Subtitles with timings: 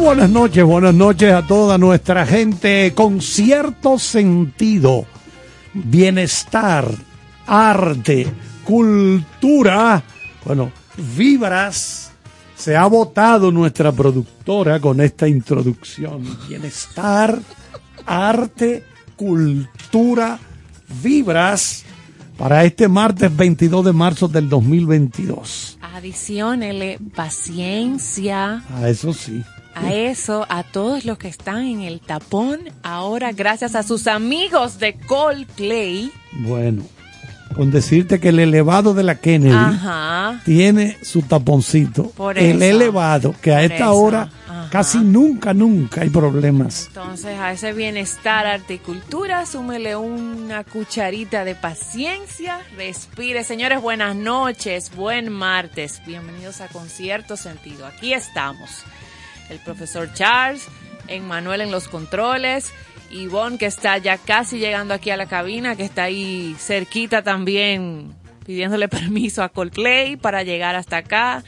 [0.00, 5.06] buenas noches, buenas noches a toda nuestra gente con cierto sentido,
[5.74, 6.88] bienestar,
[7.46, 8.26] arte,
[8.64, 10.02] cultura,
[10.44, 10.70] bueno,
[11.16, 12.12] vibras.
[12.56, 16.24] Se ha votado nuestra productora con esta introducción.
[16.48, 17.38] Bienestar,
[18.04, 18.84] arte,
[19.16, 20.38] cultura,
[21.02, 21.84] vibras
[22.38, 25.78] para este martes 22 de marzo del 2022.
[25.82, 28.62] Adicionele paciencia.
[28.72, 29.42] A eso sí.
[29.74, 34.78] A eso, a todos los que están en el tapón, ahora gracias a sus amigos
[34.78, 36.12] de Coldplay.
[36.32, 36.82] Bueno,
[37.54, 39.78] con decirte que el elevado de la Kennedy
[40.44, 42.10] tiene su taponcito.
[42.10, 44.30] Por el elevado, que a esta hora
[44.70, 46.88] Casi nunca, nunca hay problemas.
[46.88, 53.44] Entonces, a ese bienestar, arte y cultura, súmele una cucharita de paciencia, respire.
[53.44, 56.02] Señores, buenas noches, buen martes.
[56.06, 57.86] Bienvenidos a Concierto Sentido.
[57.86, 58.84] Aquí estamos.
[59.48, 60.68] El profesor Charles,
[61.06, 62.70] Emmanuel en los controles,
[63.10, 68.14] Ivonne que está ya casi llegando aquí a la cabina, que está ahí cerquita también
[68.44, 71.42] pidiéndole permiso a Coldplay para llegar hasta acá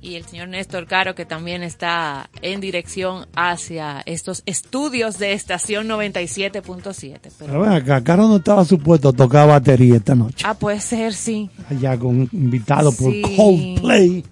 [0.00, 5.88] y el señor Néstor Caro que también está en dirección hacia estos estudios de estación
[5.88, 7.18] 97.7.
[7.38, 10.44] Pero ven acá, Caro no estaba supuesto a tocar batería esta noche.
[10.46, 11.50] ah, puede ser, sí.
[11.68, 13.12] Allá con invitado por.
[13.36, 14.24] Coldplay.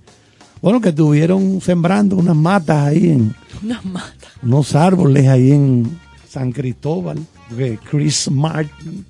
[0.62, 4.28] Bueno, que estuvieron sembrando unas matas ahí en Una mata.
[4.42, 5.98] unos árboles ahí en
[6.28, 7.18] San Cristóbal.
[7.48, 9.04] Porque Chris Martin,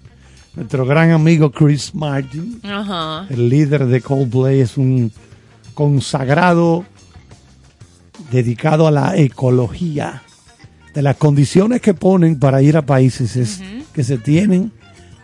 [0.54, 3.26] nuestro gran amigo Chris Martin, Ajá.
[3.30, 5.10] el líder de Coldplay, es un
[5.76, 6.86] consagrado
[8.30, 10.22] dedicado a la ecología.
[10.94, 13.60] De las condiciones que ponen para ir a países es
[13.92, 14.72] que se tienen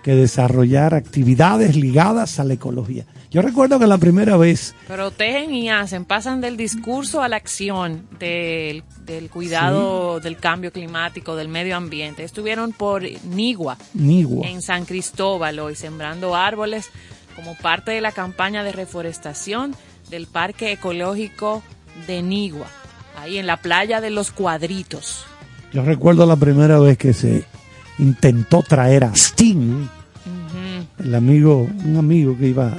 [0.02, 3.06] que desarrollar actividades ligadas a la ecología.
[3.30, 8.06] Yo recuerdo que la primera vez, Protegen y hacen, pasan del discurso a la acción
[8.18, 12.24] del, del cuidado del cambio climático, del medio ambiente.
[12.24, 16.90] Estuvieron por Nigua, Nigua, en San Cristóbal hoy, sembrando árboles
[17.34, 19.74] como parte de la campaña de reforestación
[20.12, 21.62] del Parque Ecológico
[22.06, 22.66] de Nigua,
[23.18, 25.24] ahí en la playa de los Cuadritos.
[25.72, 27.46] yo recuerdo la primera vez que se
[27.98, 29.88] intentó traer a Sting,
[30.98, 32.76] el amigo, un amigo que iba,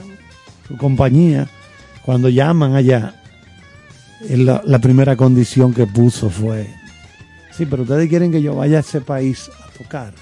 [0.68, 1.50] su compañía,
[2.06, 3.16] cuando llaman allá,
[4.30, 6.70] la primera condición que puso fue,
[7.52, 10.14] sí, pero ustedes quieren que yo vaya a ese país a tocar.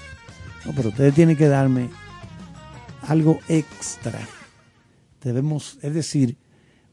[0.64, 1.90] No, pero ustedes tienen que darme
[3.06, 4.18] algo extra.
[5.22, 6.36] Debemos, es decir,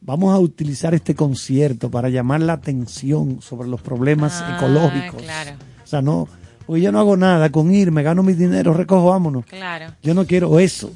[0.02, 5.22] vamos a utilizar este concierto para llamar la atención sobre los problemas Ah, ecológicos.
[5.22, 5.52] claro.
[5.84, 6.28] O sea, no,
[6.66, 9.46] porque yo no hago nada con ir, me gano mi dinero, recojo, vámonos.
[9.46, 9.94] Claro.
[10.04, 10.92] Yo no quiero eso.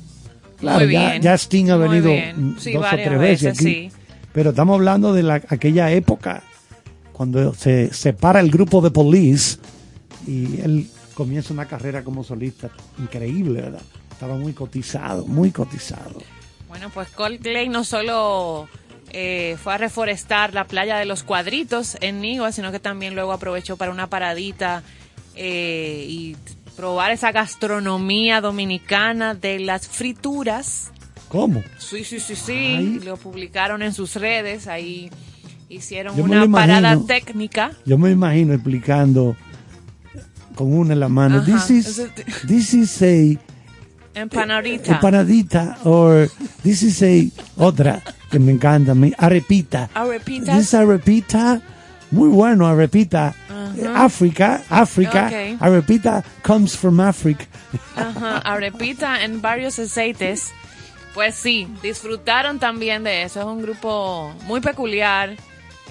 [0.60, 2.12] Claro, ya, ya Sting ha muy venido
[2.60, 3.64] Sí, dos o tres veces, veces, aquí.
[3.66, 3.92] sí.
[4.32, 6.42] Pero estamos hablando de la, aquella época
[7.12, 9.58] cuando se separa el grupo de Police
[10.26, 13.82] y él comienza una carrera como solista increíble, ¿verdad?
[14.12, 16.20] Estaba muy cotizado, muy cotizado.
[16.68, 18.68] Bueno, pues Coldplay no solo
[19.12, 23.32] eh, fue a reforestar la playa de los cuadritos en Nigua, sino que también luego
[23.34, 24.84] aprovechó para una paradita
[25.36, 26.36] eh, y
[26.76, 30.92] probar esa gastronomía dominicana de las frituras.
[31.30, 31.64] ¿Cómo?
[31.78, 32.76] Sí, sí, sí, sí.
[32.78, 33.00] Ay.
[33.04, 34.68] Lo publicaron en sus redes.
[34.68, 35.10] Ahí
[35.70, 37.72] hicieron Yo una parada técnica.
[37.86, 39.36] Yo me imagino explicando
[40.56, 41.38] con una en la mano.
[41.38, 41.46] Ajá.
[41.46, 42.02] This is,
[42.48, 43.40] this is a
[44.16, 44.94] Empanadita.
[44.94, 46.30] empanadita or
[46.62, 48.02] this is a otra
[48.34, 49.90] que me encanta, me, arepita.
[49.94, 50.58] Arepitas.
[50.58, 51.62] This arepita,
[52.12, 53.34] muy bueno arepita.
[53.96, 55.62] África, África, Ok.
[55.62, 57.46] arepita comes from Africa.
[57.96, 60.52] Ajá, arepita en varios aceites.
[61.14, 63.40] Pues sí, disfrutaron también de eso.
[63.40, 65.36] Es un grupo muy peculiar.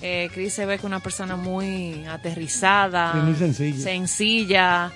[0.01, 3.83] Eh, Chris se ve que una persona muy aterrizada, Sí, muy sencilla.
[3.85, 4.93] sencilla,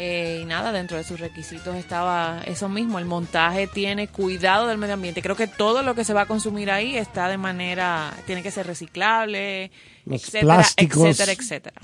[0.00, 3.00] eh, y nada, dentro de sus requisitos estaba eso mismo.
[3.00, 5.22] El montaje tiene cuidado del medio ambiente.
[5.22, 8.52] Creo que todo lo que se va a consumir ahí está de manera, tiene que
[8.52, 9.72] ser reciclable,
[10.08, 11.04] etcétera, plásticos.
[11.08, 11.80] etcétera, etcétera.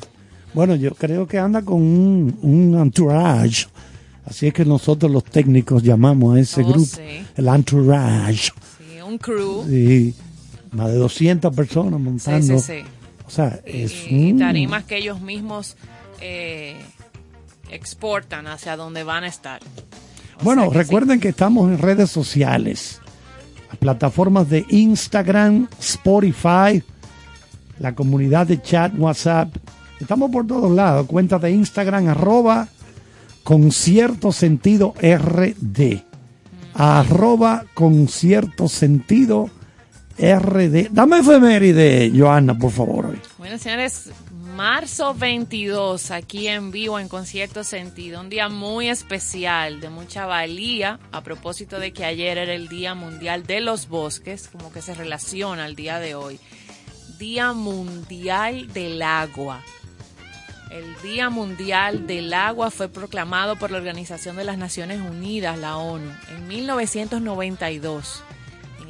[0.54, 3.66] Bueno, yo creo que anda con un, un entourage.
[4.24, 7.26] Así es que nosotros los técnicos llamamos a ese Oh, grupo sí.
[7.36, 8.52] el entourage.
[8.78, 9.64] Sí, un crew.
[9.68, 10.14] Y
[10.70, 12.58] más de 200 personas Sí, montando.
[12.60, 12.84] sí, sí.
[13.26, 15.76] O sea, y, es y un- tarimas que ellos mismos
[16.20, 16.76] eh,
[17.76, 19.60] exportan hacia donde van a estar.
[20.40, 23.00] O Bueno, que recuerden que estamos en redes sociales,
[23.78, 26.82] plataformas de Instagram, Spotify,
[27.78, 29.54] la comunidad de chat, WhatsApp.
[30.00, 31.06] Estamos por todos lados.
[31.06, 32.68] Cuenta de Instagram, arroba
[33.42, 36.02] con cierto sentido RD.
[36.74, 39.50] Arroba con cierto sentido
[40.18, 40.88] RD.
[40.90, 43.16] Dame efeméride, Joana, por favor.
[43.38, 44.10] Bueno, señores,
[44.54, 51.00] marzo 22, aquí en vivo en Concierto Sentido, un día muy especial, de mucha valía,
[51.10, 54.94] a propósito de que ayer era el Día Mundial de los Bosques, como que se
[54.94, 56.38] relaciona al día de hoy.
[57.18, 59.60] Día Mundial del Agua.
[60.70, 65.78] El Día Mundial del Agua fue proclamado por la Organización de las Naciones Unidas, la
[65.78, 68.22] ONU, en 1992.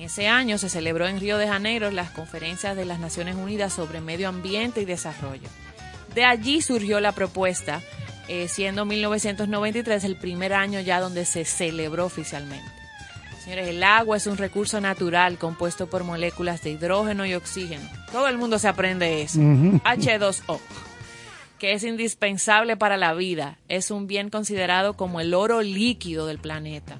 [0.04, 4.02] Ese año se celebró en Río de Janeiro las conferencias de las Naciones Unidas sobre
[4.02, 5.48] medio ambiente y desarrollo.
[6.14, 7.80] De allí surgió la propuesta,
[8.28, 12.70] eh, siendo 1993 el primer año ya donde se celebró oficialmente.
[13.42, 17.88] Señores, el agua es un recurso natural compuesto por moléculas de hidrógeno y oxígeno.
[18.12, 19.40] Todo el mundo se aprende eso.
[19.40, 19.80] Ujú.
[19.84, 20.60] H2O.
[21.58, 23.56] que es indispensable para la vida.
[23.68, 26.98] Es un bien considerado como el oro líquido del planeta.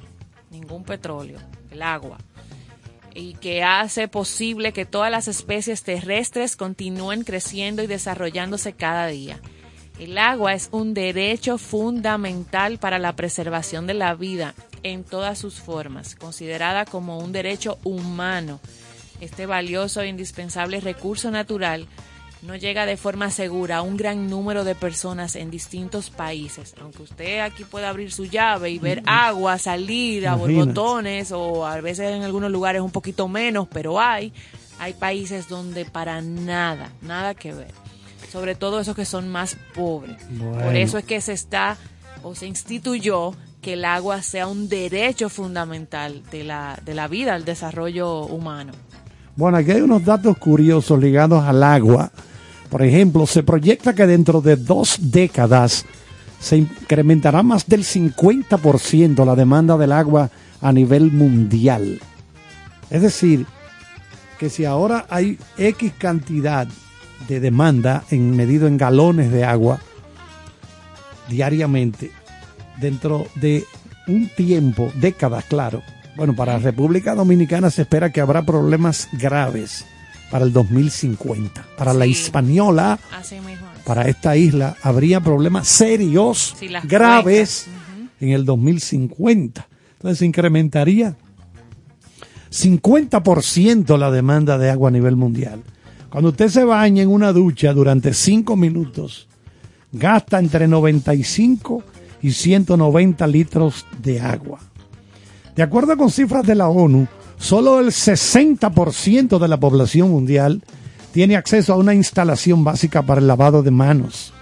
[0.51, 1.39] Ningún petróleo,
[1.71, 2.17] el agua.
[3.15, 9.41] Y que hace posible que todas las especies terrestres continúen creciendo y desarrollándose cada día.
[9.99, 15.61] El agua es un derecho fundamental para la preservación de la vida en todas sus
[15.61, 18.61] formas, considerada como un derecho humano.
[19.21, 21.87] Este valioso e indispensable recurso natural
[22.45, 26.75] no llega de forma segura a un gran número de personas en distintos países.
[26.83, 31.81] Aunque usted aquí pueda abrir su llave y ver agua salir a borbotones o a
[31.81, 34.33] veces en algunos lugares un poquito menos, pero hay,
[34.79, 37.73] hay países donde para nada, nada que ver.
[38.31, 40.17] Sobre todo esos que son más pobres.
[40.63, 41.79] Por eso es que se está
[42.23, 43.33] o se instituyó
[43.63, 48.73] que el agua sea un derecho fundamental de la, de la vida, al desarrollo humano.
[49.35, 52.13] Bueno, aquí hay unos datos curiosos ligados al agua.
[52.71, 55.85] Por ejemplo, se proyecta que dentro de dos décadas
[56.41, 60.31] se incrementará más del 50% la demanda del agua
[60.61, 62.01] a nivel mundial.
[62.91, 63.47] Es decir,
[64.39, 66.69] que si ahora hay X cantidad
[67.29, 69.81] de demanda en medido en galones de agua
[71.29, 72.11] diariamente,
[72.79, 73.65] dentro de
[74.07, 75.83] un tiempo, décadas, claro.
[76.17, 79.87] Bueno, para República Dominicana se espera que habrá problemas graves
[80.35, 81.65] para el 2050.
[81.79, 83.69] Para la hispaniola, Así mismo.
[83.77, 83.83] es.
[83.85, 87.69] para esta isla, habría problemas serios, Sí, graves,
[88.21, 89.65] en el 2050.
[89.93, 91.15] Entonces se incrementaría
[92.51, 95.63] 50% la demanda de agua a nivel mundial.
[96.11, 99.29] Cuando usted se baña en una ducha durante 5 minutos,
[99.93, 101.85] gasta entre 95
[102.23, 104.59] y 190 litros de agua.
[105.55, 107.07] De acuerdo con cifras de la ONU,
[107.39, 110.63] solo el 60% de la población mundial
[111.13, 114.33] tiene acceso a una instalación básica para el lavado de manos.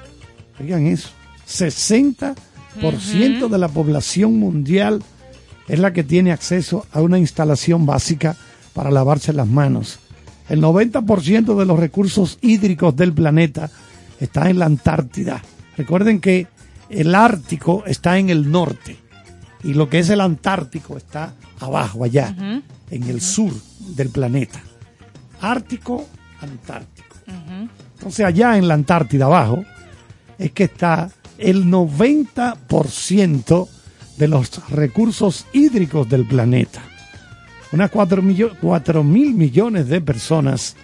[0.59, 1.11] Oigan eso,
[1.47, 5.03] 60% de la población mundial
[5.69, 8.37] es la que tiene acceso a una instalación básica
[8.73, 9.99] para lavarse las manos.
[10.49, 13.71] El 90% de los recursos hídricos del planeta
[14.19, 15.43] está en la Antártida.
[15.77, 16.47] Recuerden que
[16.89, 19.02] el Ártico está en el norte
[19.63, 22.35] y lo que es el Antártico está abajo, allá,
[22.91, 24.61] en el sur del planeta.
[25.41, 26.07] Ártico,
[26.41, 27.17] Antártico.
[27.95, 29.65] Entonces allá en la Antártida abajo
[30.39, 33.69] es que está el 90%
[34.19, 36.83] de los recursos hídricos del planeta.
[37.73, 40.77] Unas 4 mil millones de personas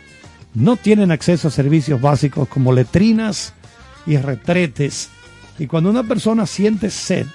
[0.54, 3.52] no tienen acceso a servicios básicos como letrinas
[4.06, 5.10] y retretes.
[5.58, 7.26] Y cuando una persona siente sed,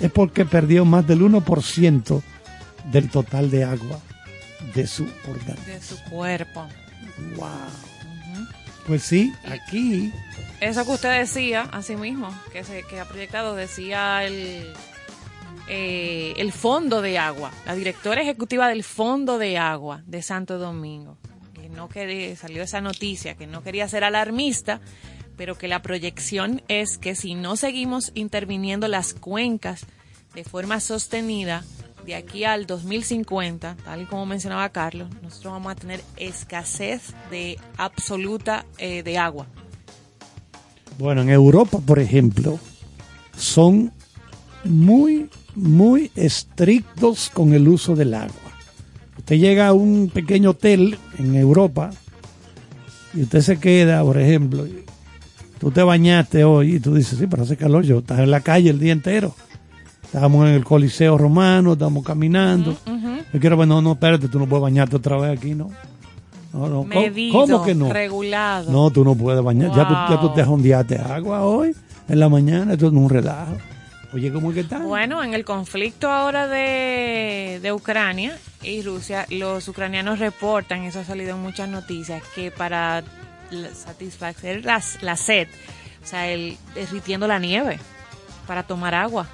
[0.00, 2.22] es porque perdió más del 1%
[2.90, 4.00] del total de agua
[4.74, 5.66] de su organismo.
[5.66, 6.66] De su cuerpo.
[7.36, 7.48] Wow.
[8.86, 10.12] Pues sí, aquí
[10.60, 14.74] Eso que usted decía, así mismo, que, se, que ha proyectado, decía el,
[15.68, 21.16] eh, el Fondo de Agua, la directora ejecutiva del Fondo de Agua de Santo Domingo,
[21.54, 24.80] que no quería, salió esa noticia, que no quería ser alarmista,
[25.36, 29.86] pero que la proyección es que si no seguimos interviniendo las cuencas
[30.34, 31.64] de forma sostenida,
[32.04, 37.58] de aquí al 2050, tal y como mencionaba Carlos, nosotros vamos a tener escasez de
[37.76, 39.46] absoluta eh, de agua.
[40.98, 42.58] Bueno, en Europa, por ejemplo,
[43.36, 43.92] son
[44.64, 48.34] muy, muy estrictos con el uso del agua.
[49.18, 51.90] Usted llega a un pequeño hotel en Europa
[53.14, 54.66] y usted se queda, por ejemplo,
[55.58, 58.40] tú te bañaste hoy y tú dices, sí, pero hace calor, yo estaba en la
[58.40, 59.34] calle el día entero.
[60.04, 62.76] Estábamos en el Coliseo Romano, estábamos caminando.
[63.32, 65.70] Yo quiero, bueno, no, espérate, tú no puedes bañarte otra vez aquí, ¿no?
[66.52, 67.92] No, no, ¿cómo- Medido, ¿Cómo que no?
[67.92, 68.70] regulado.
[68.70, 69.72] No, tú no puedes bañar.
[69.74, 70.34] Ya, tú, ya tú Wow.
[70.36, 71.74] te jondeaste agua hoy,
[72.08, 73.56] en la mañana, esto es un relajo.
[74.12, 74.78] Oye, ¿cómo es que está?
[74.78, 81.04] Bueno, en el conflicto ahora de, de Ucrania y Rusia, los ucranianos reportan, eso ha
[81.04, 83.02] salido en muchas noticias, que para
[83.74, 85.48] satisfacer la sed,
[86.02, 87.78] o sea, el derritiendo la nieve
[88.46, 89.26] para tomar agua,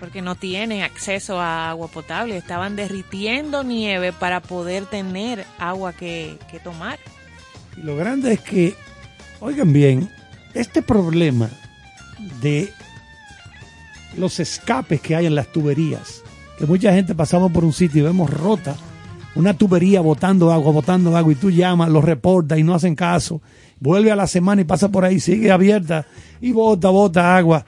[0.00, 6.38] porque no tienen acceso a agua potable, estaban derritiendo nieve para poder tener agua que,
[6.50, 6.98] que tomar.
[7.76, 8.74] Y lo grande es que,
[9.40, 10.10] oigan bien,
[10.54, 11.48] este problema
[12.40, 12.72] de
[14.16, 16.22] los escapes que hay en las tuberías,
[16.58, 18.76] que mucha gente pasamos por un sitio y vemos rota
[19.34, 23.40] una tubería botando agua, botando agua, y tú llamas, lo reportas y no hacen caso.
[23.80, 26.06] Vuelve a la semana y pasa por ahí, sigue abierta
[26.40, 27.64] y bota, bota agua.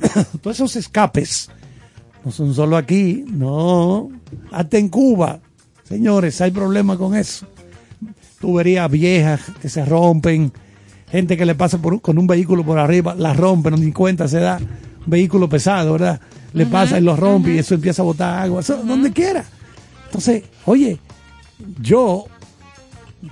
[0.40, 1.50] Todos esos escapes
[2.24, 4.10] no son solo aquí, no,
[4.52, 5.40] hasta en Cuba.
[5.84, 7.46] Señores, hay problemas con eso
[8.40, 10.50] tuberías viejas que se rompen,
[11.10, 13.92] gente que le pasa por, un- con un vehículo por arriba, la rompe, no ni
[13.92, 16.18] cuenta se da, un vehículo pesado, ¿verdad?
[16.54, 19.44] Le pasa y lo rompe y eso empieza a botar agua, eso donde quiera.
[20.10, 20.98] Entonces, oye,
[21.80, 22.24] yo,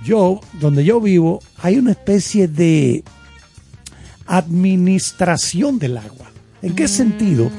[0.01, 3.03] yo, donde yo vivo, hay una especie de
[4.25, 6.31] administración del agua.
[6.61, 7.51] ¿En qué sentido?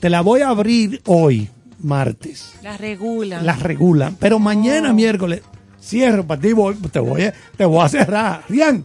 [0.00, 1.48] Te la voy a abrir hoy,
[1.80, 2.54] martes.
[2.60, 3.46] La regulan.
[3.46, 5.42] Las regulan, pero mañana miércoles
[5.86, 8.84] cierro para ti, voy, te voy a, te voy a cerrar, bien.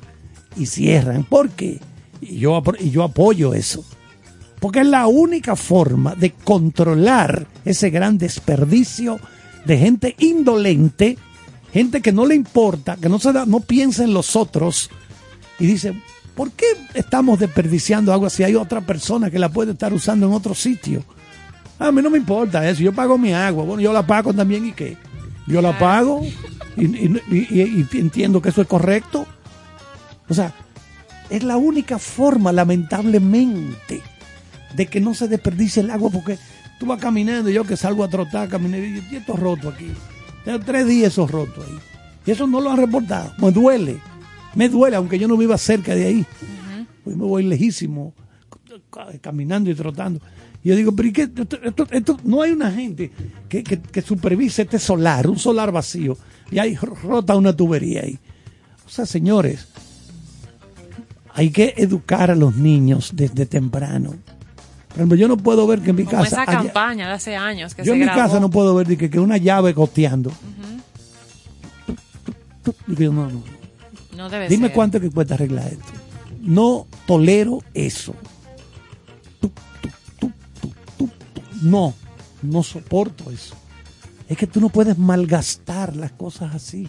[0.55, 1.23] Y cierran.
[1.23, 1.79] ¿Por qué?
[2.21, 3.83] Y yo, y yo apoyo eso.
[4.59, 9.19] Porque es la única forma de controlar ese gran desperdicio
[9.65, 11.17] de gente indolente,
[11.73, 14.89] gente que no le importa, que no, se da, no piensa en los otros
[15.59, 15.93] y dice,
[16.35, 20.33] ¿por qué estamos desperdiciando agua si hay otra persona que la puede estar usando en
[20.33, 21.03] otro sitio?
[21.79, 24.65] A mí no me importa eso, yo pago mi agua, bueno, yo la pago también
[24.67, 24.97] y qué.
[25.47, 26.21] Yo la pago
[26.77, 29.25] y, y- y- y entiendo que eso es correcto.
[30.29, 30.53] O sea,
[31.29, 34.01] es la única forma, lamentablemente,
[34.75, 36.37] de que no se desperdicie el agua porque
[36.81, 39.91] tú vas caminando, yo que salgo a trotar, caminé y y esto roto aquí.
[40.43, 41.77] Tengo tres días esos rotos ahí.
[42.25, 43.31] Y eso no lo han reportado.
[43.37, 43.99] Me duele.
[44.55, 46.25] Me duele, aunque yo no viva cerca de ahí.
[47.03, 48.15] Pues me voy lejísimo,
[48.89, 50.19] ca- caminando y trotando.
[50.63, 51.21] Y yo digo, pero ¿y qué?
[51.23, 53.11] Esto, esto- esto- no hay una gente
[53.47, 56.17] que, que, que supervise este solar, un solar vacío,
[56.49, 58.17] y hay rota una tubería ahí.
[58.87, 59.67] O sea, señores,
[61.33, 64.15] hay que educar a los niños desde temprano.
[64.91, 66.43] Por ejemplo, yo no puedo ver que en mi Como casa...
[66.43, 68.21] esa haya- campaña de hace años que yo se en mi grabó.
[68.21, 70.31] casa no puedo ver que, que una llave goteando.
[72.87, 73.41] Digo yo, no, no,
[74.17, 74.29] no.
[74.29, 74.75] Debe Dime ser.
[74.75, 75.85] cuánto que cuesta arreglar esto.
[76.41, 78.13] No tolero eso.
[81.61, 81.93] No,
[82.41, 83.55] no soporto eso.
[84.27, 86.87] Es que tú no puedes malgastar las cosas así.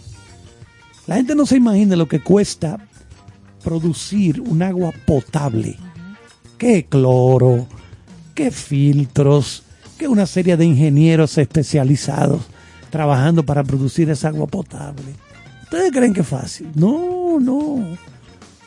[1.07, 2.79] La gente no se imagina lo que cuesta
[3.62, 5.77] producir un agua potable.
[6.59, 7.67] ¿Qué cloro?
[8.35, 9.62] ¿Qué filtros?
[9.99, 12.42] ¿Qué una serie de ingenieros especializados
[12.90, 15.14] trabajando para producir esa agua potable?
[15.64, 16.68] ¿Ustedes creen que es fácil?
[16.75, 17.97] No, no.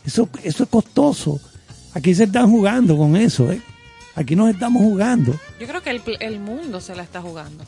[0.06, 1.39] Eso, eso es costoso.
[1.93, 3.62] Aquí se están jugando con eso, ¿eh?
[4.15, 5.34] Aquí nos estamos jugando.
[5.60, 7.63] Yo creo que el, el mundo se la está jugando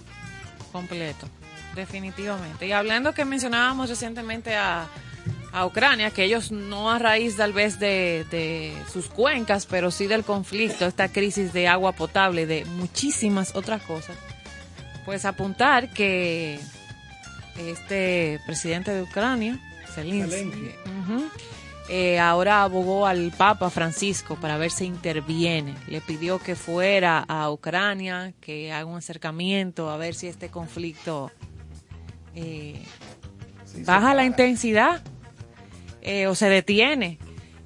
[0.72, 1.28] completo,
[1.76, 2.68] definitivamente.
[2.68, 4.88] Y hablando que mencionábamos recientemente a,
[5.58, 10.06] a Ucrania, que ellos no a raíz tal vez de, de sus cuencas, pero sí
[10.06, 14.16] del conflicto, esta crisis de agua potable, de muchísimas otras cosas,
[15.04, 16.60] pues apuntar que
[17.58, 19.60] este presidente de Ucrania,
[19.96, 20.76] Zelensky,
[21.90, 25.74] eh, ahora abogó al Papa Francisco para ver si interviene.
[25.88, 31.32] Le pidió que fuera a Ucrania, que haga un acercamiento, a ver si este conflicto
[32.36, 32.84] eh,
[33.86, 35.02] baja la intensidad
[36.02, 37.18] eh, o se detiene.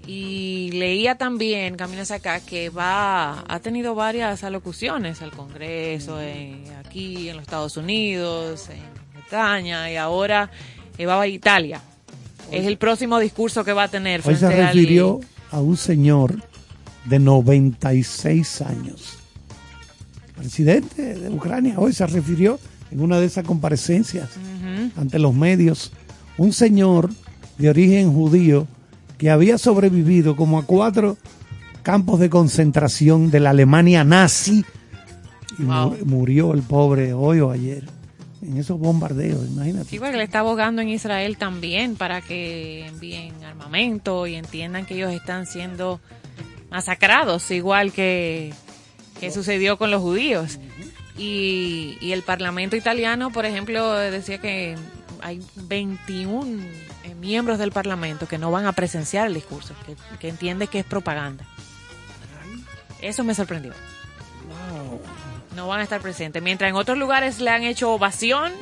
[0.08, 6.64] Y leía también, camino hacia acá, que va, ha tenido varias alocuciones al Congreso, en-
[6.84, 8.82] aquí en los Estados Unidos, en
[9.22, 10.50] Bretaña, y ahora
[10.98, 11.82] eh, va a Italia.
[12.52, 15.20] Es el próximo discurso que va a tener Hoy se al- refirió
[15.52, 16.36] a un señor
[17.06, 19.18] de 96 años.
[20.36, 24.30] Presidente de Ucrania hoy se refirió en una de esas comparecencias
[24.98, 25.92] ante los medios.
[26.38, 27.10] Un señor
[27.62, 28.68] de origen judío
[29.18, 31.18] que había sobrevivido como a cuatro
[31.84, 34.66] campos de concentración de la Alemania nazi
[35.60, 35.98] y Wow.
[36.06, 37.84] murió el pobre hoy o ayer
[38.42, 39.90] en esos bombardeos, imagínate.
[39.90, 44.96] Sí, porque le está abogando en Israel también para que envíen armamento y entiendan que
[44.96, 46.00] ellos están siendo
[46.72, 48.52] masacrados, igual que,
[49.20, 50.58] que sucedió con los judíos.
[51.18, 54.76] Y, y el Parlamento italiano, por ejemplo, decía que
[55.22, 56.64] hay 21
[57.04, 60.80] eh, miembros del Parlamento que no van a presenciar el discurso, que, que entiende que
[60.80, 61.46] es propaganda.
[63.02, 63.74] Eso me sorprendió.
[65.56, 66.42] No van a estar presentes.
[66.42, 68.54] Mientras en otros lugares le han hecho ovación,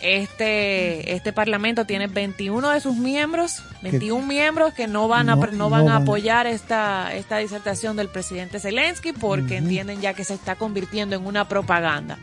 [0.00, 5.40] este este parlamento tiene 21 de sus miembros, 21 miembros que no van a No-
[5.40, 6.02] pre- no van a van.
[6.02, 11.24] apoyar esta esta disertación del presidente Zelensky porque entienden ya que se está convirtiendo en
[11.24, 12.18] una propaganda.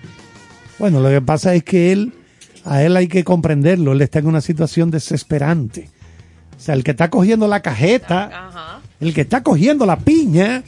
[0.78, 2.14] Bueno, lo que pasa es que él,
[2.66, 5.90] a él hay que comprenderlo, él está en una situación desesperante.
[6.58, 10.64] O sea, el que está cogiendo la cajeta, el que está cogiendo la piña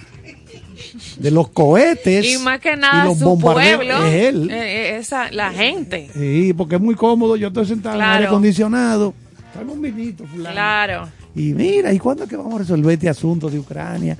[1.17, 4.49] de los cohetes Y más que y nada los su pueblo, es él.
[4.49, 4.56] eh,
[4.93, 6.10] eh, esa la gente.
[6.13, 8.13] Sí, porque es muy cómodo, yo estoy sentado en Claro.
[8.13, 9.13] aire acondicionado,
[9.54, 10.54] traigo un vinito, fulano.
[10.54, 11.10] Claro.
[11.36, 14.17] Y mira, ¿y cuándo es que vamos a resolver este asunto de Ucrania?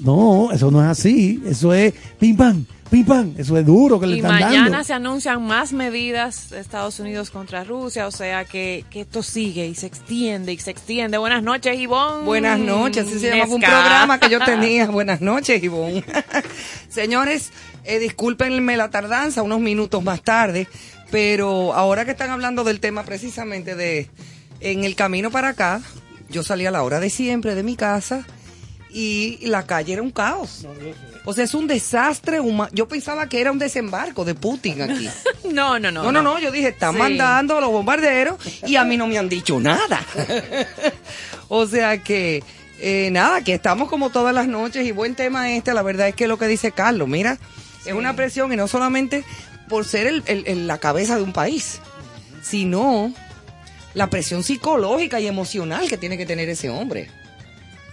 [0.00, 1.42] No, eso no es así.
[1.46, 3.34] Eso es pim pam, pim pam.
[3.38, 4.84] Eso es duro que le Y están mañana dando.
[4.84, 9.66] se anuncian más medidas de Estados Unidos contra Rusia, o sea que, que esto sigue
[9.66, 11.16] y se extiende y se extiende.
[11.16, 12.26] Buenas noches, Ivonne.
[12.26, 14.88] Buenas noches, así se llamaba un programa que yo tenía.
[14.88, 16.04] Buenas noches, Ivonne.
[16.90, 17.50] Señores,
[17.84, 20.68] eh, discúlpenme la tardanza, unos minutos más tarde,
[21.10, 24.10] pero ahora que están hablando del tema precisamente de
[24.60, 25.80] en el camino para acá,
[26.28, 28.26] yo salí a la hora de siempre de mi casa
[28.92, 30.66] y la calle era un caos.
[31.24, 32.70] O sea, es un desastre humano.
[32.74, 35.08] Yo pensaba que era un desembarco de Putin aquí.
[35.52, 36.04] No, no, no.
[36.04, 36.98] No, no, no, yo dije, están Sí.
[36.98, 40.00] mandando a los bombarderos y a mí no me han dicho nada.
[41.48, 42.42] o sea que,
[42.80, 46.14] eh, nada, que estamos como todas las noches y buen tema este, la verdad es
[46.14, 47.38] que lo que dice Carlos, mira,
[47.84, 49.24] es una presión y no solamente
[49.68, 51.80] por ser el- el- el- la cabeza de un país,
[52.42, 53.12] sino
[53.94, 57.10] la presión psicológica y emocional que tiene que tener ese hombre.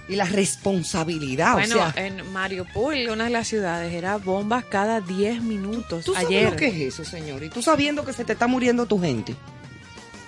[0.09, 1.93] Y la responsabilidad, Bueno, o sea...
[1.95, 6.03] en Mariupol, una de las ciudades, era bombas cada 10 minutos.
[6.03, 6.49] ¿Tú sabes ayer.
[6.49, 7.43] lo que es eso, señor?
[7.43, 9.35] Y tú sabiendo que se te está muriendo tu gente.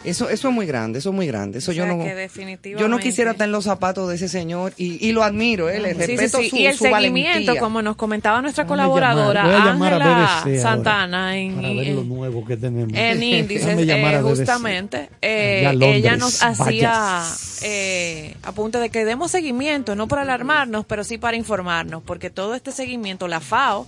[0.04, 1.60] Eso, eso es muy grande, eso es muy grande.
[1.60, 4.28] Eso O yo no, que definitivamente- yo no quisiera estar en los zapatos de ese
[4.30, 6.50] señor y, y lo admiro, eh, le Sí, sí, respeto sí.
[6.50, 7.60] su, y el su seguimiento, valentía.
[7.62, 12.92] como nos comentaba nuestra colaboradora, Ángela Santana, en, para ver en- lo nuevo que tenemos.
[12.98, 17.24] en índices, eh, justamente, eh, Londres, ella nos hacía
[17.62, 22.56] eh, apunte de que demos seguimiento, no para alarmarnos, pero sí para informarnos, porque todo
[22.56, 23.86] este seguimiento, la FAO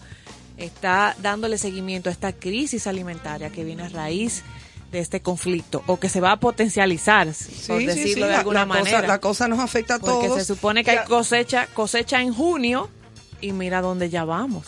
[0.58, 4.62] está dándole seguimiento a esta crisis alimentaria que viene a raíz de
[4.99, 7.34] este conflicto o que se va a potencializar, por
[7.79, 9.08] Sí, decirlo sí, de la- alguna la cosa- manera.
[9.08, 10.39] la cosa nos afecta a porque todos.
[10.39, 12.89] se supone que hay cosecha, cosecha en junio
[13.41, 14.65] y mira dónde ya vamos.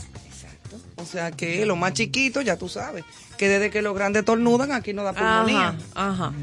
[0.98, 3.04] O sea que lo más chiquito, ya tú sabes,
[3.38, 5.76] que desde que los grandes tornudan, aquí no da pulmonía.
[5.94, 6.34] Ajá, ajá.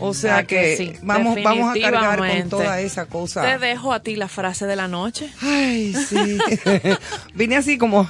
[0.00, 3.42] O sea Ah, que, sí, vamos, vamos a cargar con toda esa cosa.
[3.42, 5.30] Te dejo a ti la frase de la noche.
[5.42, 6.38] Ay, sí.
[7.34, 8.08] Vine así como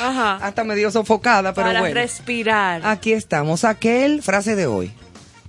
[0.00, 0.36] Ajá.
[0.36, 1.94] hasta medio sofocada, pero para bueno.
[1.94, 2.82] respirar.
[2.86, 3.64] Aquí estamos.
[3.64, 4.92] Aquel, frase de hoy.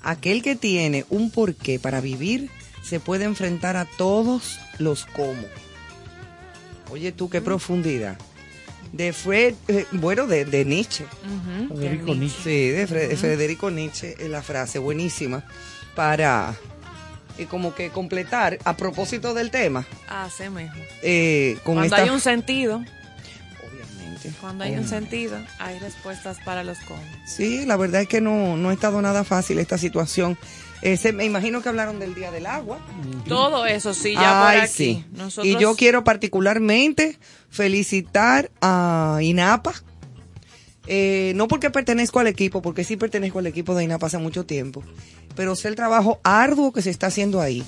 [0.01, 2.49] Aquel que tiene un porqué para vivir
[2.81, 5.43] se puede enfrentar a todos los cómo.
[6.89, 8.17] Oye tú, qué profundidad.
[8.93, 11.05] De Fred, eh, bueno, de, de Nietzsche.
[11.05, 12.43] Ujú, Federico de Nietzsche.
[12.43, 15.43] Sí, de, Fre- Federico Nietzsche, eh, la frase buenísima
[15.95, 16.53] para
[17.37, 19.85] eh, como que completar a propósito del tema.
[20.09, 20.75] Así mismo.
[21.03, 22.83] eh, con Cuando esta hay un sentido,
[23.63, 24.31] obviamente.
[24.41, 27.01] cuando hay un sentido, hay respuestas para los cómo.
[27.25, 30.37] Sí, la verdad es que no, no ha estado nada fácil esta situación.
[30.81, 32.79] Ese, me imagino que hablaron del Día del Agua.
[33.27, 34.73] Todo eso sí, ya Ay, por aquí.
[34.73, 35.05] sí.
[35.11, 37.17] Nosotros, Y yo quiero particularmente
[37.49, 39.73] felicitar a INAPA.
[40.87, 44.45] Eh, no porque pertenezco al equipo, porque sí pertenezco al equipo de INAPA hace mucho
[44.45, 44.83] tiempo,
[45.35, 47.63] pero sé el trabajo arduo que se está haciendo ahí.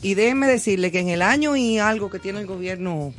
[0.00, 3.12] Y déjenme decirle que en el año y algo que tiene el gobierno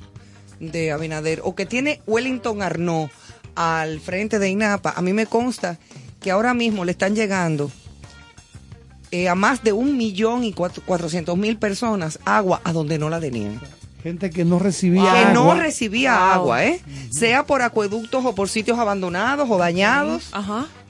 [0.60, 3.10] de Abinader, o que tiene Wellington Arnaud
[3.56, 5.78] al frente de INAPA, a mí me consta
[6.19, 7.71] que ahora mismo le están llegando
[9.12, 13.10] eh, a más de un millón y cuatro- cuatrocientos mil personas agua a donde no
[13.10, 13.60] la tenían.
[14.04, 15.34] Gente que no recibía Que agua.
[15.34, 16.30] no recibía Wow.
[16.34, 16.82] agua, ¿eh?
[17.10, 20.30] Sea por acueductos o por sitios abandonados o dañados,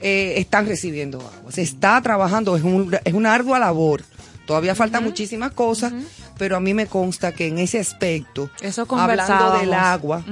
[0.00, 1.50] eh, están recibiendo agua.
[1.50, 4.02] Se está trabajando, es, un- es una ardua labor.
[4.46, 5.92] Todavía faltan muchísimas cosas,
[6.38, 10.24] pero a mí me consta que en ese aspecto, Eso hablando del agua,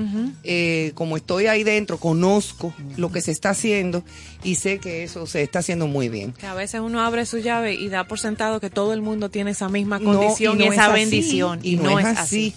[0.45, 4.05] eh, como estoy ahí dentro, conozco lo que se está haciendo
[4.45, 6.33] y sé que eso se está haciendo muy bien.
[6.33, 9.29] Que a veces uno abre su llave y da por sentado que todo el mundo
[9.29, 11.61] tiene esa misma No, condición y, no esa es así, bendición.
[11.63, 12.55] Y, no, es así.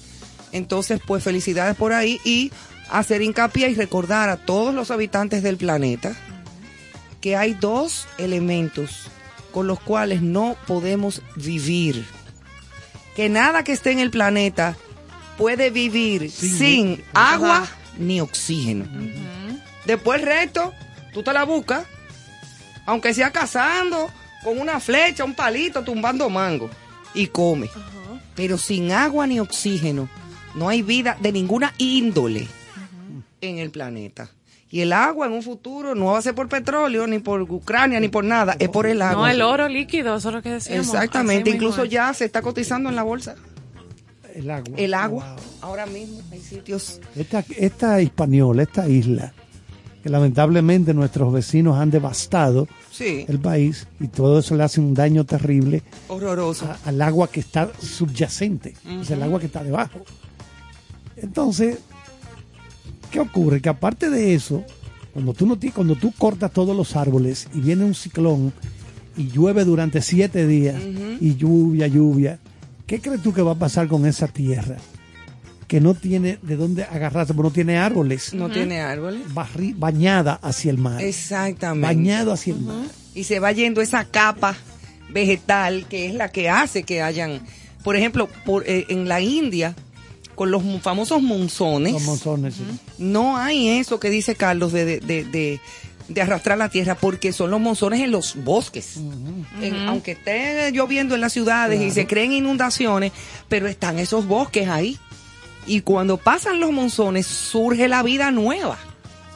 [0.51, 2.51] Entonces, pues felicidades por ahí y
[2.91, 6.15] hacer hincapié y recordar a todos los habitantes del planeta
[7.21, 9.09] que hay dos elementos
[9.51, 12.05] con los cuales no podemos vivir.
[13.19, 14.77] Que nada que esté en el planeta
[15.37, 18.85] puede vivir sin, agua ni oxígeno.
[19.85, 20.73] Después el resto,
[21.11, 21.85] tú te la buscas,
[22.85, 24.09] aunque sea cazando,
[24.41, 26.69] con una flecha, un palito, tumbando mango,
[27.13, 27.69] y come.
[28.37, 30.07] Pero sin agua ni oxígeno,
[30.55, 32.47] no hay vida de ninguna índole
[33.41, 34.29] en el planeta.
[34.71, 37.99] Y el agua en un futuro no va a ser por petróleo, ni por Ucrania,
[37.99, 39.21] ni por nada, es por el agua.
[39.23, 40.87] No, el oro líquido, eso es lo que decíamos.
[40.87, 41.89] Exactamente, incluso es.
[41.89, 43.33] ya se está cotizando en la bolsa
[44.35, 44.73] El agua.
[44.77, 45.35] el agua.
[45.35, 45.43] Wow.
[45.61, 47.01] Ahora mismo hay sitios.
[47.15, 49.33] Esta, esta hispaniola, esta isla,
[50.03, 54.93] que lamentablemente nuestros vecinos han devastado Sí, el país y todo eso le hace un
[54.93, 56.65] daño terrible horroroso.
[56.65, 60.01] a- al agua que está subyacente, o sea, el agua que está debajo.
[61.17, 61.79] Entonces,
[63.11, 63.61] ¿qué ocurre?
[63.61, 64.63] Que aparte de eso,
[65.13, 68.53] cuando tú, no ti- cuando tú cortas todos los árboles y viene un ciclón
[69.17, 70.81] y llueve durante siete días
[71.19, 72.39] y lluvia, lluvia,
[72.87, 74.77] ¿qué crees tú que va a pasar con esa tierra?
[75.67, 79.21] que no tiene de dónde agarrarse, porque no tiene árboles, No tiene árboles.
[79.35, 80.99] barri- bañada hacia el mar.
[80.99, 81.85] Exactamente.
[81.85, 82.85] Bañado hacia el mar.
[83.13, 84.55] y se va yendo esa capa
[85.11, 87.41] vegetal que es la que hace que hayan,
[87.83, 89.75] por ejemplo, por, eh, en la India,
[90.39, 92.53] con los famosos monzones, Los monzones.
[92.53, 92.63] sí.
[92.97, 95.59] no hay eso que dice Carlos de, de, de, de-
[96.07, 98.95] de arrastrar la tierra, porque son los monzones en los bosques.
[99.61, 103.11] En- aunque esté lloviendo en las ciudades y se creen inundaciones,
[103.49, 104.97] pero están esos bosques ahí.
[105.67, 108.79] Y cuando pasan los monzones, surge la vida nueva.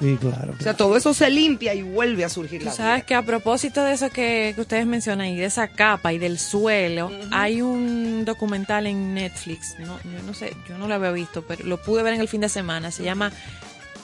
[0.04, 0.54] Sí, claro.
[0.60, 3.06] O sea, todo eso se limpia y vuelve a surgir Tú la sabes vida.
[3.06, 6.38] que a propósito de eso que, que ustedes mencionan y de esa capa y del
[6.40, 11.44] suelo, hay un documental en Netflix, no, yo no sé, yo no lo había visto,
[11.48, 13.32] pero lo pude ver en el fin de semana, se llama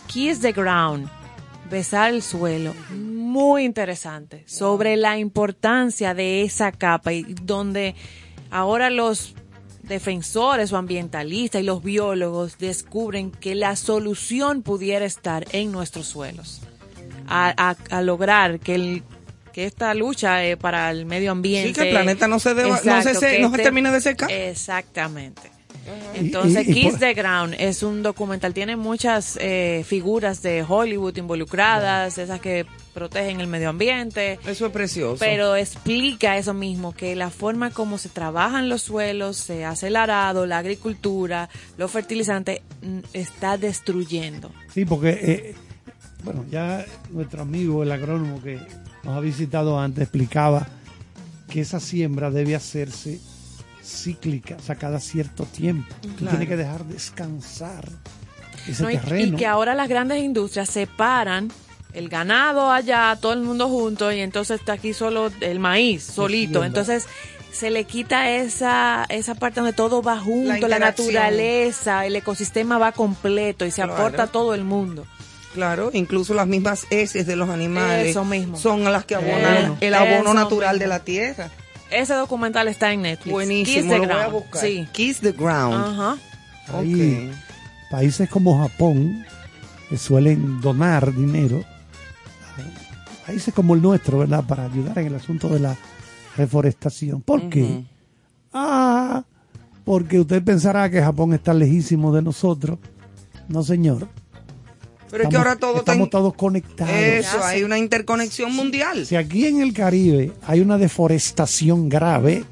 [0.07, 1.09] Kiss the Ground,
[1.69, 7.93] besar el suelo, muy interesante, sobre la importancia de esa capa y donde
[8.51, 9.35] ahora los
[9.89, 16.61] defensores o ambientalistas y los biólogos descubren que la solución pudiera estar en nuestros suelos
[17.27, 19.03] a, a- a lograr que el
[19.51, 22.79] que esta lucha eh, para el medio ambiente Sí, que el planeta no se deba-
[22.83, 24.31] no se se- no se termine de secar.
[24.31, 25.51] exactamente
[26.15, 30.41] entonces Y- y- y Kiss por- the Ground es un documental tiene muchas eh, figuras
[30.41, 35.17] de Hollywood involucradas esas que protegen el medio ambiente Eso es precioso.
[35.19, 39.95] pero explica eso mismo, que la forma como se trabajan los suelos, se hace el
[39.95, 42.61] arado, la agricultura, los fertilizantes,
[43.13, 44.51] está destruyendo.
[44.73, 45.55] Sí, porque, eh,
[46.23, 48.59] bueno, ya nuestro amigo, el agrónomo que
[49.03, 50.67] nos ha visitado antes, explicaba
[51.49, 53.19] que esa siembra debe hacerse
[53.89, 55.93] cíclica, o sea, cada cierto tiempo.
[56.17, 56.29] Claro.
[56.37, 57.85] tienes que dejar descansar
[58.67, 58.89] ese ¿no?
[58.91, 59.35] Y, terreno.
[59.35, 61.49] y que ahora las grandes industrias separan
[61.93, 66.63] el ganado allá, todo el mundo junto, y entonces está aquí solo el maíz, solito.
[66.63, 67.05] Entonces
[67.51, 72.91] se le quita esa, esa parte donde todo va junto, la, naturaleza, el ecosistema va
[72.91, 73.95] completo y se Claro.
[73.95, 75.05] aporta a todo el mundo.
[75.55, 78.55] Claro, incluso las mismas heces de los animales Eso mismo.
[78.55, 80.83] son las que abonan Eh, el abono eso natural mismo.
[80.83, 81.49] de la tierra.
[81.91, 83.23] Ese documental está en Netflix.
[83.23, 84.61] Kiss Buenísimo, the lo voy a buscar.
[84.61, 84.87] Sí.
[84.91, 85.73] Kiss the ground.
[85.75, 86.17] Ajá.
[86.73, 87.35] Ahí, Ok.
[87.91, 89.25] países como Japón
[89.89, 91.63] que suelen donar dinero
[93.23, 94.43] a países como el nuestro, ¿verdad?
[94.45, 95.75] Para ayudar en el asunto de la
[96.37, 97.21] reforestación.
[97.21, 97.85] ¿Por qué?
[98.53, 99.23] Ah,
[99.83, 102.77] porque usted pensará que Japón está lejísimo de nosotros.
[103.47, 104.07] No, señor.
[105.11, 106.93] Pero es que ahora todo está estamos en- todos conectados.
[106.93, 109.05] Eso, hay una interconexión mundial.
[109.05, 112.43] Si aquí en el Caribe hay una deforestación grave,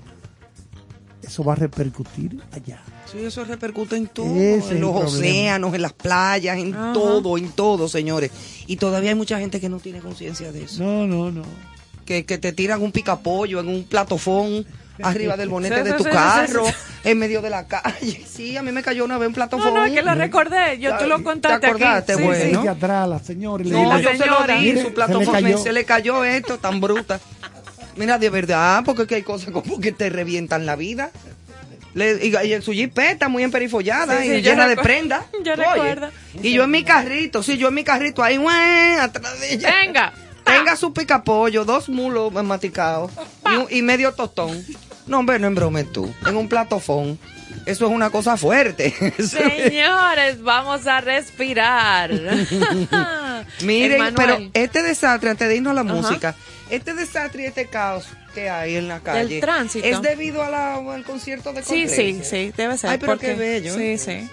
[1.24, 2.82] eso va a repercutir allá.
[3.12, 5.06] Sí, eso repercute en todo, Ese en los problema.
[5.06, 6.94] océanos, en las playas, en Ajá.
[6.94, 8.32] todo, en todo, señores.
[8.68, 10.84] Y todavía hay mucha gente que no tiene conciencia de eso.
[10.84, 11.44] No, no, no.
[12.06, 14.66] Que, que te tiran un picapollo en un platofón
[15.04, 18.24] arriba del bonete Sí, de sí, tu carro, sí, en medio de la calle.
[18.28, 19.74] Sí, a mí me cayó una vez un platofón.
[19.74, 20.80] No, no, es que lo recordé.
[20.80, 22.22] Yo tú lo ¿te contaste acordaste, aquí.
[22.22, 22.62] Sí, bueno?
[22.62, 22.68] sí.
[22.68, 25.58] Atrás la señora No, la yo se lo di, Mire, su se me- cayó.
[25.58, 27.20] se le cayó esto tan bruta.
[27.96, 31.10] Mira, de verdad, porque es que hay cosas como que te revientan la vida.
[31.94, 35.26] Le- y, y su jipeta muy emperifollada Sí, y sí, llena de prenda.
[35.44, 36.10] yo recuerdo.
[36.44, 39.00] Y yo en mi carrito, sí, yo en mi carrito ahí, ¡guau!
[39.02, 39.74] atrás de ella.
[39.82, 40.14] Venga.
[40.44, 43.12] Tenga su picapollo, dos mulos maticados
[43.52, 44.64] y, un- y medio tostón.
[45.08, 46.14] No, hombre, no embromes tú.
[46.26, 47.18] En un platofón.
[47.66, 48.94] Eso es una cosa fuerte.
[49.20, 52.12] Señores, vamos a respirar.
[53.62, 56.36] Miren, pero este desastre, antes de irnos a la música,
[56.70, 59.86] este desastre y este caos que hay en la calle, tránsito.
[59.86, 62.14] ¿es debido a la- al concierto de Sí, Coldplay?
[62.14, 62.92] sí, sí, debe ser.
[62.92, 63.98] Ay, pero porque, qué bello, Sí, ¿eh?
[63.98, 64.30] sí.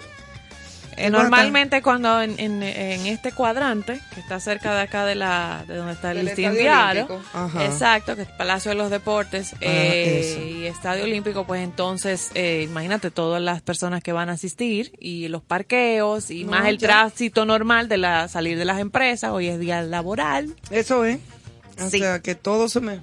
[0.96, 5.64] Eh, normalmente cuando en, en, en este cuadrante, que está cerca de acá de la
[5.66, 7.20] de donde está el Estadio diario,
[7.60, 10.40] exacto, que es Palacio de los Deportes eh, eso.
[10.46, 15.28] y Estadio Olímpico, pues entonces, eh, imagínate todas las personas que van a asistir y
[15.28, 16.88] los parqueos y No, más el ya.
[16.88, 20.54] tránsito normal de la salir de las empresas, hoy es día laboral.
[20.70, 21.18] Eso es.
[21.82, 21.98] O Sí.
[21.98, 23.00] sea, que todo se me...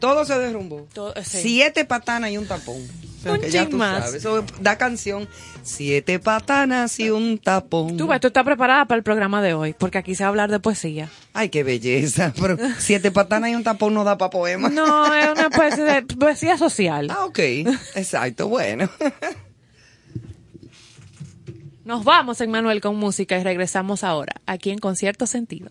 [0.00, 0.86] Todo se derrumbó.
[0.92, 1.38] Todo- sí.
[1.42, 2.76] Siete patanas y un tapón.
[3.24, 4.04] Sea, Un que ya chin tú más.
[4.04, 4.14] sabes.
[4.16, 5.26] Eso da canción.
[5.62, 7.96] Siete patanas y un tapón.
[7.96, 10.50] Tú tú estás preparada para el programa de hoy, porque aquí se va a hablar
[10.50, 11.08] de poesía.
[11.32, 12.32] Ay, qué belleza.
[12.40, 14.68] Pero siete patanas y un tapón no da para poema.
[14.68, 17.08] No, es una especie de poesía social.
[17.10, 17.38] Ah, ok.
[17.94, 18.88] Exacto, bueno.
[21.84, 25.70] Nos vamos, Manuel, con música y regresamos ahora, aquí en Concierto Sentido.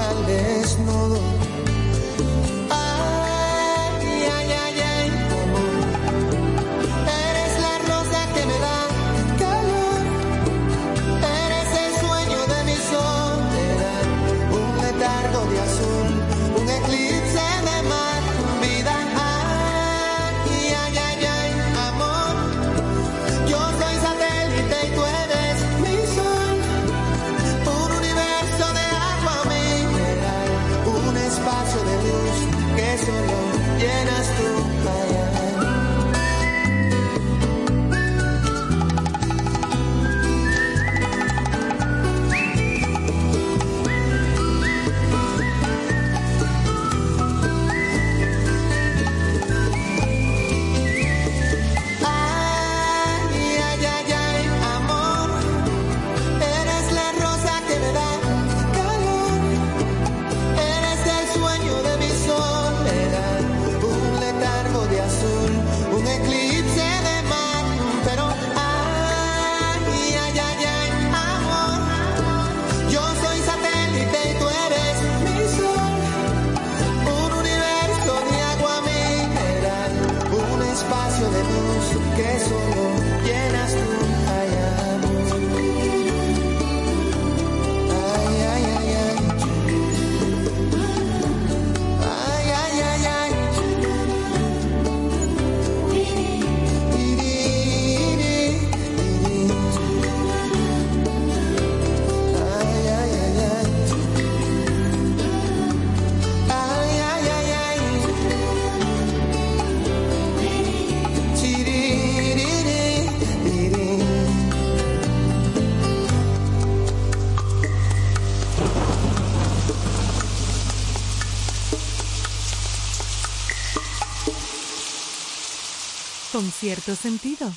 [126.95, 127.51] sentido.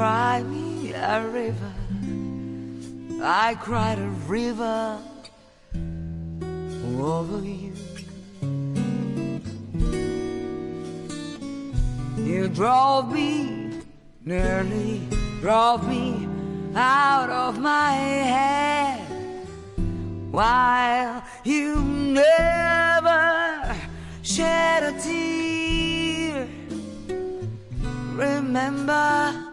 [0.00, 1.72] Está desnuda a river.
[3.22, 4.98] I cried a river
[6.98, 7.74] over you.
[12.16, 13.80] You drove me,
[14.24, 15.06] nearly
[15.40, 16.28] drove me
[16.74, 19.00] out of my head
[20.30, 23.76] while you never
[24.22, 26.48] shed a tear.
[28.14, 29.49] Remember,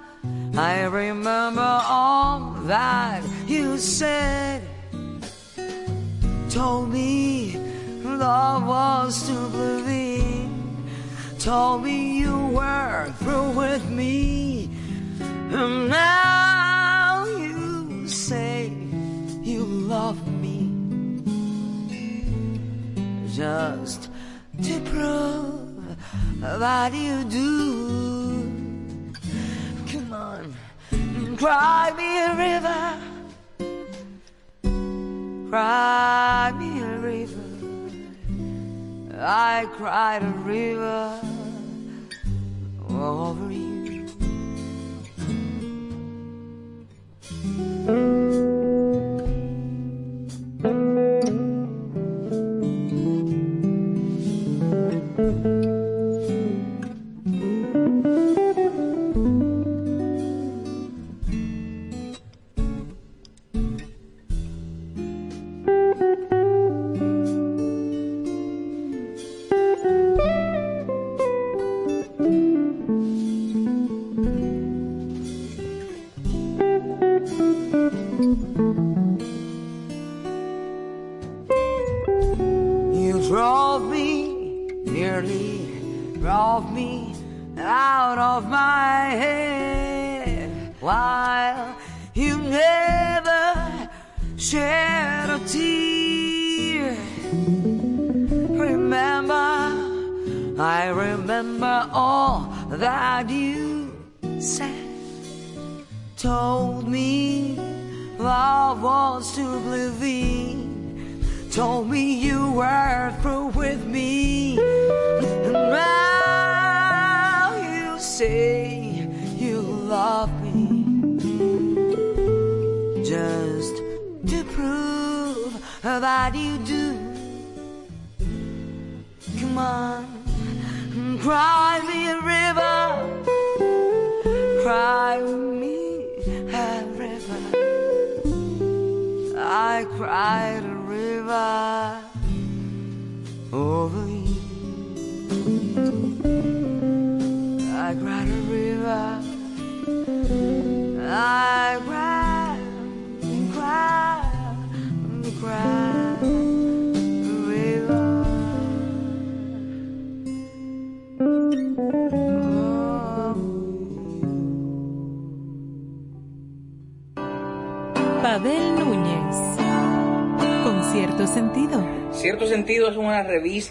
[0.58, 4.64] I remember all that you said.
[6.50, 7.56] Told me
[8.04, 10.50] love was to believe.
[11.38, 14.72] Told me you were through with me.
[15.20, 18.74] And now you say
[19.44, 20.72] you love me
[23.36, 24.10] just
[24.64, 25.98] to prove
[26.42, 28.27] that you do.
[31.38, 32.98] Cry me a river,
[35.50, 37.44] cry me a river.
[39.20, 41.37] I cried a river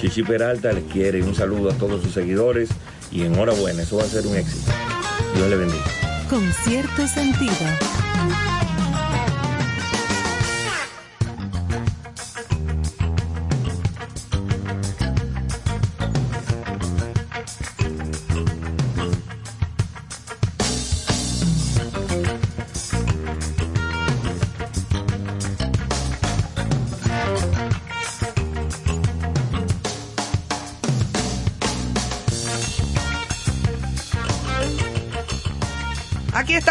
[0.00, 2.70] Chichi Peralta les quiere un saludo a todos sus seguidores
[3.12, 4.72] y enhorabuena, eso va a ser un éxito.
[5.34, 5.84] Dios le bendiga.
[6.30, 8.09] Con cierto sentido.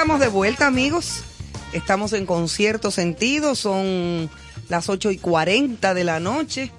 [0.10, 1.24] Estamos de vuelta, amigos.
[1.72, 4.28] Estamos en concierto sentido, son
[4.68, 6.72] las 8 y 40 de la noche.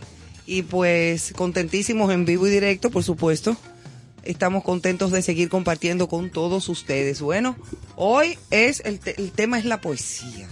[0.47, 3.57] Y pues contentísimos en vivo y directo, por supuesto.
[4.25, 7.21] Estamos contentos de seguir compartiendo con todos ustedes.
[7.21, 7.55] Bueno,
[7.95, 10.49] hoy es el, te- el tema es la poesía.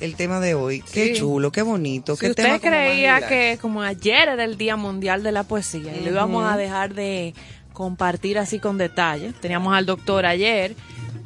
[0.00, 0.82] El tema de hoy.
[0.90, 2.16] Qué chulo, qué bonito.
[2.16, 5.94] Si qué tema usted creía que como ayer era el Día Mundial de la Poesía
[5.94, 7.34] y lo íbamos a dejar de
[7.74, 10.74] compartir así con detalle, teníamos al doctor ayer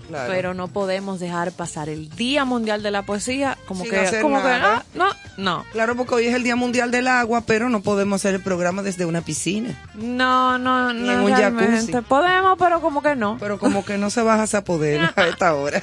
[0.09, 0.31] Claro.
[0.33, 4.23] pero no podemos dejar pasar el Día Mundial de la Poesía como Sin que, hacer
[4.23, 4.85] como que nada.
[4.95, 8.21] no, no, no, Claro, porque hoy es el Día Mundial del Agua, pero no podemos
[8.21, 9.71] hacer el programa desde una piscina.
[9.95, 11.93] no, no, Ni no en un realmente.
[11.93, 12.09] jacuzzi.
[12.09, 13.39] Podemos, pero como que no.
[13.41, 15.83] Pero como que no se baja a poder a esta hora.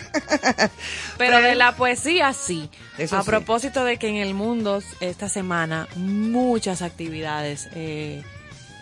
[1.17, 2.69] Pero de la poesía sí.
[2.97, 3.27] Eso a sí.
[3.29, 8.23] propósito de que en el mundo esta semana muchas actividades eh,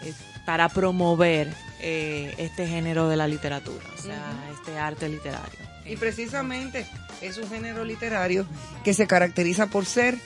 [0.03, 0.13] eh,
[0.45, 5.59] para promover eh, este género de la literatura, o sea, este arte literario.
[5.85, 6.85] Y precisamente
[7.21, 8.45] es un género literario
[8.83, 10.17] que se caracteriza por ser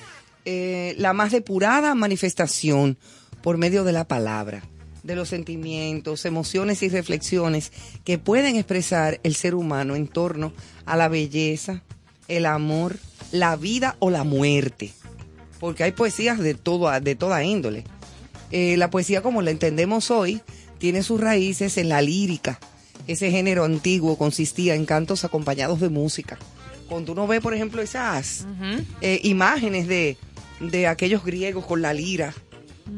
[0.45, 2.97] eh, la más depurada manifestación
[3.41, 4.64] por medio de la palabra,
[5.04, 7.72] de los sentimientos, emociones y reflexiones
[8.04, 10.54] que pueden expresar el ser humano en torno
[10.86, 11.82] a la belleza,
[12.28, 12.97] el amor,
[13.32, 14.91] la vida o la muerte.
[15.60, 17.86] Porque hay poesías de, todo, de toda índole.
[18.51, 20.41] Eh, la poesía como la entendemos hoy
[20.84, 22.59] tiene sus raíces en la lírica.
[23.07, 26.38] Ese género antiguo consistía en cantos acompañados de música.
[26.89, 28.45] Cuando uno ve, por ejemplo, esas
[28.99, 30.17] eh, imágenes de,
[30.59, 32.34] de aquellos griegos con la lira,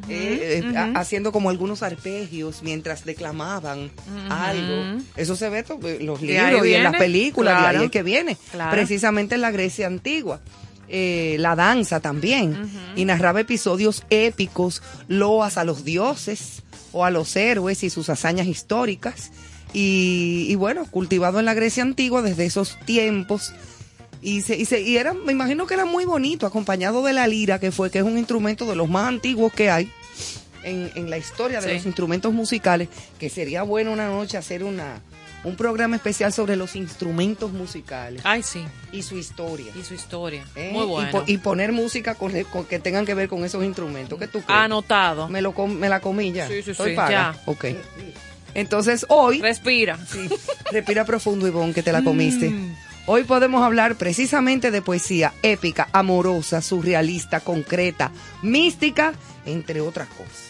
[0.09, 3.91] eh, eh, ha- haciendo como algunos arpegios mientras declamaban
[4.31, 5.03] algo.
[5.15, 7.79] Eso se ve to- en los Y libros y en las películas, y claro.
[7.81, 8.35] ahí es que viene.
[8.51, 8.71] Claro.
[8.71, 10.41] Precisamente en la Grecia antigua.
[10.87, 12.67] Eh, la danza también.
[12.95, 16.63] Y narraba episodios épicos, loas a los dioses
[16.95, 19.31] o a los héroes y sus hazañas históricas.
[19.73, 23.51] Y, y bueno, cultivado en la Grecia antigua desde esos tiempos.
[24.21, 27.27] Y, se, y, se- y era, me imagino que era muy bonito, acompañado de la
[27.27, 29.91] lira, que fue, que es un instrumento de los más antiguos que hay
[30.63, 31.73] en, en la historia de Sí.
[31.75, 32.87] los instrumentos musicales,
[33.19, 35.01] que sería bueno una noche hacer una,
[35.45, 39.71] un programa especial sobre los instrumentos musicales Ay, sí, y su historia.
[39.79, 40.43] y su historia.
[40.55, 40.71] ¿eh?
[40.73, 41.11] Muy Y bueno.
[41.11, 44.19] po- Y, poner música con, con- que tengan que ver con esos instrumentos.
[44.19, 44.59] ¿Qué tú crees?
[44.59, 45.29] Anotado.
[45.29, 46.47] Me, lo com- me la comí ya.
[46.47, 47.09] Sí, sí, Estoy sí, paga.
[47.35, 47.41] ya.
[47.45, 47.65] Ok.
[48.53, 49.97] Entonces hoy, Respira.
[50.07, 50.29] sí,
[50.71, 52.49] respira profundo, Ivonne, que te la comiste.
[52.49, 52.75] Mm.
[53.07, 59.13] Hoy podemos hablar precisamente de poesía épica, amorosa, surrealista, concreta, mística,
[59.45, 60.49] entre otras cosas.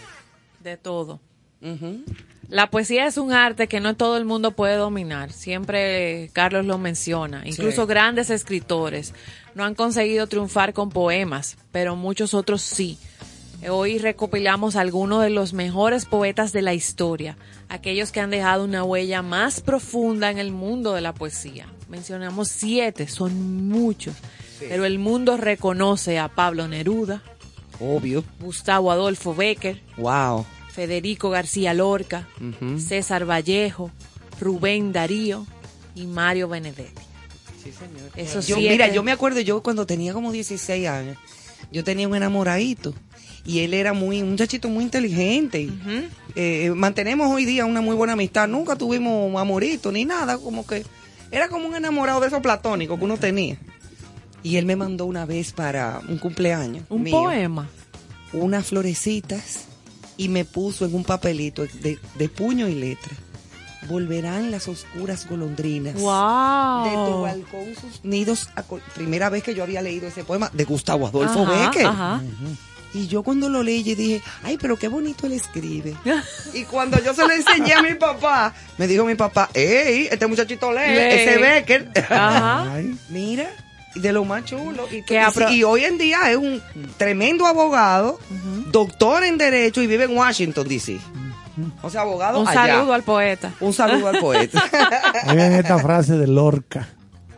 [0.61, 1.19] De todo.
[1.61, 2.03] Ujú.
[2.49, 5.31] La poesía es un arte que no todo el mundo puede dominar.
[5.31, 7.41] Siempre Carlos lo menciona.
[7.45, 7.87] Incluso Sí.
[7.87, 9.13] grandes escritores
[9.55, 12.97] no han conseguido triunfar con poemas, pero muchos otros sí.
[13.69, 17.35] Hoy recopilamos algunos de los mejores poetas de la historia,
[17.67, 21.65] aquellos que han dejado una huella más profunda en el mundo de la poesía.
[21.89, 24.13] Mencionamos siete, son muchos,
[24.59, 27.23] pero el mundo reconoce a Pablo Neruda,
[27.79, 28.23] Obvio.
[28.39, 30.45] Gustavo Adolfo Becker, Wow.
[30.75, 32.27] Federico García Lorca.
[32.77, 33.91] César Vallejo,
[34.39, 35.45] Rubén Darío
[35.95, 37.01] y Mario Benedetti.
[37.63, 38.11] Sí, señor.
[38.15, 41.17] Esos Yo, siete- mira, yo me acuerdo, yo cuando tenía como 16 años,
[41.71, 42.93] yo tenía un enamoradito
[43.45, 45.69] y él era muy, un muchachito muy inteligente.
[46.35, 50.67] eh, mantenemos hoy día una muy buena amistad, nunca tuvimos un amorito ni nada, como
[50.67, 50.83] que
[51.31, 53.57] era como un enamorado de esos platónicos que uno tenía.
[54.43, 56.83] Y él me mandó una vez para un cumpleaños.
[56.89, 57.67] Un mío, poema.
[58.33, 59.65] Unas florecitas
[60.17, 63.11] y me puso en un papelito de, de puño y letra.
[63.87, 65.93] Volverán las oscuras golondrinas.
[65.93, 67.21] De tu ¡Wow!
[67.21, 68.49] balcón sus nidos.
[68.55, 68.63] a
[68.95, 71.85] Primera vez que yo había leído ese poema de Gustavo Adolfo Ajá, Becker.
[71.85, 72.21] ajá.
[72.95, 75.93] Y yo cuando lo leí, yo dije, ay, pero qué bonito él escribe.
[76.53, 80.25] y cuando yo se lo enseñé a mi papá, me dijo mi papá, hey, este
[80.27, 80.97] muchachito lee, Lee.
[81.11, 81.91] ese Becker.
[82.09, 82.67] Ajá.
[83.09, 83.49] Mira,
[83.95, 84.85] de lo más chulo.
[84.91, 86.61] Y, Que y- y hoy en día es un
[86.97, 88.19] tremendo abogado,
[88.71, 90.97] doctor en Derecho y vive en Washington, D.C.
[91.81, 92.67] O sea, abogado Un allá.
[92.75, 93.53] saludo al poeta.
[93.61, 94.61] Un saludo al poeta.
[95.29, 96.89] Oigan esta frase de Lorca.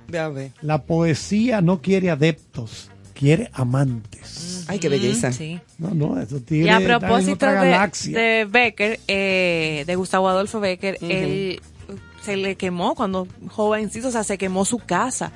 [0.07, 0.51] Ve a ver.
[0.61, 4.65] La poesía no quiere adeptos, quiere amantes.
[4.67, 5.29] Ay, qué belleza.
[5.29, 5.59] Mm, Sí.
[5.77, 10.27] No, no, eso Y tiene a están en propósito de, de Becker, eh, de Gustavo
[10.29, 11.61] Adolfo Becker, él
[12.23, 15.31] se le quemó cuando jovencito, o sea, se quemó su casa.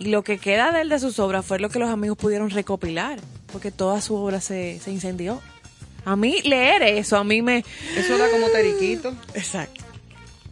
[0.00, 2.48] Y lo que queda de él de sus obras fue lo que los amigos pudieron
[2.50, 3.20] recopilar,
[3.52, 5.40] porque toda su obra se, se incendió.
[6.06, 7.58] A mí leer eso, a mí me...
[7.96, 9.12] Eso da como teriquito.
[9.34, 9.84] Exacto.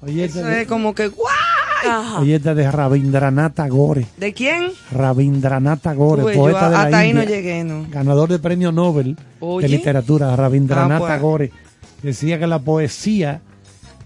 [0.03, 1.28] Oye, Eso de, es como que, ¡guau!
[1.86, 2.20] Ajá.
[2.20, 4.07] oye, esta de Rabindranath Tagore.
[4.18, 4.70] ¿De quién?
[4.92, 7.86] Rabindranath Tagore, Uy, yo poeta de la hasta ahí no India, llegué, ¿no?
[7.88, 9.66] ganador de premio Nobel Oye.
[9.66, 11.09] de literatura, Rabindranath Ah, pues.
[11.09, 11.53] Tagore,
[12.03, 13.40] decía que la poesía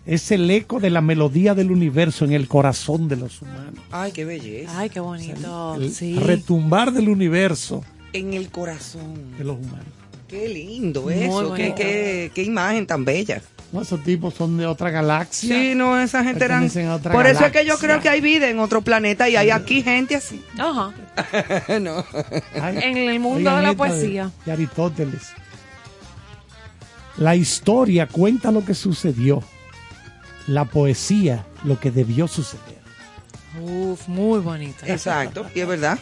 [0.07, 3.74] es el eco de la melodía del universo en el corazón de los humanos.
[3.90, 4.78] Ay, qué belleza.
[4.78, 5.74] Ay, qué bonito.
[5.76, 6.16] El sí.
[6.18, 9.36] retumbar del universo En el corazón.
[9.38, 9.86] de los humanos.
[10.28, 11.38] Qué lindo Muy eso.
[11.55, 11.74] Qué, bonito.
[11.76, 13.42] qué, qué imagen tan bella.
[13.70, 15.55] No, esos tipos son de otra galaxia.
[15.57, 16.68] Sí, no, esa gente eran...
[17.00, 17.76] Por eso es que yo galaxia.
[17.78, 20.42] creo que hay vida en otro planeta y hay aquí gente así.
[20.59, 20.92] Ajá.
[21.80, 22.05] no.
[22.61, 24.30] Ay, En el mundo de la poesía.
[24.44, 25.22] de Aristóteles.
[27.16, 29.42] La historia cuenta lo que sucedió.
[30.47, 32.80] La poesía lo que debió suceder.
[33.61, 34.86] Uf, muy bonita.
[34.86, 35.99] Exacto, y es verdad.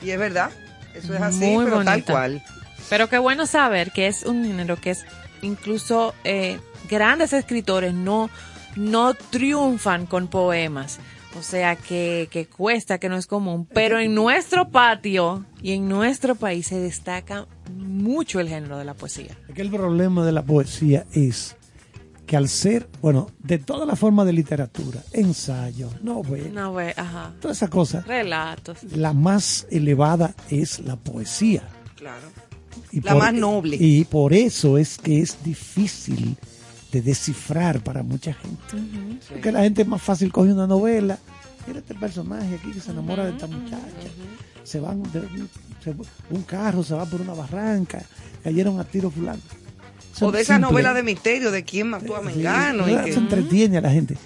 [0.00, 0.50] Y es verdad.
[0.94, 2.42] Eso es así, Muy pero tal cual.
[2.90, 5.04] Pero qué bueno saber que es un género que es
[5.40, 6.58] incluso eh,
[6.88, 8.28] grandes escritores no,
[8.76, 10.98] no triunfan con poemas.
[11.38, 13.66] O sea que, que cuesta, que no es común.
[13.72, 18.92] Pero en nuestro patio y en nuestro país se destaca mucho el género de la
[18.92, 19.38] poesía.
[19.48, 21.56] Es que el problema de la poesía es
[22.26, 27.32] que al ser, bueno, de toda la forma de literatura, ensayo, novela, No, ve, ajá.
[27.40, 28.78] todas esas cosas, Relatos.
[28.94, 31.62] la más elevada es la poesía.
[31.96, 32.28] Claro.
[32.90, 33.76] Y La más noble.
[33.78, 36.36] Y por eso es que es difícil
[36.90, 39.18] de descifrar para mucha gente.
[39.28, 41.18] Porque la gente es más fácil coge una novela.
[41.66, 43.78] Mira este personaje aquí que se enamora de esta muchacha.
[44.64, 45.48] Se van de un,
[45.82, 45.94] se-
[46.34, 48.02] un carro, se va por una barranca.
[48.44, 49.40] Cayeron a tiro fulano.
[50.20, 50.70] O de es esa simple.
[50.72, 52.88] novela de misterio de quién mató a Sí, Mengano.
[52.88, 54.16] y eso que- entretiene a la gente.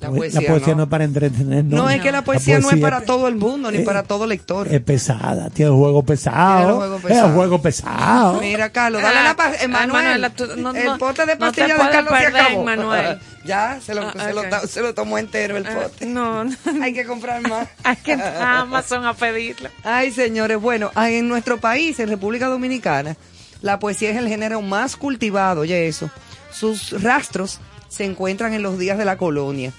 [0.00, 0.76] La poe- poesía, la poesía no.
[0.76, 0.82] no.
[0.84, 1.64] es para entretener.
[1.64, 4.28] No, No, es que la poesía, no es para todo el mundo, ni para todo
[4.28, 4.72] lector.
[4.72, 6.58] Es pesada, tiene juego pesado.
[6.58, 7.34] Tiene juego Es pesado.
[7.34, 8.40] juego pesado.
[8.40, 11.70] Mira, Carlos, dale Ah, la pa- ay, Manuel, Manuela, tú- no- el pote de pastillas
[11.84, 12.62] de Carlos se perder, acabó.
[12.64, 13.18] Manuel.
[13.44, 16.06] ya, se lo, Ah, se, lo, se tomó entero el Ah, pote.
[16.06, 16.50] no, no.
[16.84, 17.66] Hay que comprar más.
[17.82, 19.68] Hay que entrar a Amazon a pedirlo.
[19.82, 23.16] Ay, señores, bueno, ah, en nuestro país, en República Dominicana,
[23.60, 26.10] la poesía es el género más cultivado, oye eso.
[26.52, 29.72] Sus rastros se encuentran en los días de la colonia,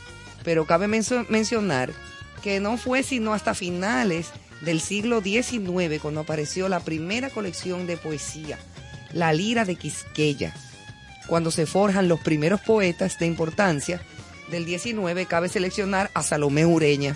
[0.44, 1.92] pero cabe mencionar
[2.44, 7.98] que no fue sino hasta finales del siglo XIX cuando apareció la primera colección de
[7.98, 8.58] poesía,
[9.14, 10.54] La Lira de Quisqueya.
[11.28, 14.02] Cuando se forjan los primeros poetas de importancia
[14.52, 17.16] del XIX, cabe seleccionar a Salomé Ureña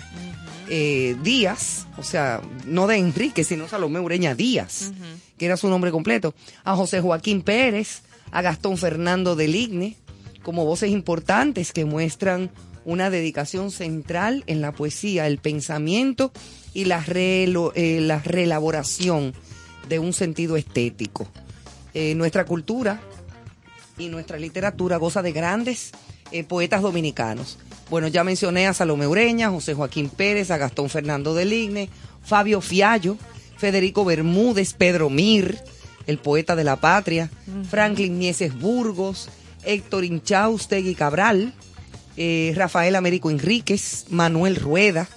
[0.68, 4.92] eh, Díaz, o sea, no de Enrique, sino Salomé Ureña Díaz,
[5.38, 6.34] que era su nombre completo,
[6.64, 9.96] a José Joaquín Pérez, a Gastón Fernando del Igne,
[10.42, 12.50] como voces importantes que muestran
[12.84, 16.32] una dedicación central en la poesía, el pensamiento
[16.74, 19.32] y la, relo- eh, la reelaboración
[19.88, 21.26] de un sentido estético.
[21.94, 23.00] Eh, nuestra cultura
[23.96, 25.92] y nuestra literatura goza de grandes
[26.32, 27.58] eh, poetas dominicanos.
[27.90, 31.90] Bueno, ya mencioné a Salomé Ureña, José Joaquín Pérez, a Gastón Fernando del Igne,
[32.22, 33.16] Fabio Fiallo,
[33.56, 35.58] Federico Bermúdez, Pedro Mir,
[36.06, 37.30] el poeta de la patria,
[37.68, 39.28] Franklin Mieses Burgos,
[39.64, 41.54] Héctor Inchaustegui Cabral,
[42.16, 45.08] eh, Rafael Américo Enríquez, Manuel Rueda,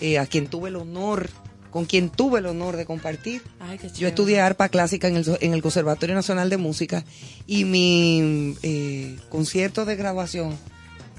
[0.00, 1.30] eh, a quien tuve el honor,
[1.70, 3.42] con quien tuve el honor de compartir.
[3.60, 7.04] Ay, qué Yo estudié arpa clásica en el, en el Conservatorio Nacional de Música
[7.46, 10.56] y mi eh, concierto de graduación,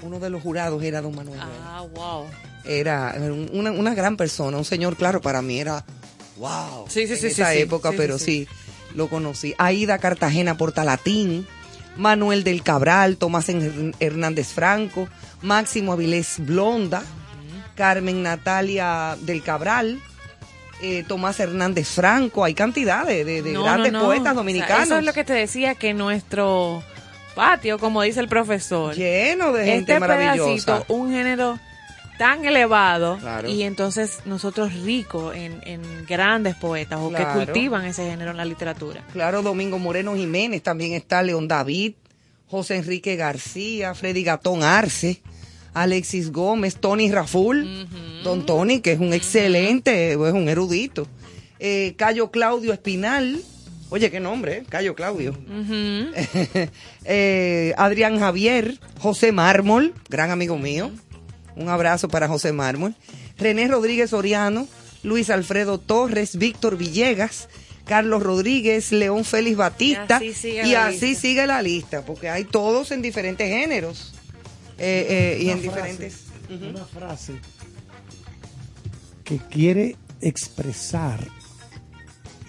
[0.05, 1.39] uno de los jurados era don Manuel.
[1.41, 2.25] Ah, wow.
[2.63, 5.83] Era un- una, una gran persona, un señor, claro, para mí era
[6.37, 6.85] wow.
[6.87, 8.47] Sí, sí, en sí, esa sí, época, Sí, pero sí, sí,
[8.95, 9.53] lo conocí.
[9.57, 11.45] Aida Cartagena Portalatín,
[11.97, 15.07] Manuel del Cabral, Tomás Her- Hernández Franco,
[15.41, 17.03] Máximo Avilés Blonda,
[17.75, 19.99] Carmen Natalia del Cabral,
[20.81, 24.05] eh, Tomás Hernández Franco, hay cantidad de, de- de No, grandes no, no.
[24.05, 24.85] poetas O sea, dominicanos.
[24.85, 26.83] eso es lo que te decía, que nuestro
[27.35, 30.45] patio, como dice el profesor, Lleno de gente este maravillosa.
[30.77, 31.59] pedacito, un género
[32.17, 33.49] tan elevado Claro.
[33.49, 37.39] y entonces nosotros ricos en, en grandes poetas o Claro.
[37.39, 39.03] que cultivan ese género en la literatura.
[39.11, 41.93] Claro, Domingo Moreno Jiménez, también está León David,
[42.47, 45.21] José Enrique García, Freddy Gatón Arce,
[45.73, 47.87] Alexis Gómez, Tony Raful,
[48.23, 51.05] Don Tony, que es un excelente, es un erudito,
[51.59, 53.41] eh, Cayo Claudio Espinal,
[53.89, 54.63] oye, qué nombre, ¿eh?
[54.67, 55.37] Cayo Claudio.
[57.07, 60.89] Eh, Adrián Javier, José Mármol, gran amigo mío,
[61.55, 62.95] un abrazo para José Mármol,
[63.37, 64.67] René Rodríguez Oriano,
[65.03, 67.47] Luis Alfredo Torres, Víctor Villegas,
[67.85, 71.21] Carlos Rodríguez, León Félix Batista, Y así sigue y la así lista.
[71.21, 74.13] sigue la lista, porque hay todos en diferentes géneros.
[74.79, 76.21] Eh, eh, y en frase, diferentes...
[76.49, 77.33] Una frase
[79.23, 81.19] que quiere expresar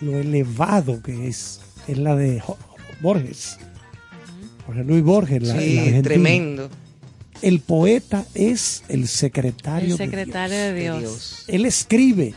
[0.01, 2.42] lo elevado que es, es la de
[3.01, 3.59] Borges.
[4.66, 6.68] Jorge Luis Borges, la, el Sí, tremendo.
[7.42, 10.99] El poeta es el secretario, El secretario de Dios.
[11.01, 11.44] Dios.
[11.49, 12.34] Él escribe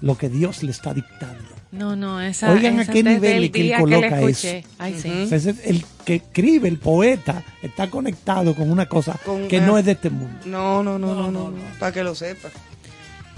[0.00, 1.44] lo que Dios le está dictando.
[1.72, 4.48] No, no, esa, Oigan a qué nivel el que él coloca que eso.
[4.78, 5.08] Ay, sí.
[5.08, 5.22] Ujú.
[5.22, 9.60] O sea, ese- el que escribe, el poeta, está conectado con una cosa Con- que
[9.60, 10.36] no es de este mundo.
[10.46, 12.48] No, no, no, no, no, no, para que lo sepa.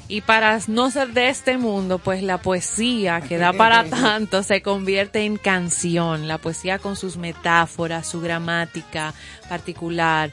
[0.09, 4.61] Y para no ser de este mundo, pues la poesía que da para tanto se
[4.61, 6.29] convierte en canción.
[6.29, 9.15] La poesía con sus metáforas, su gramática
[9.49, 10.31] particular,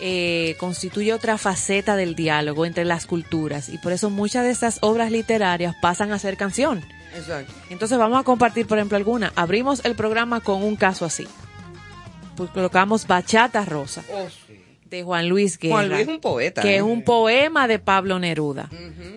[0.00, 3.68] eh, constituye otra faceta del diálogo entre las culturas.
[3.68, 6.84] Y por eso muchas de estas obras literarias pasan a ser canción.
[7.14, 7.52] Exacto.
[7.70, 9.32] Entonces vamos a compartir, por ejemplo, alguna.
[9.36, 11.26] Abrimos el programa con un caso así.
[12.36, 14.02] Pues colocamos Bachata Rosa.
[14.92, 15.74] De Juan Luis Guerra.
[15.76, 16.62] Juan Luis es un poeta.
[16.62, 16.76] Que ¿eh?
[16.76, 18.68] es un poema de Pablo Neruda.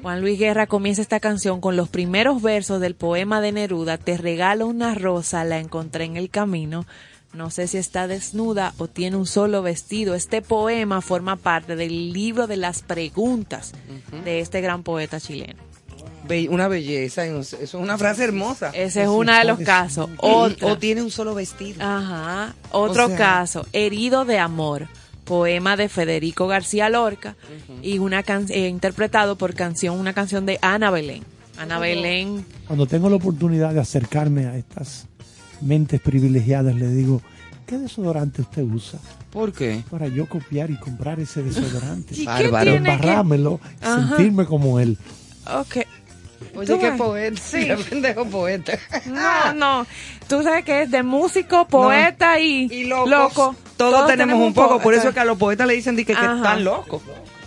[0.02, 3.98] Juan Luis Guerra comienza esta canción con los primeros versos del poema de Neruda.
[3.98, 6.86] Te regalo una rosa, la encontré en el camino.
[7.34, 10.16] No sé si está desnuda o tiene un solo vestido.
[10.16, 13.74] Este poema forma parte del libro de las preguntas
[14.24, 15.62] de este gran poeta chileno.
[16.28, 17.26] Be- una belleza.
[17.26, 18.72] Eso es una frase hermosa.
[18.74, 20.10] Ese es uno de los casos.
[20.18, 20.68] Otra.
[20.72, 21.84] O tiene un solo vestido.
[21.84, 22.56] Ajá.
[22.72, 24.88] Otro O sea- caso, Herido de Amor,
[25.26, 27.36] poema de Federico García Lorca
[27.82, 31.24] y una can- eh, interpretado por canción, una canción de Ana Belén.
[31.58, 35.08] Ana Belén, Cuando tengo la oportunidad de acercarme a estas
[35.62, 37.22] mentes privilegiadas, le digo,
[37.66, 39.00] ¿qué desodorante usted usa?
[39.32, 39.84] ¿Por qué?
[39.90, 42.14] Para yo copiar y comprar ese desodorante.
[42.16, 42.72] ¿Y qué Bárbaro.
[42.72, 44.08] tiene que- Embarrármelo, Ajá.
[44.18, 44.98] sentirme como él.
[45.48, 45.78] ok.
[46.56, 47.42] Oye, qué poeta.
[47.44, 47.66] Sí.
[47.68, 48.74] Qué pendejo poeta.
[49.06, 49.88] No, no.
[50.28, 53.10] Tú sabes que es de músico, poeta y, Y locos.
[53.10, 53.56] loco.
[53.78, 54.80] Todos, tenemos, un poco.
[54.80, 57.02] Por eso es que a los poetas le dicen di que, que están locos.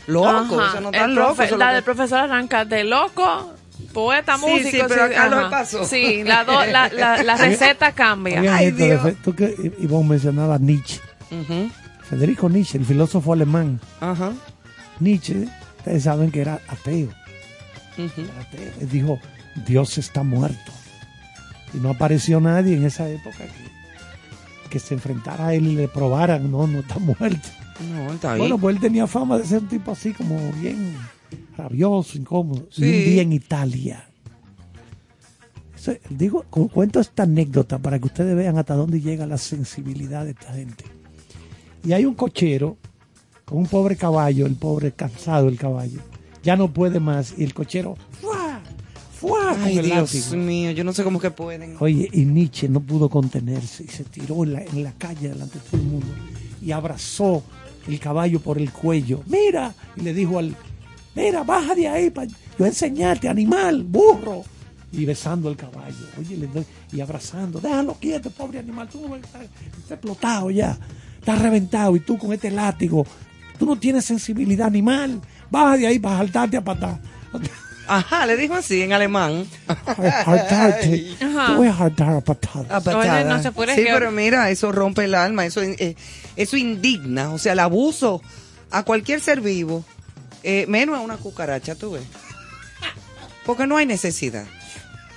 [0.07, 1.51] Locos, eso no El están locos.
[1.51, 3.55] la lo del que- profesor arranca de loco,
[3.93, 4.71] poeta, Sí, músico.
[4.71, 5.43] sí, pero a Carlos ajá.
[5.45, 5.85] le pasó.
[5.85, 8.41] Sí, la, do- la, la, la receta cambia.
[8.41, 9.01] Oigan Ay, esto, Dios.
[9.23, 11.01] tú que Ivonne mencionaba a Nietzsche.
[12.09, 13.81] Federico Nietzsche, el filósofo alemán.
[14.01, 14.33] Ajá.
[15.01, 15.47] Nietzsche,
[15.79, 17.09] ustedes saben que era ateo.
[18.91, 19.19] Dijo,
[19.67, 20.73] Dios está muerto.
[21.75, 25.89] Y no apareció nadie en esa época que, que se enfrentara a él y le
[25.89, 27.49] probaran, no, no está muerto.
[27.93, 28.39] No, está ahí.
[28.39, 30.97] Bueno, pues él tenía fama de ser un tipo así como bien
[31.57, 32.67] rabioso, incómodo.
[32.77, 34.05] Y un día en Italia.
[35.77, 40.25] Eso, digo, cu- cuento esta anécdota para que ustedes vean hasta dónde llega la sensibilidad
[40.25, 40.85] de esta gente.
[41.85, 42.77] Y hay un cochero
[43.45, 46.01] con un pobre caballo, el pobre cansado el caballo.
[46.43, 47.35] Ya no puede más.
[47.37, 48.61] Y el cochero, ¡fua!
[49.19, 49.51] ¡fua!
[49.55, 50.43] con Ay, el Dios látigo.
[50.43, 51.77] mío, yo no sé cómo que pueden.
[51.81, 55.59] Oye, y Nietzsche no pudo contenerse y se tiró en la, en la calle delante
[55.59, 56.07] de todo el mundo
[56.61, 57.43] y abrazó
[57.87, 59.23] el caballo por el cuello.
[59.27, 60.55] Mira, y le dijo al,
[61.15, 62.29] mira, baja de ahí para
[62.59, 64.43] yo enseñarte, animal, burro.
[64.91, 69.11] Y besando al caballo, oye, le doy, y abrazando, déjalo quieto, pobre animal, tú no
[69.15, 70.79] ves, está, está explotado ya,
[71.19, 73.07] está reventado y tú con este látigo,
[73.59, 75.21] tú no tienes sensibilidad animal,
[75.51, 76.99] baja de ahí para saltarte a patar.
[77.91, 79.47] Ajá, le dijo así en alemán.
[80.27, 81.47] Hartarte, Ajá.
[81.47, 82.71] te voy a hartar a patadas.
[82.71, 83.15] A patada.
[83.21, 85.97] Oye, no se puede Sí, que- pero mira, eso rompe el alma, eso, eh,
[86.37, 88.21] eso indigna, o sea, el abuso
[88.71, 89.85] a cualquier ser vivo,
[90.43, 92.03] eh, menos a una cucaracha, tú ves.
[93.47, 94.45] Porque no hay necesidad.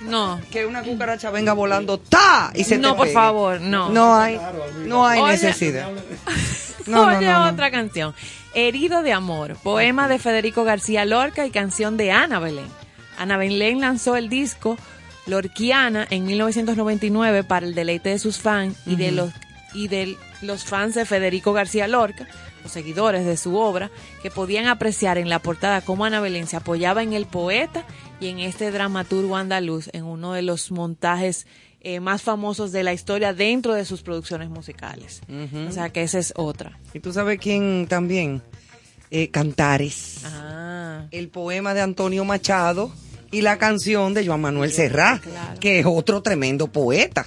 [0.00, 0.40] No.
[0.50, 2.50] Que una cucaracha venga volando, ¡ta!
[2.54, 3.14] Y se te No, por pegue.
[3.14, 3.90] favor, no.
[3.90, 4.40] No hay,
[4.86, 5.32] no hay Oye.
[5.32, 5.88] necesidad.
[6.86, 7.50] No, no, Oye, no, no.
[7.52, 8.12] otra canción.
[8.54, 12.66] Herido de amor, poema de Federico García Lorca y canción de Ana Belén.
[13.16, 14.76] Ana Belén lanzó el disco
[15.26, 19.30] Lorquiana en 1999 para el deleite de sus fans y de los
[19.74, 22.28] y de los fans de Federico García Lorca,
[22.62, 23.90] los seguidores de su obra,
[24.22, 27.84] que podían apreciar en la portada cómo Ana Belén se apoyaba en el poeta
[28.20, 31.46] y en este dramaturgo andaluz en uno de los montajes
[31.84, 35.20] eh, más famosos de la historia dentro de sus producciones musicales.
[35.68, 36.78] O sea que esa es otra.
[36.94, 38.40] Y tú sabes quién también,
[39.10, 40.20] Eh, Cantares.
[40.24, 41.06] Ah.
[41.10, 42.90] el poema de Antonio Machado
[43.30, 45.60] y la canción de Joan Manuel Serrat, Claro.
[45.60, 47.26] que es otro tremendo poeta.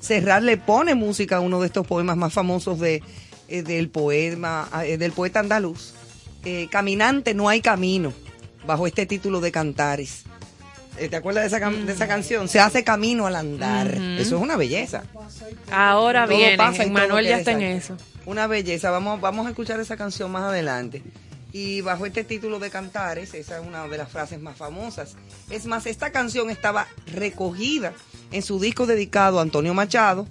[0.00, 3.02] Serrat le pone música a uno de estos poemas más famosos de,
[3.48, 5.92] eh, del poema eh, del poeta andaluz.
[6.70, 8.12] Caminante no hay camino,
[8.66, 10.24] bajo este título de Cantares.
[10.98, 12.48] Eh, ¿Te acuerdas de esa, de esa canción?
[12.48, 13.88] Se hace camino al andar.
[14.18, 15.02] Eso es una belleza.
[15.70, 16.36] Ahora todo
[16.92, 17.96] Manuel ya está en eso.
[18.26, 18.90] Una belleza.
[18.90, 21.02] Vamos, vamos a escuchar esa canción más adelante.
[21.54, 25.16] Y bajo este título de Cantares, esa es una de las frases más famosas.
[25.50, 27.92] Es más, esta canción estaba recogida
[28.30, 30.26] en su disco dedicado a Antonio Machado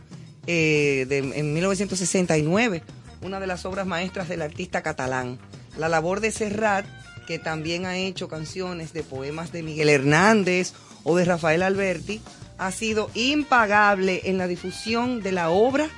[0.48, 2.82] eh, de- en 1969,
[3.22, 5.38] una de las obras maestras del artista catalán.
[5.78, 6.86] La labor de Serrat,
[7.28, 12.22] que también ha hecho canciones de poemas de Miguel Hernández o de Rafael Alberti,
[12.58, 15.90] ha sido impagable en la difusión de la obra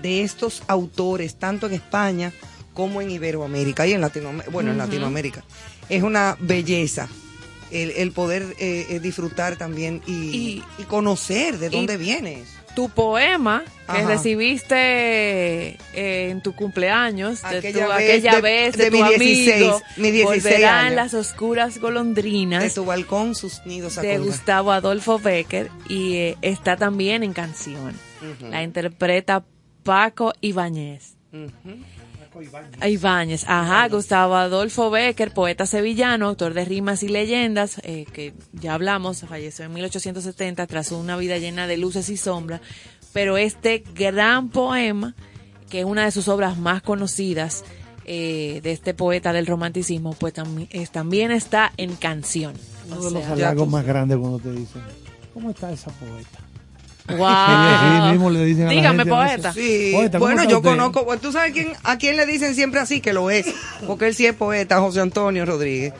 [0.00, 2.32] de estos autores, tanto en España
[2.74, 4.50] como en Iberoamérica y en Latinoamérica.
[4.50, 4.78] Bueno, en.
[4.78, 5.44] Latinoamérica.
[5.88, 7.08] Es una belleza
[7.70, 12.48] el, el poder eh, eh, disfrutar también y, Y- y conocer de y- dónde vienes.
[12.74, 14.08] Tu poema que Ajá.
[14.08, 14.76] recibiste
[15.94, 19.08] eh, en tu cumpleaños, de Aquella tu- vez aquella de- vez de, de tu mi
[19.16, 20.96] 16, amigo, mi 16 volverán años.
[20.96, 24.20] las oscuras De golondrinas tu balcón sus nidos de colgar.
[24.20, 27.92] Gustavo Adolfo Becker y eh, está también en canción.
[28.40, 29.44] La interpreta
[29.82, 31.16] Paco Ibáñez.
[31.32, 31.78] Ujú.
[32.88, 38.74] Ibáñez, ajá, Gustavo Adolfo Becker, poeta sevillano, autor de rimas y leyendas, eh, que ya
[38.74, 42.60] hablamos, falleció en 1870 tras una vida llena de luces y sombras,
[43.12, 45.14] pero este gran poema,
[45.70, 47.64] que es una de sus obras más conocidas,
[48.04, 50.34] eh, de este poeta del romanticismo, pues
[50.70, 52.54] es- también está en canción.
[52.88, 54.82] Uno O de los halagos más grandes cuando te dicen,
[55.32, 56.40] ¿cómo está esa poeta?
[57.08, 57.24] Wow.
[57.26, 59.52] Así mismo le dicen a la Dígame, a poeta.
[59.52, 60.70] Sí, Poeta, ¿cómo bueno, yo usted?
[60.70, 63.46] conozco, pues, tú sabes quién, a quién le dicen siempre así que lo es,
[63.86, 65.92] porque él sí es poeta, José Antonio Rodríguez.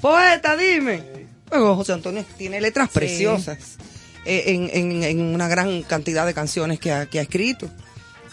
[0.00, 1.02] Poeta, dime.
[1.50, 3.76] Bueno, José Antonio tiene letras preciosas
[4.24, 7.68] eh, en, en- en una gran cantidad de canciones que ha, que ha escrito.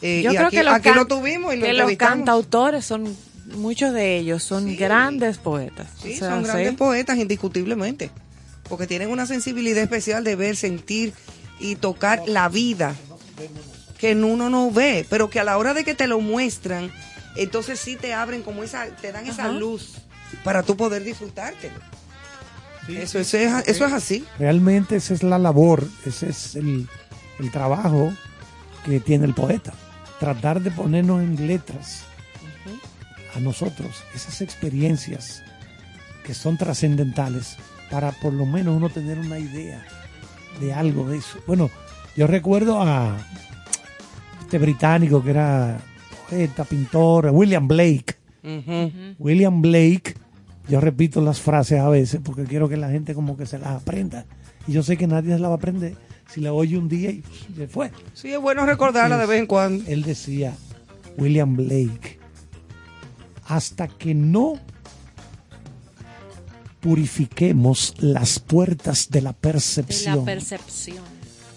[0.01, 1.91] Eh, Yo y creo aquí, que, los, aquí can- lo tuvimos y lo que los
[1.95, 3.15] cantautores son,
[3.55, 5.88] muchos de ellos son grandes poetas.
[6.01, 6.51] Sí, O sea, son sí.
[6.51, 8.09] grandes poetas, indiscutiblemente.
[8.69, 11.13] Porque tienen una sensibilidad especial de ver, sentir
[11.62, 12.95] y tocar la vida
[13.97, 16.91] que uno no ve, pero que a la hora de que te lo muestran,
[17.36, 19.51] entonces sí te abren como esa, te dan esa Ajá.
[19.51, 19.93] luz
[20.43, 21.76] para tú poder disfrutártelo.
[22.89, 24.26] eso, eso, es, eso es así.
[24.39, 26.89] Realmente esa es la labor, ese es el,
[27.39, 28.12] el trabajo
[28.86, 29.74] que tiene el poeta.
[30.20, 32.03] Tratar de ponernos en letras
[33.36, 35.43] a nosotros esas experiencias
[36.26, 37.55] que son trascendentales
[37.89, 39.86] para por lo menos uno tener una idea
[40.60, 41.39] de algo de eso.
[41.47, 41.70] Bueno,
[42.16, 43.18] yo recuerdo a
[44.41, 45.80] este británico que era
[46.30, 48.16] poeta, pintor, William Blake.
[49.20, 50.16] William Blake,
[50.68, 53.70] yo repito las frases a veces porque quiero que la gente como que se las
[53.70, 54.26] aprenda.
[54.68, 55.95] Y yo sé que nadie se las va a aprender
[56.28, 57.24] si la oye un día y
[57.56, 57.91] se fue.
[58.14, 59.84] Sí, es bueno recordarla de vez en cuando.
[59.88, 60.56] Él decía,
[61.18, 62.20] William Blake,
[63.47, 64.54] hasta que no
[66.82, 70.97] purifiquemos las puertas de la percepción, la percepción.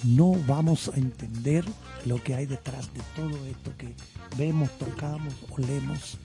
[0.05, 1.64] no vamos a entender
[2.07, 3.95] lo que hay detrás de todo esto que
[4.37, 6.18] vemos, tocamos, olemos.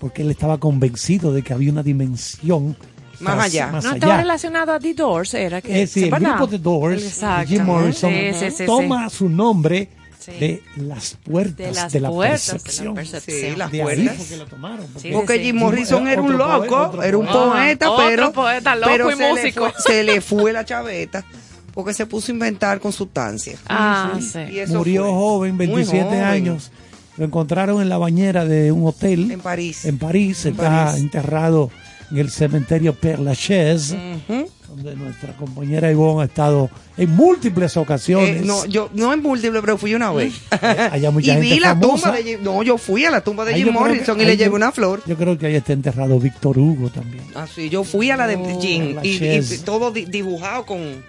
[0.00, 2.76] Porque él estaba convencido de que había una dimensión
[3.20, 3.66] Más tras- allá.
[3.72, 5.72] más No estaba relacionado a The Doors, era que.
[5.72, 7.20] Decir, el grupo de Doors.
[7.46, 8.66] Jim Morrison, Sí, sí, sí, sí.
[8.66, 9.88] toma su nombre
[10.26, 10.32] Sí.
[10.32, 12.94] de las puertas De de, las la puertas de la percepción.
[12.94, 13.38] percepción.
[13.52, 14.16] Sí, las De puertas.
[14.16, 14.86] fue que lo tomaron.
[14.92, 15.44] porque- Sí, Porque sí, sí.
[15.46, 17.88] Jim Morrison era un loco, era un poeta.
[17.96, 19.70] pero, poeta loco pero y se, le músico.
[19.70, 21.24] fue, se le fue la chaveta
[21.72, 23.60] porque se puso a inventar con sustancias.
[23.68, 24.38] Ah, Y sí.
[24.58, 25.12] eso Murió fue.
[25.12, 26.22] joven, Muy 27 joven.
[26.24, 26.70] años.
[27.18, 29.84] Lo encontraron en la bañera de un hotel En París.
[29.86, 30.44] en París.
[30.44, 31.00] En está París.
[31.02, 31.70] enterrado
[32.10, 34.48] en el cementerio Père Lachaise, Ujú.
[34.68, 38.42] donde nuestra compañera Ivonne ha estado en múltiples ocasiones.
[38.42, 40.34] Eh, no, yo no en múltiple, pero fui una vez.
[40.92, 42.12] Allá mucha y gente vi la famosa.
[42.12, 44.24] tumba de no, yo fui a la tumba de Ahí Jim creo que- Morrison y
[44.24, 45.02] le llevé una flor.
[45.06, 47.24] Yo creo que ahí está enterrado Víctor Hugo también.
[47.34, 51.04] Así, yo fui a la de Oh, Jim y, y todo di- dibujado con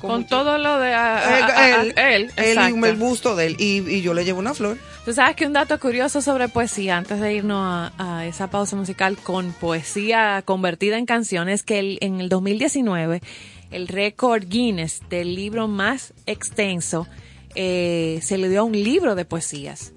[0.00, 2.86] Con mucho- todo lo de a- a- a- a- él, él, él exacto.
[2.86, 4.76] y el busto de él y, y yo le llevo una flor.
[5.08, 9.16] Tú sabes que un dato curioso sobre poesía, antes de irnos a, esa pausa musical
[9.16, 13.22] con poesía convertida en canciones, que el- en el 2019
[13.70, 17.06] el récord Guinness del libro más extenso
[17.54, 19.94] eh, se le dio a un libro de poesías.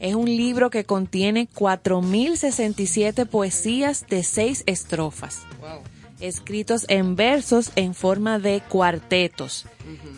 [0.00, 5.46] Es un libro que contiene 4.067 poesías de seis estrofas
[6.20, 9.66] escritos en versos en forma de cuartetos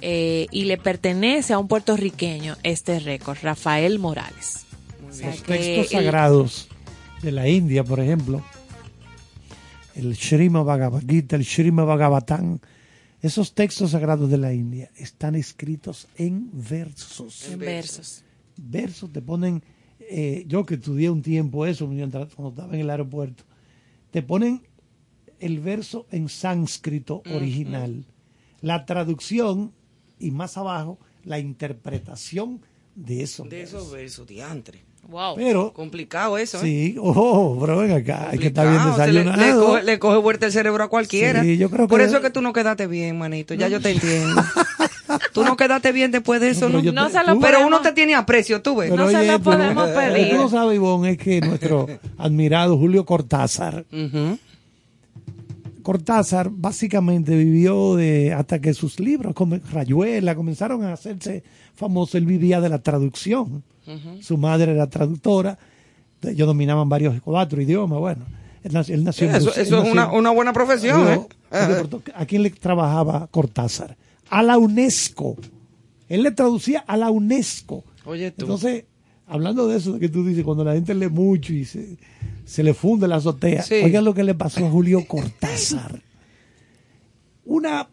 [0.01, 4.67] eh, y le pertenece a un puertorriqueño este récord, Rafael Morales.
[5.09, 6.69] O sea Los que textos el- sagrados
[7.23, 8.43] de la India, por ejemplo,
[9.95, 12.59] el Srimad Bhagavad Gita, el Srimad Bhagavatam,
[13.21, 17.49] esos textos sagrados de la India están escritos en versos.
[17.51, 18.25] en versos.
[18.57, 19.63] Versos te ponen,
[20.01, 23.45] eh, yo que estudié un tiempo eso mientras cuando estaba en el aeropuerto,
[24.11, 24.63] te ponen
[25.43, 28.05] el verso en sánscrito original,
[28.61, 29.73] la traducción
[30.19, 32.61] y más abajo la interpretación
[32.95, 33.81] de esos De versos.
[33.83, 34.81] esos versos, diantre.
[35.09, 35.35] Wow.
[35.35, 36.61] Pero Complicado eso, ¿eh?
[36.63, 39.59] Sí, oh, pero ven acá, hay que estar bien se le- desayunado.
[39.59, 41.43] Le, coge, le coge vuelta el cerebro a cualquiera.
[41.43, 43.55] Sí, yo creo Por eso es que tú no quedaste bien, manito.
[43.55, 44.41] Ya yo te entiendo.
[45.35, 46.85] tú no quedaste bien después de eso, pero ¿no?
[46.85, 48.93] yo No te- se lo tú- Pero podemos- uno te tiene aprecio, tú ves.
[48.93, 50.27] No se lo podemos pero- pedir.
[50.27, 51.89] Lo que no sabe, Ivonne, es que nuestro
[52.19, 53.85] admirado Julio Cortázar.
[55.83, 61.43] Cortázar básicamente vivió de hasta que sus libros, como Rayuela, comenzaron a hacerse
[61.75, 63.63] famosos, él vivía de la traducción.
[64.21, 65.59] Su madre era traductora,
[66.23, 68.25] ellos dominaban varios cuatro idiomas, bueno.
[68.63, 71.21] Él nació, él nació en Eso, él eso es una, una buena profesión, ¿eh?
[71.81, 73.97] Corto- ¿A quién le trabajaba Cortázar?
[74.31, 75.37] A la UNESCO.
[76.09, 77.83] Él le traducía a la UNESCO.
[78.05, 78.45] Oye, tú.
[78.45, 78.85] Entonces,
[79.27, 81.97] hablando de eso de que tú dices, cuando la gente lee mucho y se,
[82.45, 83.75] se le funde la azotea, Sí.
[83.85, 86.03] oigan lo que le pasó a Julio Cortázar.
[87.45, 87.89] Una,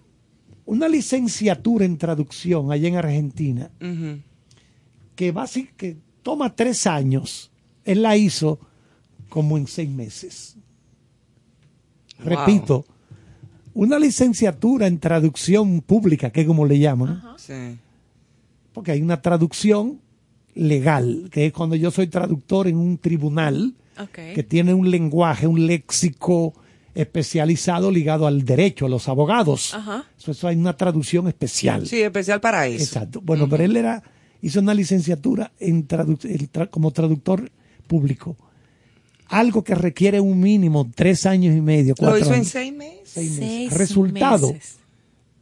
[0.66, 3.72] una licenciatura en traducción allá en Argentina,
[5.16, 5.34] que,
[5.78, 7.52] que toma tres años,
[7.84, 8.60] él la hizo
[9.30, 10.56] como en seis meses.
[12.20, 12.28] Wow.
[12.28, 12.86] Repito,
[13.74, 17.78] una licenciatura en traducción pública, que es como le llaman, Sí.
[18.74, 20.00] porque hay una traducción
[20.56, 23.74] legal, que es cuando yo soy traductor en un tribunal
[24.08, 26.54] Que tiene un lenguaje, un léxico
[26.96, 29.74] especializado ligado al derecho, a los abogados.
[29.74, 30.06] Ajá.
[30.18, 31.86] Eso, eso hay una traducción especial.
[31.88, 32.84] Sí, especial para eso.
[32.84, 33.22] Exacto.
[33.22, 34.02] Bueno, pero él era
[34.42, 37.52] hizo una licenciatura en tradu- el tra- como traductor
[37.88, 38.36] público.
[39.28, 42.48] Algo que requiere un mínimo tres años y medio, Lo cuatro hizo en años.
[42.48, 43.00] seis meses.
[43.06, 43.48] Seis meses.
[43.70, 44.78] Seis Resultado, meses.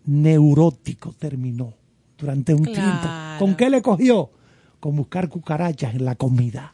[0.06, 1.74] neurótico terminó
[2.18, 2.82] durante un Claro.
[2.82, 3.08] tiempo.
[3.40, 4.32] ¿Con qué le cogió?
[4.80, 6.74] Con buscar cucarachas en la comida.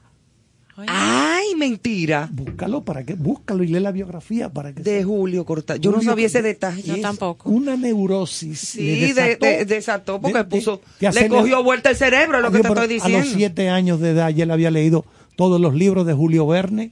[0.77, 1.22] Oye, Ay,
[1.69, 2.29] mentira.
[2.31, 5.81] Búscalo para que, búscalo y lee la biografía para que De Julio Cortázar.
[5.81, 6.83] Yo no sabía ese detalle.
[6.83, 7.49] Yo tampoco.
[7.49, 8.59] una neurosis.
[8.59, 12.37] Sí, le de, desató- de- desató porque de- de- puso, le cogió vuelta el cerebro,
[12.37, 13.29] es lo que te estoy A los diciendo.
[13.35, 15.05] siete años de edad ya él había leído
[15.35, 16.91] todos los libros de Julio Verne,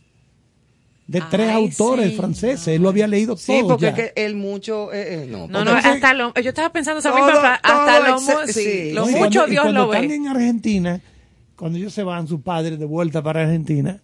[1.08, 2.68] de tres Ay, autores sí, franceses.
[2.70, 3.70] Él lo había leído Sí, todo.
[3.70, 3.90] porque ya.
[3.90, 5.40] es que él mucho, eh, eh, no.
[5.40, 8.20] No, porque- no, Entonces- hasta lo, yo estaba pensando esa Todo- misma frase, hasta lo,
[8.48, 8.54] sí.
[8.54, 10.16] sí, lo mucho cuando- y Dios cuando lo están ve.
[10.16, 11.02] en Argentina,
[11.58, 14.00] cuando ellos se van, su padre de vuelta para Argentina,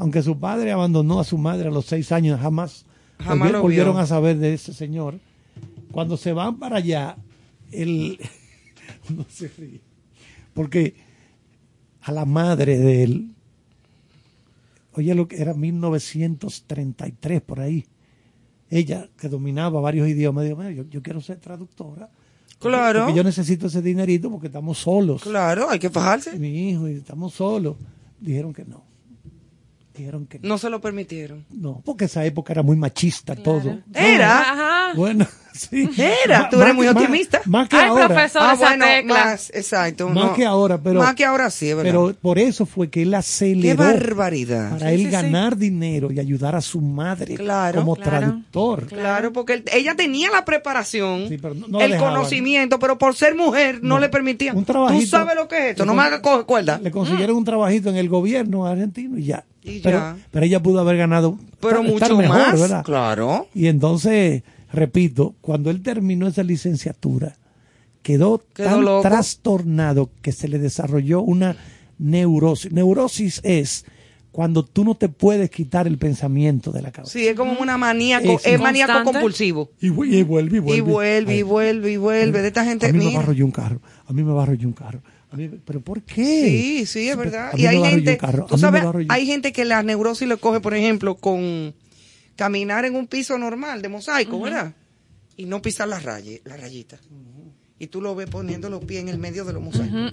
[0.00, 2.86] aunque su padre abandonó a su madre a los seis años, jamás,
[3.18, 5.20] Jamás volvieron a saber de ese señor.
[5.92, 7.18] Cuando se van para allá,
[7.70, 8.18] él
[9.14, 9.82] no se ríe,
[10.54, 10.94] porque
[12.00, 13.34] a la madre de él,
[14.94, 17.84] oye lo que era 1933 por ahí,
[18.70, 22.08] ella que dominaba varios idiomas, dijo, "Mira, yo, yo quiero ser traductora.
[22.58, 23.00] Claro.
[23.00, 25.22] Porque yo necesito ese dinerito porque estamos solos.
[25.22, 26.38] Claro, hay que fajarse.
[26.38, 27.76] Mi hijo, y estamos solos.
[28.18, 28.89] Dijeron que no.
[30.00, 30.48] Dijeron que no.
[30.48, 31.44] No se lo permitieron.
[31.50, 33.78] No, porque esa época era muy machista todo.
[33.94, 34.40] Era.
[34.40, 34.94] Ajá.
[34.96, 35.88] Bueno, sí.
[36.24, 37.40] Era, tú Ma- eres muy más- optimista.
[37.44, 38.06] Más, que Ay, ahora.
[38.08, 39.14] profesor, Ah, esa bueno, tecla.
[39.24, 40.08] más, exacto.
[40.08, 40.34] Más no.
[40.34, 41.00] que ahora, pero.
[41.00, 41.90] Más que ahora sí, es verdad.
[41.92, 44.70] Pero por eso fue que él Qué aceleró barbaridad.
[44.70, 45.10] para Sí, él sí, sí.
[45.12, 48.10] ganar dinero y ayudar a su madre Claro, como claro.
[48.18, 48.86] traductor.
[48.86, 52.96] Claro, porque él- ella tenía la preparación, Sí, pero no- no la el conocimiento, pero
[52.98, 53.98] por ser mujer no, No.
[54.00, 54.56] le permitían.
[54.56, 55.00] Un trabajito.
[55.02, 56.78] Tú sabes lo que es esto, no me hagas cuerda.
[56.82, 59.44] Le consiguieron un trabajito en el gobierno argentino y ya.
[59.62, 60.16] Y pero, ya.
[60.30, 61.38] pero ella pudo haber ganado.
[61.60, 62.60] Pero mucho mejor, más.
[62.60, 62.84] ¿verdad?
[62.84, 63.46] Claro.
[63.54, 64.42] Y entonces,
[64.72, 67.36] repito, cuando él terminó esa licenciatura,
[68.02, 69.02] quedó, Quedó tan loco.
[69.02, 71.56] trastornado que se le desarrolló una
[71.98, 72.72] neurosis.
[72.72, 73.84] Neurosis es
[74.32, 77.12] cuando tú no te puedes quitar el pensamiento de la cabeza.
[77.12, 79.70] Sí, es como una maníaco, Es es maníaco compulsivo.
[79.80, 80.78] Y, vu- y vuelve, y vuelve.
[80.78, 82.40] Y vuelve, y vuelve, y vuelve.
[82.40, 83.80] De esta gente, a mí me barro yo un carro.
[84.06, 85.02] A mí me barro yo un carro.
[85.32, 86.44] A mí- ¿Pero por qué?
[86.44, 87.52] Sí, sí, es verdad.
[87.56, 88.18] Y hay gente,
[88.48, 91.74] tú sabes, hay gente que la neurosis le coge, por ejemplo, con
[92.36, 94.72] caminar en un piso normal de mosaico, ¿verdad?
[95.36, 97.00] Y no pisar las rayas, las rayitas.
[97.78, 100.12] Y tú lo ves poniendo los pies en el medio de los mosaicos.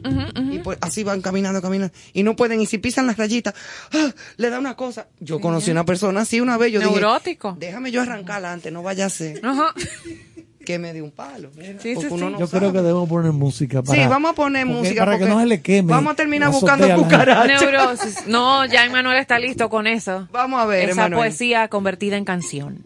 [0.51, 1.93] Y pues así van caminando, caminando.
[2.13, 3.53] Y no pueden, y si pisan las rayitas,
[3.91, 4.13] ¡ah!
[4.37, 5.09] le da una cosa.
[5.19, 7.53] Yo conocí una persona así una vez, yo Neurótico.
[7.55, 9.41] dije, déjame yo arrancarla antes, no vaya a ser
[10.67, 10.73] Ajá.
[10.73, 11.49] que me dé un palo.
[11.53, 12.33] Sí, Porque sí, uno sí.
[12.33, 12.59] no Yo sabe.
[12.59, 14.01] creo que debemos poner música para.
[14.01, 15.89] Sí, vamos a poner porque- música Para que no se le queme.
[15.91, 17.61] Vamos a terminar buscando cucarachas.
[17.61, 18.27] Neurosis.
[18.27, 20.27] No, ya Emanuel está listo con eso.
[20.31, 22.85] Vamos a ver, Esa poesía convertida en canción.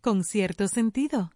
[0.00, 1.30] Con cierto sentido.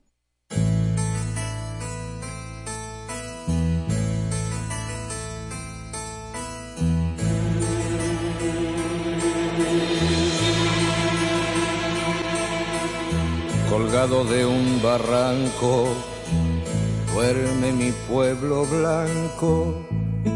[13.75, 15.89] colgado de un barranco,
[17.13, 19.85] duerme mi pueblo blanco,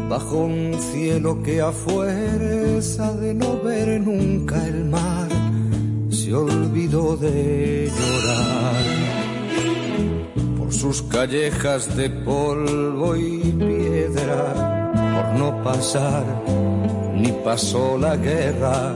[0.09, 5.28] bajo un cielo que a fuerza de no ver nunca el mar,
[6.29, 8.75] se olvidó de llorar.
[10.57, 16.23] Por sus callejas de polvo y piedra, por no pasar,
[17.15, 18.95] ni pasó la guerra,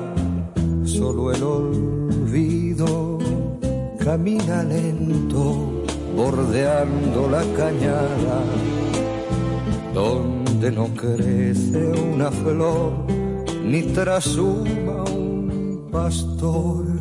[0.86, 3.18] solo el olvido
[3.98, 5.84] camina lento,
[6.16, 8.38] bordeando la cañada,
[9.92, 12.94] donde no crece una flor,
[13.66, 16.93] ni trasuma un pastor.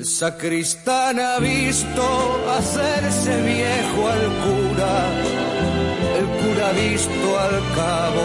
[0.00, 2.02] El sacristán ha visto
[2.48, 4.94] hacerse viejo al cura,
[6.18, 8.24] el cura ha visto al cabo,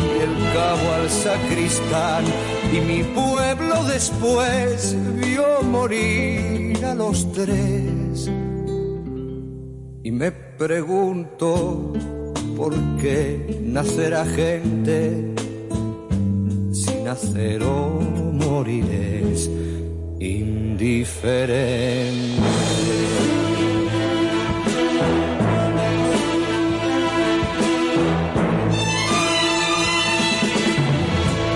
[0.00, 2.24] y el cabo al sacristán,
[2.72, 8.30] y mi pueblo después vio morir a los tres.
[10.02, 11.92] Y me pregunto
[12.56, 12.72] por
[13.02, 15.34] qué nacerá gente
[16.72, 19.50] si nacer o morir es
[20.20, 22.06] indiferente.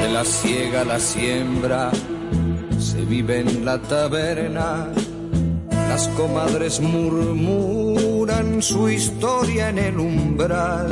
[0.02, 1.90] De la siega a la siembra
[2.78, 4.88] se vive en la taberna.
[5.88, 10.88] Las comadres murmuran su historia en el umbral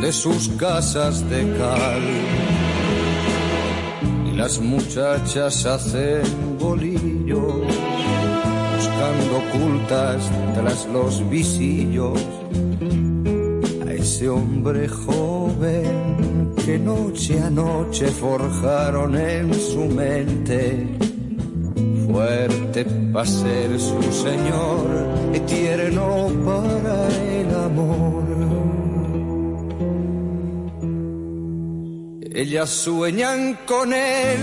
[0.00, 2.51] de sus casas de cal.
[4.36, 6.22] Las muchachas hacen
[6.58, 7.60] bolillo,
[8.76, 12.18] buscando ocultas tras los visillos
[13.86, 20.86] a ese hombre joven que noche a noche forjaron en su mente.
[22.06, 24.86] Fuerte para ser su señor
[25.34, 28.41] y tierno para el amor.
[32.34, 34.40] Ellas sueñan con él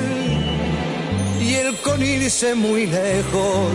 [1.41, 3.71] y él con irse muy lejos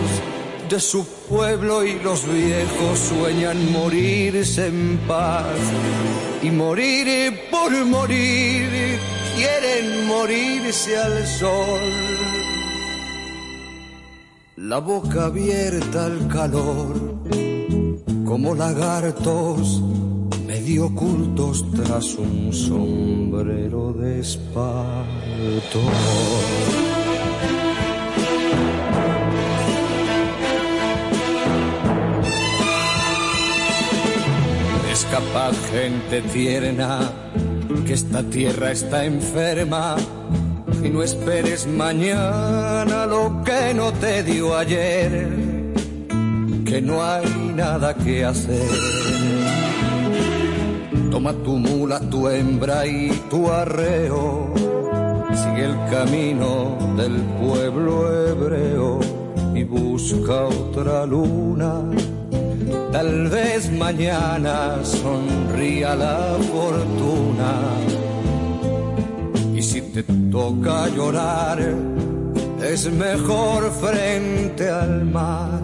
[0.68, 5.58] de su pueblo y los viejos sueñan morirse en paz
[6.42, 9.00] y morir por morir
[9.34, 11.80] quieren morirse al sol.
[14.56, 17.18] La boca abierta al calor
[18.24, 19.82] como lagartos
[20.64, 25.80] medio ocultos tras un sombrero de espanto.
[34.90, 37.12] Escapad gente tierna,
[37.86, 39.96] que esta tierra está enferma
[40.82, 45.28] y no esperes mañana lo que no te dio ayer,
[46.64, 49.43] que no hay nada que hacer.
[51.14, 54.52] Toma tu mula, tu hembra y tu arreo.
[55.32, 57.94] Sigue el camino del pueblo
[58.26, 58.98] hebreo
[59.54, 61.82] y busca otra luna.
[62.90, 67.52] Tal vez mañana sonría la fortuna.
[69.62, 71.60] si te toca llorar,
[72.60, 75.63] es mejor frente al mar.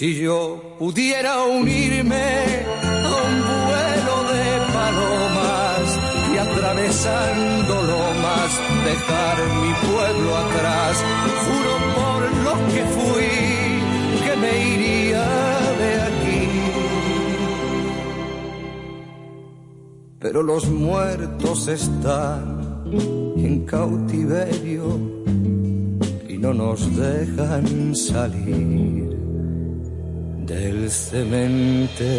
[0.00, 3.34] Si yo pudiera unirme a un
[3.68, 5.84] vuelo de palomas
[6.32, 8.50] y atravesando lomas
[8.86, 11.04] dejar mi pueblo atrás,
[11.44, 13.32] juro por lo que fui
[14.24, 15.26] que me iría
[15.82, 16.42] de aquí.
[20.18, 22.84] Pero los muertos están
[23.36, 24.98] en cautiverio
[26.26, 29.09] y no nos dejan salir
[30.50, 32.10] del cementerio.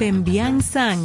[0.00, 1.04] Pembian San,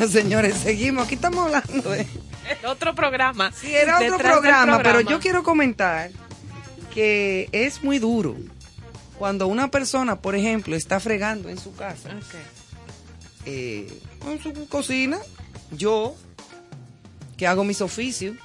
[0.00, 1.04] Bueno, señores, seguimos.
[1.04, 2.06] Aquí estamos hablando de...
[2.48, 3.52] El otro programa.
[3.52, 6.10] Sí, era otro programa, pero yo quiero comentar
[6.94, 8.34] que es muy duro
[9.18, 12.08] cuando una persona, por ejemplo, está fregando en su casa,
[13.44, 13.92] eh,
[14.26, 15.18] en su cocina,
[15.70, 16.16] yo,
[17.36, 18.38] que hago mis oficios,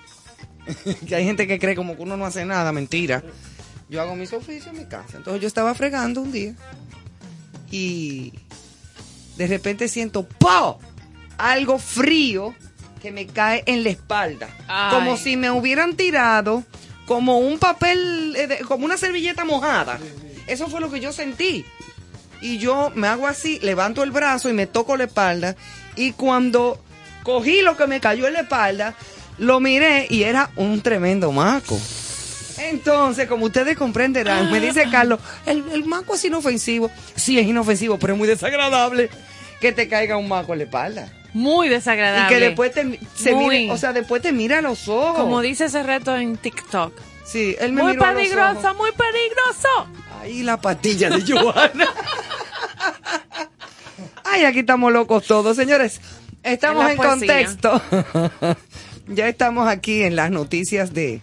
[1.08, 3.24] que hay gente que cree como que uno no hace nada, mentira.
[3.88, 5.16] Yo hago mis oficios en mi casa.
[5.16, 6.54] Entonces yo estaba fregando un día
[7.72, 8.34] y
[9.38, 10.82] de repente siento ¡po!
[11.38, 12.54] Algo frío
[13.02, 14.48] que me cae en la espalda.
[14.68, 14.94] Ay.
[14.94, 16.64] Como si me hubieran tirado
[17.06, 20.00] como un papel, eh, de- como una servilleta mojada.
[20.48, 21.66] Eso fue lo que yo sentí.
[22.42, 25.56] Y yo me hago así, levanto el brazo y me toco la espalda.
[25.96, 26.82] Y cuando
[27.24, 28.96] cogí lo que me cayó en la espalda,
[29.38, 31.80] lo miré y era un tremendo maco.
[32.58, 36.90] Entonces, como ustedes comprenderán, me dice Carlos, el, el maco es inofensivo.
[37.16, 39.10] Sí, es inofensivo, pero es muy desagradable
[39.60, 41.12] que te caiga un maco en la espalda.
[41.36, 42.34] Muy desagradable.
[42.34, 43.60] Y que después te, se Muy.
[43.60, 45.18] mire, o sea, después te mira a los ojos.
[45.18, 46.94] Como dice ese reto en TikTok.
[47.26, 48.78] Sí, él me Muy miró a los peligroso, ojos.
[48.78, 49.68] muy peligroso.
[50.22, 51.90] Ahí la patilla de Joana.
[54.24, 56.00] Ay, aquí estamos locos todos, señores.
[56.42, 57.82] Estamos En contexto.
[59.08, 61.20] ya estamos aquí en las noticias de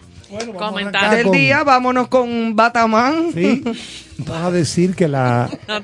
[0.59, 1.15] Comentar.
[1.15, 1.63] del día.
[1.63, 3.31] Vámonos con Batamán.
[3.33, 3.63] Sí.
[4.19, 5.81] Vamos a decir que la, No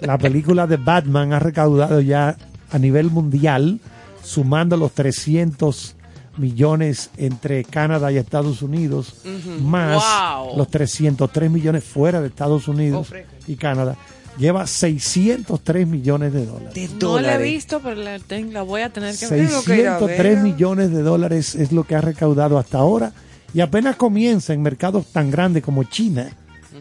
[0.00, 2.36] la película de Batman ha recaudado ya
[2.74, 3.80] a nivel mundial,
[4.22, 5.94] sumando los 300
[6.36, 9.14] millones entre Canadá y Estados Unidos,
[9.62, 10.02] más
[10.36, 10.56] Wow.
[10.58, 13.16] los 303 millones fuera de Estados Unidos Oh,
[13.50, 13.96] y Canadá.
[14.36, 16.74] Lleva 603 millones de dólares.
[16.74, 18.18] De No la he visto, pero la,
[18.50, 19.46] la voy a tener que ver.
[19.46, 20.42] Tengo que ir a 603 verla.
[20.42, 23.12] millones de dólares es lo que ha recaudado hasta ahora
[23.54, 26.30] y apenas comienza en mercados tan grandes como China,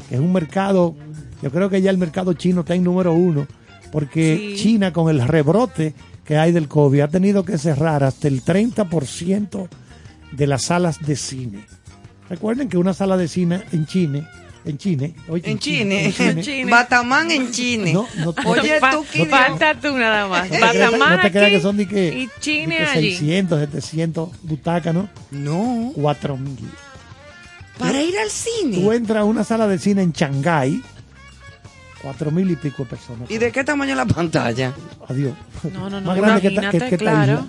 [0.10, 0.96] que es un mercado,
[1.44, 3.46] yo creo que ya el mercado chino está en número uno,
[3.94, 4.62] porque Sí.
[4.64, 5.94] China con el rebrote
[6.26, 9.68] que hay del COVID ha tenido que cerrar hasta el 30%
[10.32, 11.60] de las salas de cine.
[12.30, 14.28] Recuerden que una sala de cine en China,
[14.66, 16.12] en China, oye, En Chile.
[16.18, 16.72] en Chile.
[16.72, 17.94] Batamán en Chile.
[17.94, 19.30] No, no, no Oye, tú, Kilian.
[19.30, 20.50] falta tú nada más.
[20.50, 23.12] no Batamán no te creas aquí que son de que, y Chile de que allí.
[23.18, 25.08] 600, 700 butacas, ¿no?
[25.30, 25.92] No.
[25.94, 26.68] 4000.
[27.78, 28.78] Para ir al cine.
[28.80, 30.82] Tú entras a una sala de cine en Shanghái,
[32.04, 33.32] cuatro mil y pico de personas.
[33.32, 34.74] ¿Y de qué tamaño es la pantalla?
[35.08, 35.34] Adiós.
[35.74, 37.48] No, no, no, Más grande que que- claro.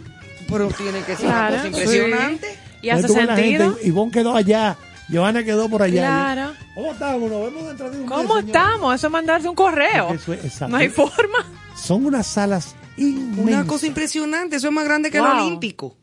[0.48, 2.59] Pero tiene que ser Claro, una cosa impresionante.
[2.81, 3.72] Y hace sentido.
[3.74, 4.76] gente, Ivonne quedó allá,
[5.12, 6.02] Johanna quedó por allá.
[6.02, 6.52] Claro.
[6.74, 7.31] ¿Cómo estamos?
[7.31, 8.94] Nos vemos dentro de un ¿Cómo estamos?
[8.94, 10.10] Eso es mandarse un correo.
[10.14, 10.68] Eso es- exacto.
[10.68, 11.39] No hay forma.
[11.76, 13.44] Son unas salas inmensas.
[13.55, 14.56] Una cosa impresionante.
[14.56, 15.24] Eso es más grande que el.
[15.24, 15.97] Olímpico.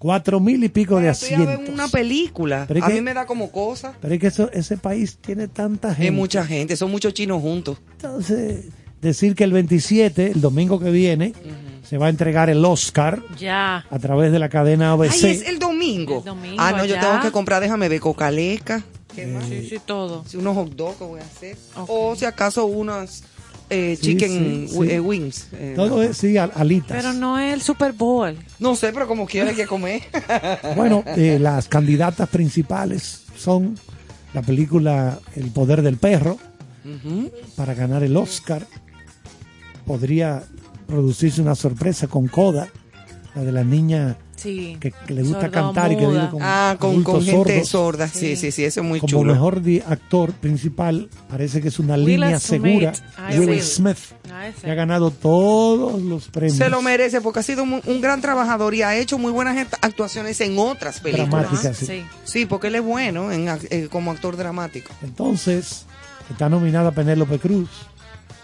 [0.00, 1.68] Cuatro mil y pico de a ver asientos.
[1.68, 2.64] una película.
[2.66, 3.92] Pero a que- mí me da como cosa.
[4.00, 6.04] Pero es que eso- ese país tiene tanta gente.
[6.04, 7.76] Hay mucha gente, son muchos chinos juntos.
[7.92, 8.64] Entonces,
[9.02, 11.34] decir que el 27, el domingo que viene,
[11.86, 13.84] se va a entregar el Oscar Ya.
[13.90, 15.26] a través de la cadena ABC.
[15.26, 16.20] Ay, es el domingo.
[16.20, 18.82] El domingo, ah, no, yo tengo que comprar, déjame ver, cocaleca.
[19.14, 19.44] ¿Qué más?
[19.46, 20.24] Sí, sí, todo.
[20.26, 21.56] Sí, unos hot dogs que voy a hacer.
[21.88, 23.24] O si acaso unas
[23.70, 24.92] eh, Sí, chicken sí, wi- sí.
[24.94, 25.46] eh, wings.
[25.52, 26.96] eh, Todo es, sí, al- alitas.
[26.96, 28.36] Pero no es el Super Bowl.
[28.58, 30.02] No sé, pero como quiera hay que comer.
[30.76, 33.76] Bueno, eh, las candidatas principales son
[34.34, 36.36] la película El poder del perro
[37.56, 38.66] para ganar el Oscar.
[39.86, 40.42] Podría
[40.86, 42.68] producirse una sorpresa con Coda,
[43.34, 44.76] la de la niña Sí.
[44.80, 47.68] que, que le gusta cantar y que vive con, Ah, con, con gente sordos.
[47.68, 48.08] sorda.
[48.08, 49.32] Sí, sí, sí, eso es muy Como chulo.
[49.34, 52.62] mejor di- actor principal, parece que es una Will línea Smith.
[52.62, 52.92] segura.
[53.18, 53.60] Ah, Will.
[53.62, 53.98] Smith,
[54.32, 54.62] Ah, ese.
[54.62, 56.56] que ha ganado todos los premios.
[56.56, 59.78] Se lo merece porque ha sido un gran trabajador y ha hecho muy buenas act-
[59.82, 61.30] actuaciones en otras películas.
[61.30, 61.86] Dramáticas, sí.
[61.86, 62.04] Sí.
[62.24, 64.92] Sí, porque él es bueno en ac- eh, como actor dramático.
[65.02, 65.84] Entonces,
[66.30, 67.68] está nominada Penélope Cruz.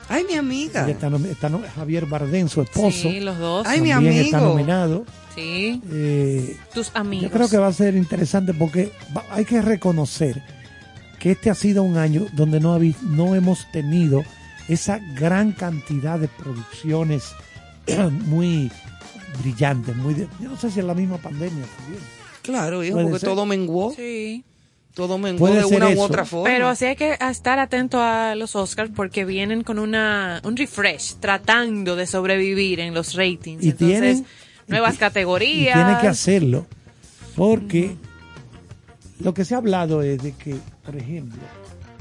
[0.08, 0.88] Ay, mi amiga.
[0.88, 2.90] Está, está Javier Bardem, su esposo.
[3.10, 3.66] Sí, los dos.
[3.66, 4.52] Ay, mi también está amigo.
[4.52, 5.04] nominado.
[5.34, 5.80] Sí.
[5.90, 7.24] Eh, Tus amigos.
[7.24, 10.42] yo creo que va a ser interesante porque va- hay que reconocer
[11.18, 14.22] que este ha sido un año donde no, habi- no hemos tenido
[14.68, 17.32] esa gran cantidad de producciones
[18.26, 18.70] muy
[19.42, 22.02] brillantes, muy de- yo no sé si es la misma pandemia también.
[22.42, 23.28] Claro, hijo, porque ser.
[23.28, 23.92] todo menguó.
[23.94, 24.44] Sí.
[24.96, 26.02] Todo menguó Puede de ser una u eso.
[26.04, 26.48] otra forma.
[26.48, 31.16] Pero sí hay que estar atento a los Oscars porque vienen con una un refresh,
[31.20, 33.62] tratando de sobrevivir en los ratings.
[33.62, 34.26] Y Entonces, tienen-
[34.68, 35.74] nuevas Y categorías.
[35.74, 36.66] tiene que hacerlo
[37.36, 37.94] porque
[39.20, 41.42] lo que se ha hablado es de que, por ejemplo,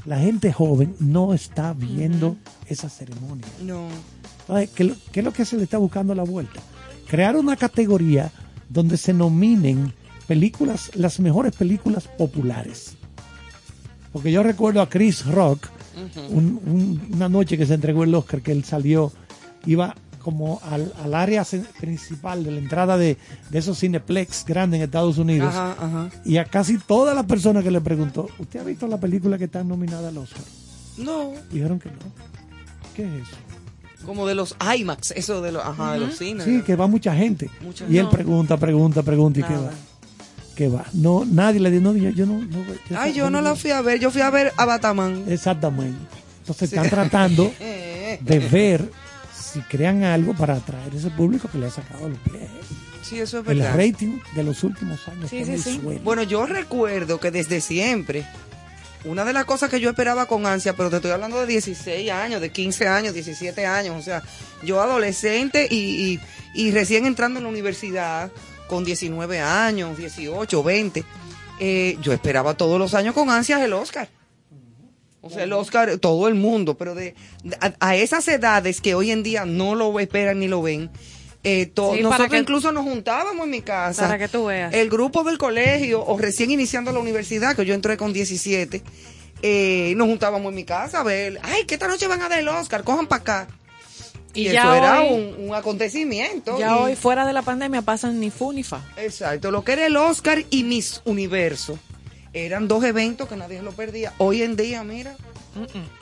[0.06, 2.36] la gente joven no está viendo
[2.66, 3.44] esa ceremonia.
[3.60, 3.88] No.
[4.74, 6.60] ¿Qué, qué es lo que se le está buscando a la vuelta?
[7.08, 8.30] Crear una categoría
[8.70, 9.92] donde se nominen
[10.26, 12.96] películas, las mejores películas populares.
[14.12, 15.68] Porque yo recuerdo a Chris Rock,
[16.30, 19.12] un- un- una noche que se entregó el Oscar, que él salió,
[19.66, 21.44] iba como al, al área
[21.78, 23.16] principal de la entrada de,
[23.50, 25.54] de esos cineplex grandes en Estados Unidos.
[25.54, 26.10] Ajá, ajá.
[26.24, 29.44] Y a casi todas las personas que le preguntó, ¿usted ha visto la película que
[29.44, 30.42] está nominada al Oscar?
[30.98, 31.32] No.
[31.52, 31.96] Dijeron que no.
[32.94, 33.36] ¿Qué es eso?
[34.04, 36.44] Como de los IMAX, eso de los, ajá, de los cines.
[36.44, 37.50] Sí, que va mucha gente.
[37.88, 38.10] Y él no.
[38.10, 39.66] pregunta, pregunta, pregunta y qué Nada.
[39.68, 39.72] va.
[40.56, 40.86] ¿Qué va?
[40.94, 42.64] No, nadie le dijo, no, yo, yo no, no.
[42.98, 45.24] Ay, yo no la fui a ver, yo fui a ver a Bataman.
[45.28, 45.98] Exactamente.
[46.40, 46.76] Entonces Sí.
[46.76, 48.90] están tratando Eh, de ver
[49.38, 52.48] si crean algo para atraer ese público que le ha sacado los pies.
[53.02, 53.76] Sí, eso es El verdad.
[53.76, 55.80] rating de los últimos años Sí, sí, el sí.
[56.02, 58.24] Bueno, yo recuerdo que desde siempre,
[59.04, 62.10] una de las cosas que yo esperaba con ansia, pero te estoy hablando de 16
[62.10, 64.22] años, de 15 años, 17 años, o sea,
[64.64, 65.76] yo adolescente y,
[66.14, 66.20] y-
[66.54, 68.30] y recién entrando en la universidad
[68.68, 71.04] con 19 años, 18, 20,
[71.60, 74.08] eh, yo esperaba todos los años con ansias el Oscar.
[75.22, 77.14] O sea, el Oscar, todo el mundo, pero de,
[77.60, 80.88] a, a esas edades que hoy en día no lo esperan ni lo ven,
[81.42, 84.02] eh, Sí, nosotros que- incluso nos juntábamos en mi casa.
[84.02, 84.72] Para que tú veas.
[84.72, 88.82] El grupo del colegio, o recién iniciando la universidad, que yo entré con 17,
[89.42, 92.38] eh, nos juntábamos en mi casa a ver, ay, que esta noche van a dar
[92.38, 93.46] el Oscar, cojan para acá.
[94.36, 96.58] Y, Y eso ya era hoy- un, un acontecimiento.
[96.58, 98.80] Ya y- hoy fuera de la pandemia pasan ni fu ni fa.
[98.96, 101.78] Exacto, lo que era el Oscar y Miss Universo.
[102.32, 104.12] Eran dos eventos que nadie lo perdía.
[104.18, 105.16] Hoy en día, mira,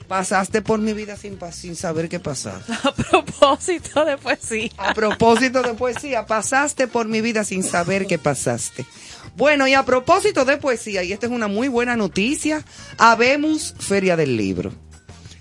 [0.08, 2.60] pasaste por mi vida sin, sin saber qué pasaba.
[2.82, 4.70] A propósito de poesía.
[4.78, 8.84] A propósito de poesía, pasaste por mi vida sin saber qué pasaste.
[9.36, 12.64] Bueno, y a propósito de poesía, y esta es una muy buena noticia,
[12.98, 14.72] habemos Feria del Libro.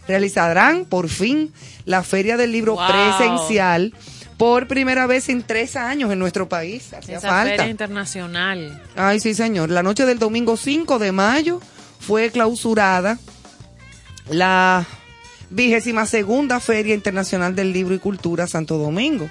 [0.08, 1.52] Realizarán por fin
[1.86, 2.88] la Feria del Libro Wow.
[2.88, 3.94] presencial
[4.38, 6.94] por primera vez en tres años en nuestro país.
[6.94, 7.56] Hacía Esa falta.
[7.58, 8.82] feria internacional.
[8.96, 9.70] Ay, sí, señor.
[9.70, 11.62] La noche del domingo 5 de mayo
[12.00, 13.18] fue clausurada
[14.30, 14.86] la
[15.50, 19.30] vigésima segunda Feria Internacional del Libro y Cultura Santo Domingo,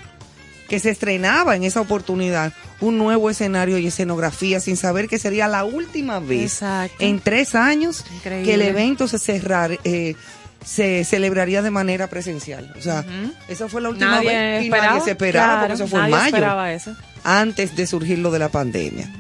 [0.68, 5.48] que se estrenaba en esa oportunidad un nuevo escenario y escenografía sin saber que sería
[5.48, 6.96] la última vez Exacto.
[7.00, 8.46] en tres años Increíble.
[8.46, 10.14] que el evento se cerrar, eh,
[10.64, 12.72] se celebraría de manera presencial.
[12.78, 13.04] O sea,
[13.48, 16.10] esa fue la última Nadie vez y nadie se esperaba Claro, porque eso fue en
[16.10, 16.96] mayo eso.
[17.24, 19.10] antes de surgir lo de la pandemia.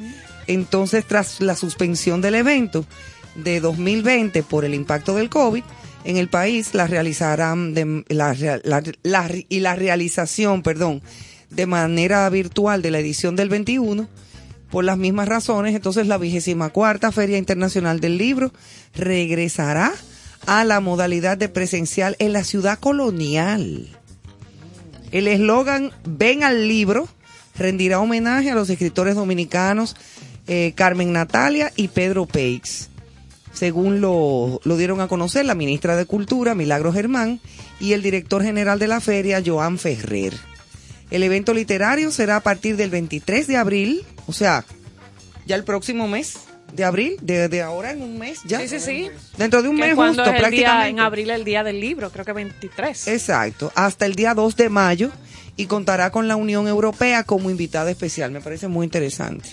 [0.46, 2.84] Entonces, tras la suspensión del evento
[3.36, 5.62] de 2020 por el impacto del COVID,
[6.04, 11.00] en el país la realizarán de, la, rea- la- la- y la realización, perdón,
[11.50, 14.08] de manera virtual de la edición del 21
[14.70, 18.52] por las mismas razones, entonces la vigésima cuarta Feria Internacional del Libro
[18.94, 19.92] regresará
[20.46, 23.88] a la modalidad de presencial en la ciudad colonial.
[25.10, 27.08] El eslogan Ven al libro
[27.56, 29.96] rendirá homenaje a los escritores dominicanos
[30.46, 32.88] eh, Carmen Natalia y Pedro Peix.
[33.52, 37.40] Según lo, lo dieron a conocer la ministra de Cultura, Milagro Germán,
[37.78, 40.32] y el director general de la feria, Joan Ferrer.
[41.10, 44.64] El evento literario será a partir del 23 de abril, o sea,
[45.46, 46.38] ya el próximo mes
[46.72, 48.60] de abril, de, de ahora en un mes ya.
[48.60, 49.10] Sí, sí, sí.
[49.36, 50.88] Dentro de un Que mes justo, es el día, prácticamente.
[50.88, 53.08] en abril el día del libro, creo que 23.
[53.08, 55.10] Exacto, hasta el día 2 de mayo
[55.56, 58.30] y contará con la Unión Europea como invitada especial.
[58.30, 59.50] Me parece muy interesante.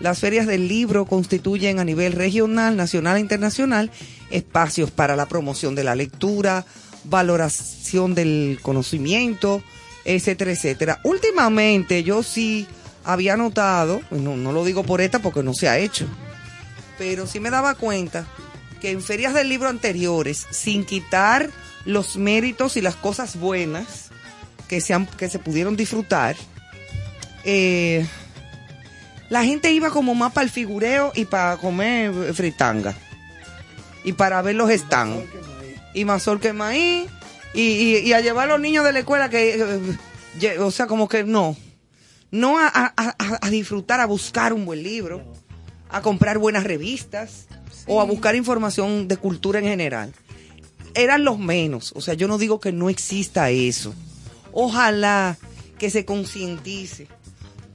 [0.00, 3.90] Las ferias del libro constituyen a nivel regional, nacional e internacional
[4.30, 6.64] espacios para la promoción de la lectura,
[7.04, 9.62] valoración del conocimiento,
[10.06, 11.00] etcétera, etcétera.
[11.04, 12.66] Últimamente yo sí
[13.04, 16.06] había notado, no, no lo digo por esta porque no se ha hecho,
[17.00, 18.26] pero sí me daba cuenta
[18.78, 21.48] que en ferias del libro anteriores, sin quitar
[21.86, 24.10] los méritos y las cosas buenas
[24.68, 26.36] que se, han- que se pudieron disfrutar,
[27.44, 28.06] eh,
[29.30, 32.94] la gente iba como más para el figureo y para comer fritanga.
[34.04, 35.24] Y para ver los stands.
[35.94, 37.08] Y más sol que maíz.
[37.54, 39.54] Y, y- y a llevar a los niños de la escuela que...
[40.42, 41.56] eh, o sea, como que no.
[42.30, 42.92] No a-
[43.40, 45.24] a disfrutar, a buscar un buen libro.
[45.92, 47.46] A comprar buenas revistas.
[47.86, 50.12] O a buscar información de cultura en general.
[50.94, 51.92] Eran los menos.
[51.96, 53.94] O sea, yo no digo que no exista eso.
[54.52, 55.38] Ojalá
[55.78, 57.08] que se concientice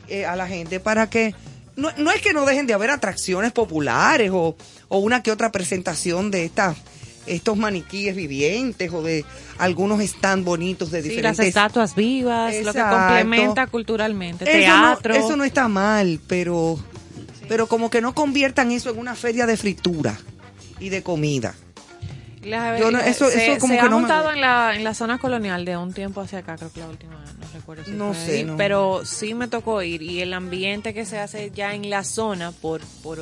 [0.07, 1.33] eh, a la gente para que
[1.75, 4.55] no, no es que no dejen de haber atracciones populares o,
[4.89, 6.77] o una que otra presentación de estas
[7.25, 9.25] estos maniquíes vivientes o de
[9.57, 15.15] algunos stand bonitos de Sí, las diferentes estatuas vivas, lo que complementa culturalmente, eso teatro.
[15.15, 16.77] no, eso no está mal pero
[17.47, 20.17] pero como que no conviertan eso en una feria de fritura
[20.79, 21.55] y de comida
[22.43, 24.35] La- Yo no- eso- se, eso como se que ha no me montado gusta.
[24.35, 27.15] en la, en la zona colonial de un tiempo hacia acá, creo que la última,
[27.39, 28.55] no recuerdo si No sé, no.
[28.55, 32.51] pero sí me tocó ir y el ambiente que se hace ya en la zona
[32.51, 33.17] por por,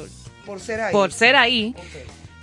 [0.45, 1.74] por ser ahí por ser ahí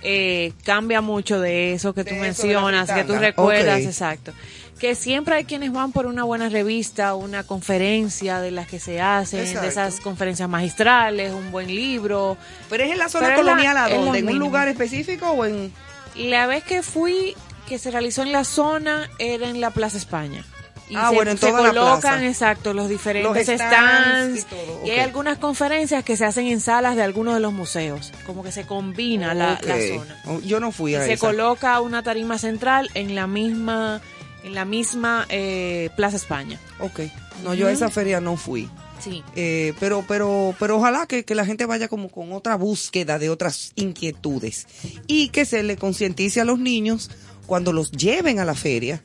[0.03, 3.81] eh, cambia mucho de eso que tú De eso de la mencionas, que tú recuerdas,
[3.81, 3.85] Ok.
[3.85, 4.33] exacto.
[4.81, 8.99] Que siempre hay quienes van por una buena revista, una conferencia de las que se
[8.99, 9.61] hacen, Exacto.
[9.61, 12.35] de esas conferencias magistrales, un buen libro.
[12.67, 15.29] pero es en la zona Pero es la- colonial a dónde en un lugar específico
[15.29, 15.71] o en
[16.15, 17.35] La vez que fui,
[17.69, 20.43] que se realizó en la zona, era en la Plaza España.
[20.89, 22.25] Y Ah, se, bueno, en se toda la colocan, plaza.
[22.27, 23.61] exacto, los diferentes Los stands.
[23.63, 27.39] stands y y todo, hay algunas conferencias que se hacen en salas de algunos de
[27.39, 28.11] los museos.
[28.25, 30.21] Como que se combina la, zona.
[30.25, 31.27] Oh, yo no fui Y a se esa.
[31.27, 34.01] coloca una tarima central en la misma,
[34.43, 36.59] en la misma eh, Plaza España.
[36.79, 37.01] Ok.
[37.43, 38.69] No, yo a esa feria no fui.
[38.99, 39.23] Sí.
[39.35, 43.29] Eh, pero, pero, pero ojalá que, que la gente vaya como con otra búsqueda de
[43.31, 44.67] otras inquietudes
[45.07, 47.09] y que se le concientice a los niños
[47.47, 49.01] cuando los lleven a la feria,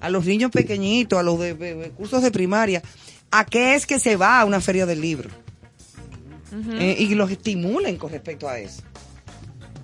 [0.00, 2.82] a los niños pequeñitos, a los de, de- de cursos de primaria,
[3.30, 5.30] a qué es que se va a una feria del libro
[6.78, 8.82] Eh, y los estimulen con respecto a eso.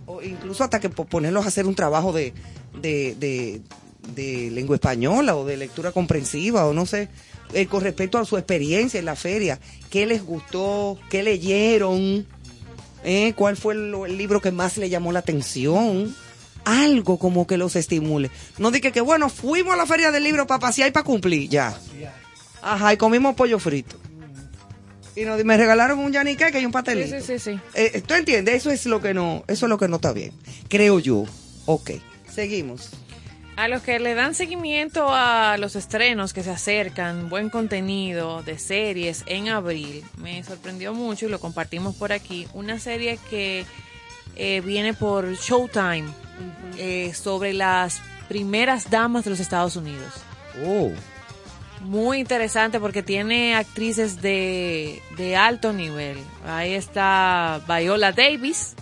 [0.06, 2.32] O incluso hasta que po- ponerlos a hacer un trabajo de,
[2.80, 3.60] de, de,
[4.14, 7.08] de lengua española o de lectura comprensiva o no sé,
[7.52, 9.58] eh, con respecto a su experiencia en la feria,
[9.90, 12.26] qué les gustó, qué leyeron,
[13.04, 16.14] eh, cuál fue el, el libro que más le llamó la atención.
[16.64, 18.30] Algo como que los estimule.
[18.58, 21.48] No dije que, bueno, fuimos a la feria del libro para pasear y para cumplir,
[21.48, 21.76] ya.
[22.62, 23.96] Ajá, y comimos pollo frito.
[25.16, 27.18] Y nos, me regalaron un yanique y un pastelito.
[27.18, 27.60] Sí, sí, sí, sí.
[27.74, 28.54] Eh, ¿Tú entiendes?
[28.54, 30.32] Eso es lo que no, eso es lo que no está bien.
[30.68, 31.24] Creo yo.
[31.66, 31.90] Ok.
[32.32, 32.90] Seguimos.
[33.54, 38.58] A los que le dan seguimiento a los estrenos que se acercan, buen contenido de
[38.58, 42.48] series en abril, me sorprendió mucho y lo compartimos por aquí.
[42.54, 43.66] Una serie que
[44.36, 46.08] eh, viene por Showtime
[46.78, 50.14] eh, sobre las primeras damas de los Estados Unidos.
[50.64, 50.90] Oh.
[51.82, 56.16] Muy interesante porque tiene actrices de, de alto nivel.
[56.46, 58.74] Ahí está Viola Davis,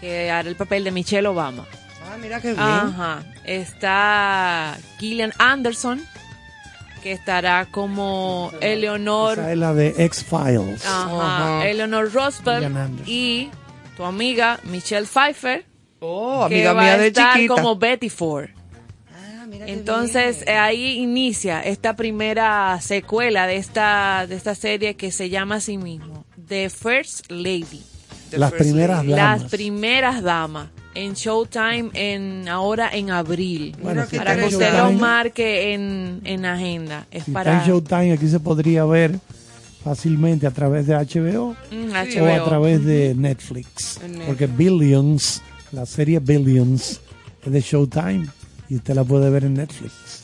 [0.00, 1.66] que hará el papel de Michelle Obama.
[2.24, 2.58] Mira qué bien.
[2.60, 3.22] Ajá.
[3.44, 6.02] Está Gillian Anderson,
[7.02, 10.84] que estará como Eleanor, Esa es la de X-Files.
[10.86, 11.68] ajá, Ajá.
[11.68, 12.66] Eleanor Roosevelt
[13.06, 13.50] y
[13.96, 15.64] tu amiga Michelle Pfeiffer,
[16.00, 17.54] Oh, que amiga va mía a de estar chiquita.
[17.54, 18.48] como Betty Ford.
[19.14, 20.48] Ah, mira Entonces bien.
[20.56, 25.60] eh, ahí inicia esta primera secuela de esta de esta serie que se llama a
[25.60, 27.82] sí mismo The First Lady.
[28.30, 29.10] The Las First primeras Lady.
[29.12, 29.42] damas.
[29.42, 33.76] Las primeras damas en Showtime en ahora en abril.
[33.82, 37.06] Bueno, si para que usted lo marque en, en agenda.
[37.10, 39.18] Es si está para en Showtime, aquí se podría ver
[39.82, 44.00] fácilmente a través de HBO Mm, o a través de Netflix.
[44.26, 45.42] Porque Billions,
[45.72, 47.00] la serie Billions,
[47.44, 48.26] es de Showtime
[48.68, 50.22] y usted la puede ver en Netflix.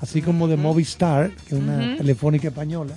[0.00, 2.94] Así como de Movistar, que es una telefónica española,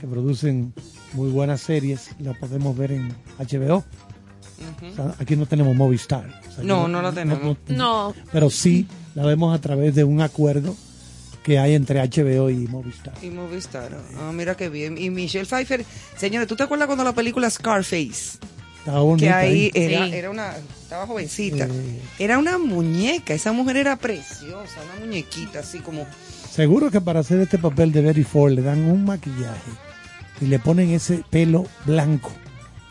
[0.00, 0.72] que producen
[1.14, 3.84] muy buenas series, la podemos ver en HBO.
[4.92, 6.24] O sea, aquí no tenemos Movistar.
[6.48, 7.56] O sea, No, que no la tenemos.
[7.68, 10.74] No, Pero sí la vemos a través de un acuerdo
[11.42, 13.14] que hay entre HBO y Movistar.
[13.22, 13.90] Y Movistar.
[14.18, 14.96] Ah, mira qué bien.
[14.96, 15.84] Y Michelle Pfeiffer,
[16.16, 18.38] señores, ¿tú te acuerdas cuando la película Scarface?
[18.78, 19.26] Está bonita.
[19.26, 19.94] que ahí ¿eh?
[19.94, 20.14] era, Sí.
[20.14, 20.52] era una,
[20.82, 21.66] estaba jovencita.
[21.66, 22.00] Sí.
[22.18, 26.06] Era una muñeca, esa mujer era preciosa, una muñequita así como...
[26.50, 29.70] Seguro que para hacer este papel de Betty Ford le dan un maquillaje
[30.40, 32.32] y le ponen ese pelo blanco.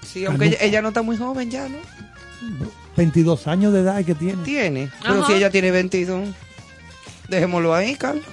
[0.05, 1.77] Sí, aunque ella, ella no está muy joven ya, ¿no?
[2.97, 4.43] 22 años de edad que tiene.
[4.43, 5.27] Tiene, pero Ajá.
[5.27, 6.29] si ella tiene 22,
[7.27, 8.25] dejémoslo ahí, Carlos.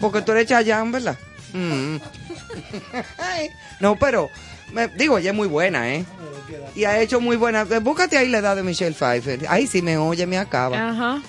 [0.00, 1.16] Porque tú eres Chayanne, ¿verdad?
[1.52, 1.96] Mm.
[3.80, 4.28] No, pero,
[4.72, 6.04] me- digo, ella es muy buena, ¿eh?
[6.74, 7.64] Y ha hecho muy buena.
[7.64, 9.46] Búscate ahí la edad de Michelle Pfeiffer.
[9.48, 10.90] Ahí sí me oye, me acaba.
[10.90, 11.22] Ajá.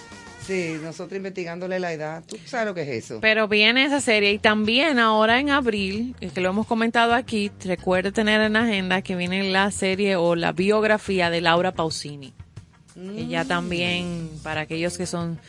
[0.45, 2.23] Sí, nosotros investigándole la edad.
[2.26, 3.19] ¿Tú sabes lo que es eso?
[3.22, 8.11] Pero viene esa serie y también ahora en abril, que lo hemos comentado aquí, recuerde
[8.11, 12.34] tener en agenda que viene la serie o la biografía de Laura Pausini.
[12.93, 15.39] Que ya también, para aquellos que son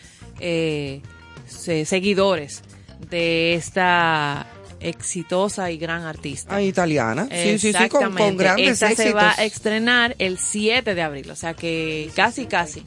[0.40, 1.00] eh,
[1.46, 2.62] se- seguidores
[3.10, 4.46] de esta
[4.80, 6.54] exitosa y gran artista.
[6.54, 7.28] Ah, italiana.
[7.30, 9.04] Sí, sí, sí, con, con grandes Esta éxitos.
[9.06, 12.84] se va a estrenar el 7 de abril, o sea que casi, casi.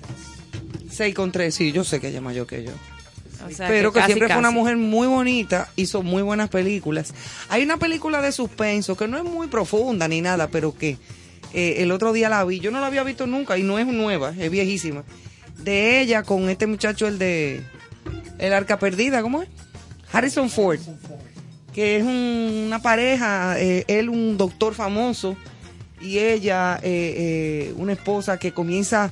[0.95, 2.71] 6 con 3, sí, yo sé que ella es mayor que yo.
[3.45, 7.13] O sea pero que, casi, siempre fue una mujer muy bonita, hizo muy buenas películas.
[7.49, 10.97] Hay una película de suspenso que no es muy profunda ni nada, pero que
[11.53, 12.59] eh, el otro día la vi.
[12.59, 15.03] Yo no la había visto nunca y no es nueva, es viejísima.
[15.63, 17.61] De ella con este muchacho, el de
[18.39, 19.49] El Arca Perdida, ¿cómo es?
[20.11, 20.79] Harrison Ford.
[21.73, 25.35] Que es un- una pareja, eh, él un doctor famoso
[26.01, 29.11] y ella eh, eh, una esposa que comienza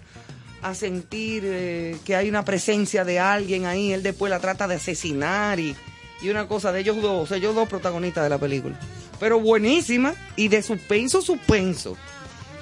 [0.63, 4.75] a sentir eh, que hay una presencia de alguien ahí, él después la trata de
[4.75, 5.75] asesinar y,
[6.21, 8.79] y una cosa de ellos dos, ellos dos protagonistas de la película.
[9.19, 11.97] Pero buenísima y de suspenso, suspenso.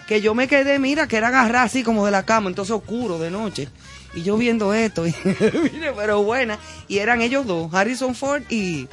[0.07, 3.19] Que yo me quedé, mira, que era agarrar así como de la cama, entonces oscuro
[3.19, 3.69] de noche.
[4.13, 6.59] Y yo viendo esto, y, mire, pero buena.
[6.87, 8.87] Y eran ellos dos, Harrison Ford y,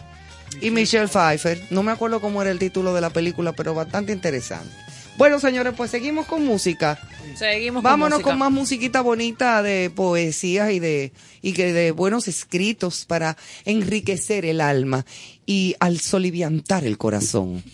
[0.61, 1.67] y Michelle Pfeiffer.
[1.71, 4.88] No me acuerdo cómo era el título de la película, pero bastante interesante.
[5.19, 6.97] Bueno, señores, pues seguimos con música.
[7.35, 8.31] Seguimos Vámonos música.
[8.31, 11.13] con más musiquita bonita de poesías y de
[11.43, 15.05] y que de buenos escritos para enriquecer el alma
[15.45, 17.65] y al soliviantar el corazón.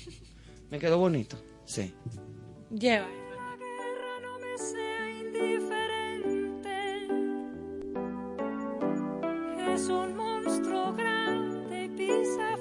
[0.71, 1.37] Me quedó bonito.
[1.67, 1.93] Sí.
[2.71, 3.07] Lleva.
[9.75, 12.54] Es un monstruo grande y pisa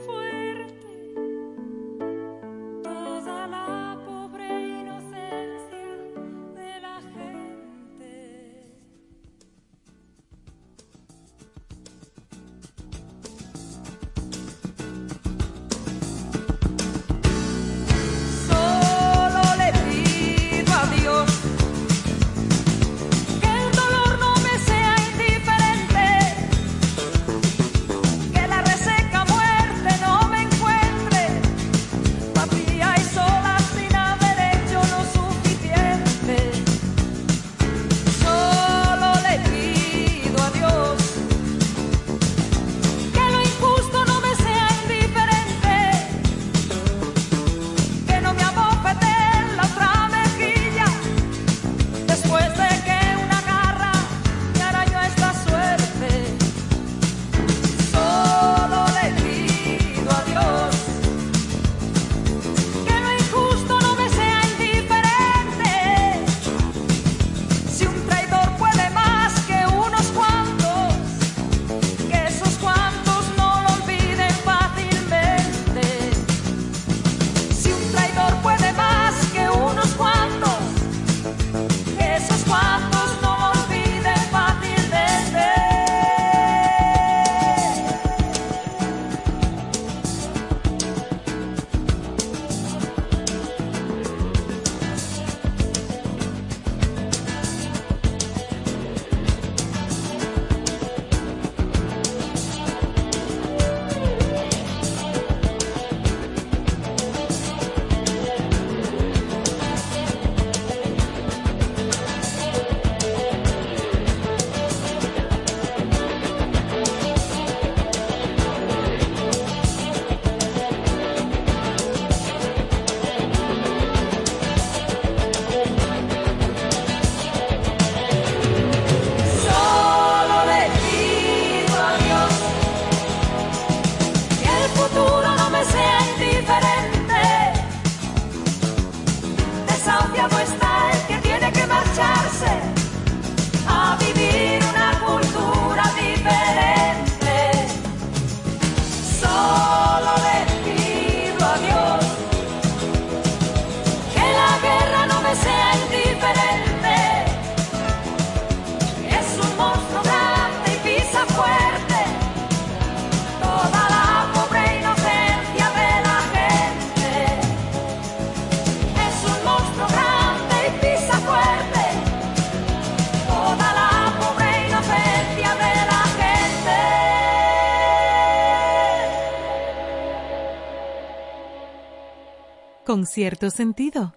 [182.93, 184.13] con cierto sentido.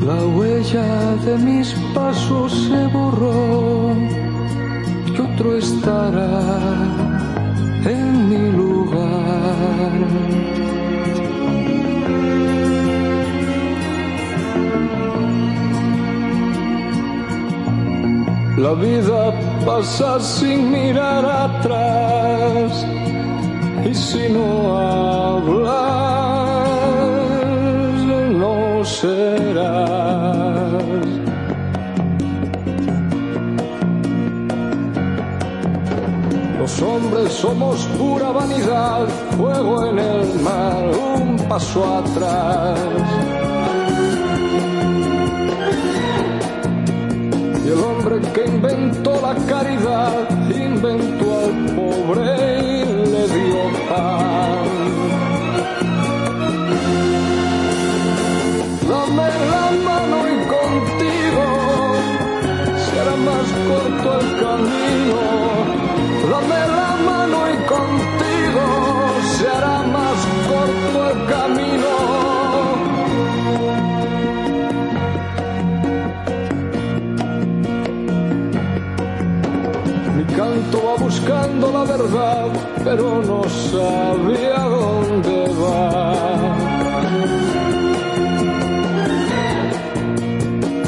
[0.00, 3.92] La huella de mis pasos se borró
[5.06, 6.40] y otro estará
[7.84, 9.06] en mi lugar.
[18.56, 19.32] La vida
[19.66, 22.86] pasa sin mirar atrás
[23.84, 25.66] y si no hablas
[28.32, 30.72] no serás.
[36.58, 39.06] Los hombres somos pura vanidad,
[39.36, 40.82] fuego en el mar,
[41.14, 43.35] un paso atrás.
[47.66, 54.66] Y el hombre que inventó la caridad, inventó al pobre y le dio pan.
[58.88, 61.46] Dame la mano y contigo
[62.86, 65.20] será más corto el camino.
[66.30, 68.64] Dame la mano y contigo
[69.36, 70.18] se hará más
[70.48, 71.85] corto el camino.
[80.74, 82.48] Va buscando la verdad,
[82.84, 86.56] pero no sabe a dónde va.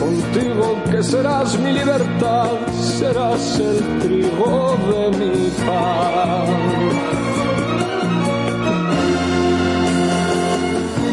[0.00, 6.46] Contigo que serás mi libertad, serás el trigo de mi pan.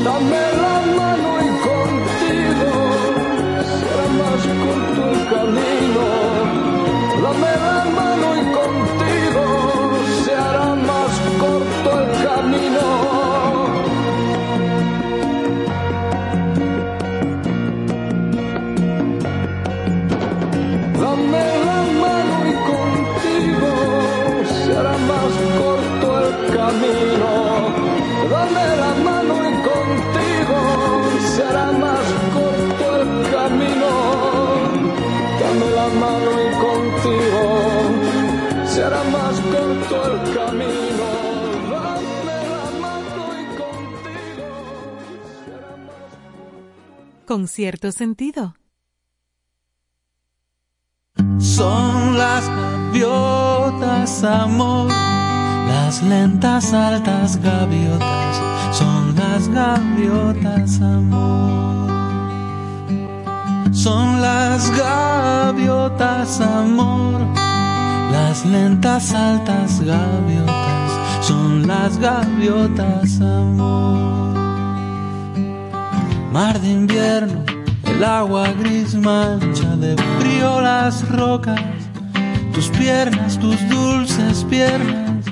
[0.03, 2.71] Dame la mano y contigo
[3.79, 6.14] será más corto el camino.
[47.35, 48.55] Con cierto sentido.
[51.37, 54.87] Son las gaviotas, amor,
[55.67, 58.41] las lentas altas gaviotas,
[58.71, 61.91] son las gaviotas, amor.
[63.73, 67.19] Son las gaviotas, amor,
[68.13, 74.14] las lentas altas gaviotas, son las gaviotas, amor.
[76.35, 77.45] Mar de invierno,
[77.85, 81.61] el agua gris mancha de frío las rocas,
[82.53, 85.23] tus piernas, tus dulces piernas,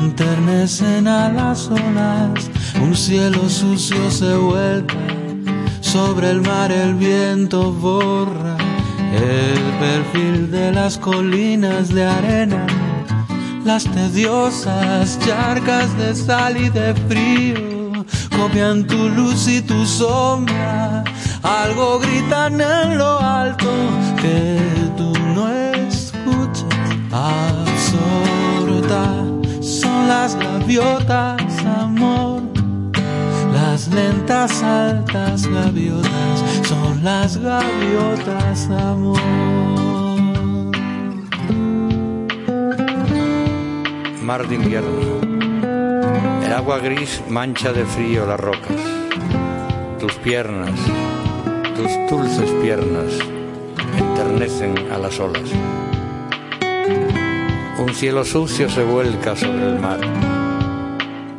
[0.00, 2.50] enternecen a las olas,
[2.80, 4.96] un cielo sucio se vuelca,
[5.82, 8.56] sobre el mar el viento borra
[9.12, 12.66] el perfil de las colinas de arena,
[13.66, 17.81] las tediosas charcas de sal y de frío
[18.36, 21.04] copian tu luz y tu sombra.
[21.42, 23.70] Algo gritan en lo alto
[24.20, 24.58] que
[24.96, 26.64] tú no escuchas.
[27.12, 29.04] Absorta
[29.60, 32.42] son las gaviotas, amor.
[33.52, 39.20] Las lentas altas gaviotas son las gaviotas, amor.
[44.22, 45.51] Mar de invierno.
[46.52, 48.76] El agua gris mancha de frío las rocas.
[49.98, 50.78] Tus piernas,
[51.74, 53.10] tus dulces piernas,
[53.96, 55.48] enternecen a las olas.
[57.78, 60.00] Un cielo sucio se vuelca sobre el mar.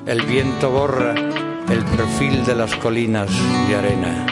[0.07, 3.29] El viento borra el perfil de las colinas
[3.67, 4.25] de arena.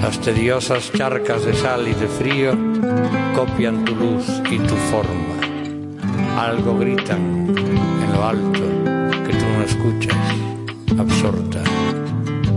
[0.00, 2.52] Las tediosas charcas de sal y de frío
[3.36, 5.36] copian tu luz y tu forma.
[6.40, 7.67] Algo gritan
[8.24, 8.60] alto
[9.26, 10.16] que tú no escuchas,
[10.98, 11.62] absorta.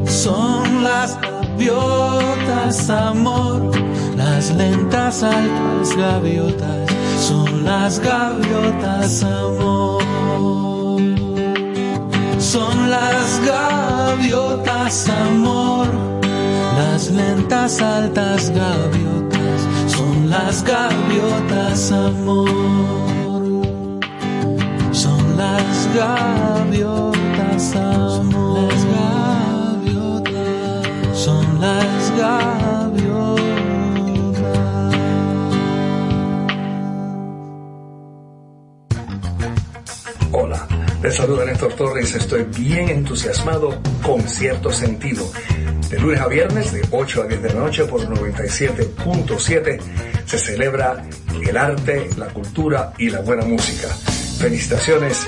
[0.05, 3.71] Son las gaviotas, amor,
[4.15, 6.89] las lentas altas gaviotas,
[7.19, 10.01] son las gaviotas, amor.
[12.39, 15.87] Son las gaviotas, amor.
[16.77, 19.21] Las lentas, altas gaviotas
[19.87, 23.10] son las gaviotas, amor.
[25.93, 28.71] Gaviotas, amor.
[28.71, 28.85] Las
[29.85, 30.37] gaviotas
[31.17, 33.41] son las gaviotas.
[40.31, 40.65] Hola,
[41.03, 42.15] les saluda Néstor Torres.
[42.15, 45.29] Estoy bien entusiasmado con cierto sentido.
[45.89, 49.79] De lunes a viernes, de 8 a 10 de la noche por 97.7,
[50.25, 51.03] se celebra
[51.45, 53.89] el arte, la cultura y la buena música.
[54.39, 55.27] Felicitaciones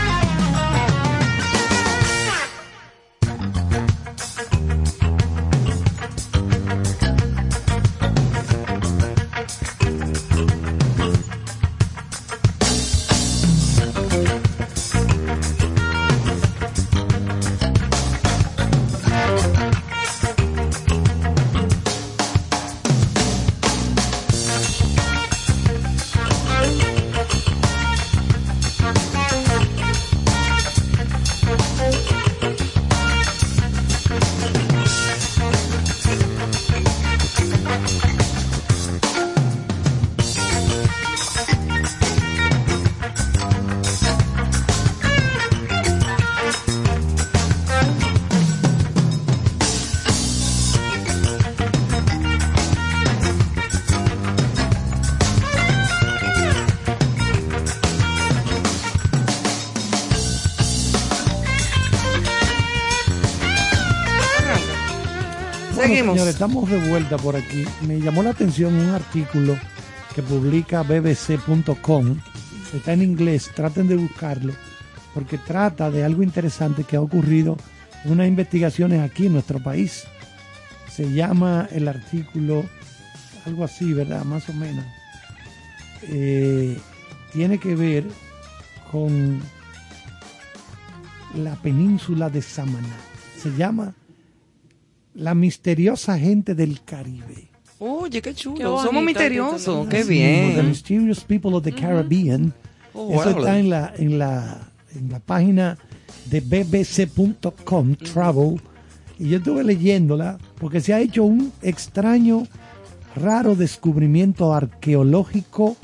[66.13, 67.63] Señores, estamos de vuelta por aquí.
[67.87, 69.57] Me llamó la atención un artículo
[70.13, 72.17] que publica bbc.com.
[72.73, 74.53] Está en inglés, traten de buscarlo,
[75.13, 77.57] porque trata de algo interesante que ha ocurrido
[78.03, 80.03] en unas investigaciones aquí en nuestro país.
[80.89, 82.65] Se llama el artículo
[83.45, 84.23] algo así, ¿verdad?
[84.23, 84.85] Más o menos.
[86.03, 86.77] Eh,
[87.31, 88.05] tiene que ver
[88.91, 89.41] con
[91.35, 92.97] la península de Samaná.
[93.41, 93.93] Se llama
[95.13, 97.49] La misteriosa gente del Caribe.
[97.79, 98.55] Oye, qué chulo.
[98.57, 99.87] Qué bonito Somos misteriosos.
[99.87, 100.55] Qué bien.
[100.55, 102.53] The Mysterious People of the Caribbean.
[102.93, 103.39] Oh, Eso wow.
[103.39, 105.77] está en la, en la, en la página
[106.29, 108.61] de bbc.com, Travel.
[109.17, 112.47] Y yo estuve leyéndola porque se ha hecho un extraño,
[113.15, 115.75] raro descubrimiento arqueológico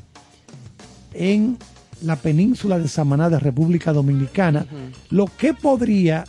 [1.13, 1.57] en
[2.01, 4.65] la península de Samaná de República Dominicana,
[5.09, 6.25] lo que podría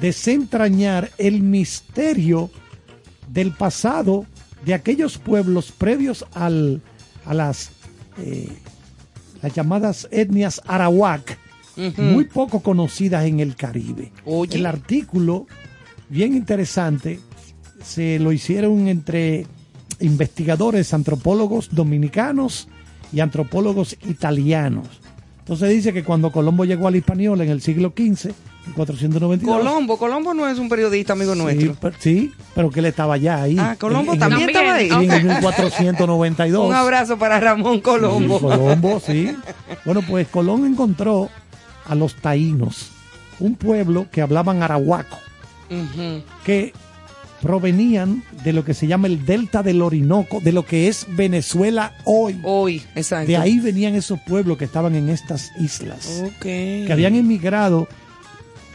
[0.00, 2.50] desentrañar el misterio
[3.28, 4.26] del pasado
[4.64, 6.82] de aquellos pueblos previos al,
[7.24, 7.70] a las,
[8.18, 8.48] eh,
[9.42, 11.38] las llamadas etnias arawak,
[11.96, 14.12] muy poco conocidas en el Caribe.
[14.26, 14.58] Oye.
[14.58, 15.46] El artículo,
[16.10, 17.20] bien interesante,
[17.82, 19.46] se lo hicieron entre
[20.00, 22.68] investigadores, antropólogos dominicanos
[23.12, 25.00] y antropólogos italianos.
[25.40, 28.30] Entonces dice que cuando Colombo llegó a la Hispaniola en el siglo XV,
[28.66, 31.72] en 492, Colombo, Colombo no es un periodista amigo nuestro.
[31.72, 33.56] Sí, per- sí, pero que él estaba allá ahí.
[33.58, 34.90] Ah, Colombo En- en también el- estaba ahí.
[35.06, 36.68] En el 1492.
[36.68, 38.38] Un abrazo para Ramón Colombo.
[38.38, 39.36] Sí, Colombo, sí.
[39.84, 41.28] Bueno, pues Colón encontró
[41.86, 42.90] a los taínos,
[43.40, 45.16] un pueblo que hablaban arahuaco,
[46.44, 46.72] que
[47.40, 51.94] provenían de lo que se llama el delta del Orinoco, de lo que es Venezuela
[52.04, 52.38] hoy.
[52.42, 53.26] Hoy, exacto.
[53.26, 57.88] De ahí venían esos pueblos que estaban en estas islas, que habían emigrado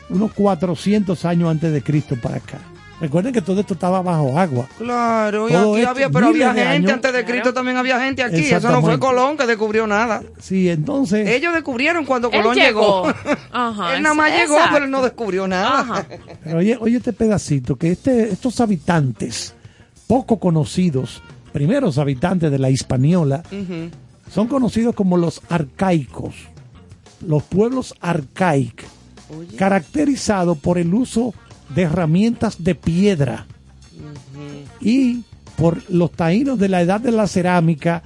[0.09, 2.59] unos 400 años antes de Cristo para acá.
[3.01, 4.67] Recuerden que todo esto estaba bajo agua.
[4.77, 6.91] Claro, y Todo aquí esto, había, pero había gente años.
[6.93, 8.45] antes de Cristo también había gente aquí.
[8.45, 10.23] Eso no fue Colón que descubrió nada.
[10.39, 11.27] Sí, entonces...
[11.27, 13.07] Ellos descubrieron cuando Él Colón llegó.
[13.07, 13.35] llegó.
[13.51, 15.79] Ajá, Él nada más llegó, pero él no descubrió nada.
[15.81, 16.05] Ajá.
[16.43, 19.53] Pero oye, oye este pedacito, que este, estos habitantes
[20.07, 23.43] poco conocidos, primeros habitantes de la Hispaniola,
[24.31, 26.35] son conocidos como los arcaicos,
[27.27, 28.85] los pueblos arcaicos,
[29.57, 31.33] caracterizados por el uso
[31.69, 33.47] de herramientas de piedra
[34.81, 35.23] y
[35.55, 38.03] por los taínos de la edad de la cerámica,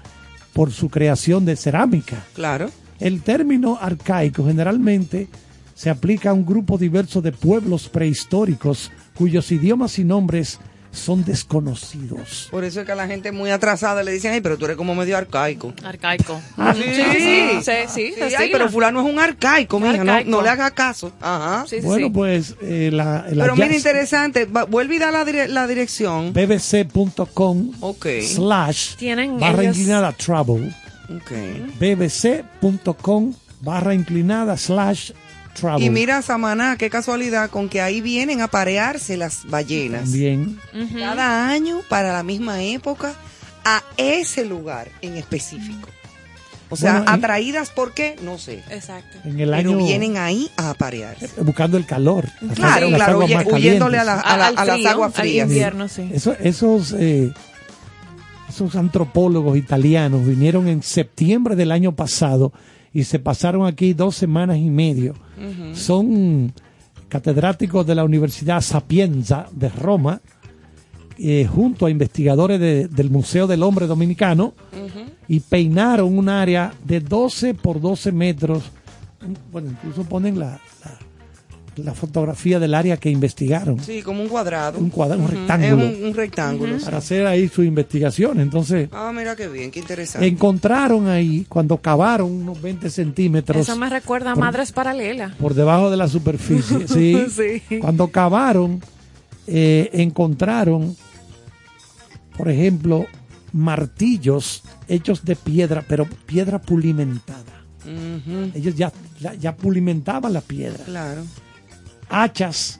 [0.53, 2.23] por su creación de cerámica.
[2.34, 2.69] Claro.
[2.99, 5.27] El término arcaico generalmente
[5.73, 10.60] se aplica a un grupo diverso de pueblos prehistóricos cuyos idiomas y nombres
[10.91, 12.47] son desconocidos.
[12.51, 14.75] Por eso es que a la gente muy atrasada le dicen, ay, pero tú eres
[14.77, 15.73] como medio arcaico.
[15.83, 16.41] Arcaico.
[16.57, 19.79] Ah, sí, sí, sí, sí, sí, Sí, así ay, pero la- fulano es un arcaico,
[19.79, 20.29] mija, no, Arcaico.
[20.31, 21.11] no le haga caso.
[21.21, 21.65] Ajá.
[21.83, 25.67] bueno, pues eh, la, la Pero mira, interesante, va- vuelve y da la, dire- la
[25.67, 26.33] dirección.
[26.33, 28.07] bbc.com Ok.
[28.23, 30.75] slash Tienen barra ellos- inclinada travel
[31.15, 31.31] Ok.
[31.79, 35.11] bbc.com barra inclinada slash
[35.60, 40.03] travel Y mira, Samaná, qué casualidad, con que ahí vienen a parearse las ballenas.
[40.03, 40.60] también
[40.98, 43.14] Cada año, para la misma época,
[43.65, 45.90] a ese lugar en específico.
[46.72, 48.15] O sea, Bueno, atraídas, ¿por qué?
[48.23, 48.64] No sé.
[48.69, 49.18] Exacto.
[49.23, 51.27] en el Pero año vienen ahí a aparearse.
[51.41, 54.02] buscando el calor Claro, aguas- las claro, aguas huye- más huyéndole calientes.
[54.02, 55.48] a, la- a la- Al a las aguas al frías.
[55.48, 56.10] invierno, sí.
[56.14, 57.34] Eso- esos eh,
[58.48, 62.52] esos antropólogos italianos vinieron en septiembre del año pasado
[62.93, 65.15] y se pasaron aquí dos semanas y medio.
[65.73, 66.51] Son
[67.07, 70.21] catedráticos de la Universidad Sapienza de Roma,
[71.17, 74.53] eh, junto a investigadores de- del Museo del Hombre Dominicano,
[75.27, 78.63] y peinaron un área de 12 por 12 metros.
[79.51, 80.97] Bueno, incluso ponen la, la,
[81.84, 84.80] la fotografía del área que investigaron Sí, como un cuadrado.
[84.80, 85.84] un cuadrado, un rectángulo.
[85.84, 86.77] Es un, un rectángulo.
[86.84, 88.39] para hacer ahí su investigación.
[88.39, 90.27] Entonces, Ah, mira qué bien, qué interesante.
[90.27, 95.35] encontraron ahí, cuando cavaron unos 20 centímetros Eso me recuerda a por- Madres Paralelas.
[95.35, 97.18] por debajo de la superficie, ¿sí?
[97.30, 97.80] Sí.
[97.80, 98.81] cuando cavaron,
[99.47, 100.95] eh, encontraron,
[102.38, 103.06] por ejemplo,
[103.51, 107.43] martillos hechos de piedra, pero piedra pulimentada.
[108.53, 110.84] Ellos ya, ya, ya pulimentaban la piedra.
[110.85, 111.23] Claro.
[112.10, 112.80] Hachas,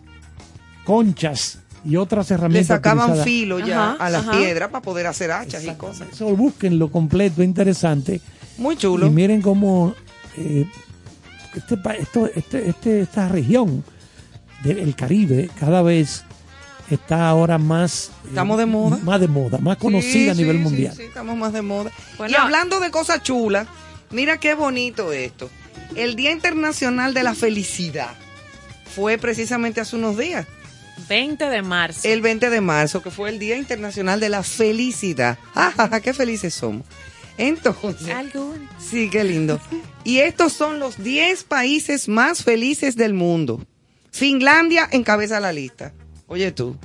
[0.86, 2.70] conchas y otras herramientas.
[2.70, 3.26] Le sacaban utilizadas.
[3.26, 4.32] filo ya Ajá, a la ajá.
[4.32, 6.10] piedra para poder hacer hachas y cosas.
[6.14, 8.22] Eso búsquenlo completo, interesante.
[8.58, 9.08] Muy chulo.
[9.08, 9.96] Y miren cómo
[10.38, 10.66] eh,
[11.56, 13.84] este, pa- esto, este, este- esta región
[14.64, 16.24] del Caribe cada vez
[16.92, 18.10] está ahora más...
[18.26, 18.98] eh, Estamos de moda.
[19.04, 20.92] Más de moda, más conocida Sí, a nivel sí, mundial.
[20.94, 21.92] Sí, sí, estamos más de moda.
[22.18, 22.34] Bueno.
[22.34, 23.68] y hablando de cosas chulas,
[24.12, 25.50] mira qué bonito esto.
[25.96, 28.10] El Día Internacional de la Felicidad
[28.96, 30.46] fue precisamente hace unos días,
[31.08, 32.02] 20 de marzo.
[32.08, 35.38] el 20 de marzo, que fue el Día Internacional de la Felicidad.
[35.56, 36.86] ¡Ah, qué felices somos!
[37.38, 38.68] Entonces, Algún.
[38.80, 39.62] sí, qué lindo.
[40.04, 43.66] Y estos son los 10 países más felices del mundo.
[44.12, 45.94] Finlandia encabeza la lista.
[46.28, 46.78] Oye tú,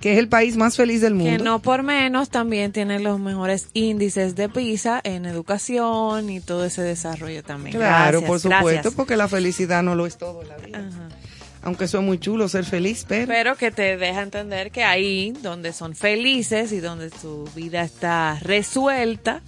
[0.00, 1.36] que es el país más feliz del mundo.
[1.36, 6.64] Que no por menos también tiene los mejores índices de PISA en educación y todo
[6.64, 7.76] ese desarrollo también.
[7.76, 8.94] Claro, Gracias, por supuesto, gracias.
[8.94, 10.78] porque la felicidad no lo es todo en la vida.
[10.78, 11.08] Ajá.
[11.62, 15.32] Aunque eso es muy chulo ser feliz, pero Pero que te deja entender que ahí
[15.42, 19.42] donde son felices y donde tu vida está resuelta,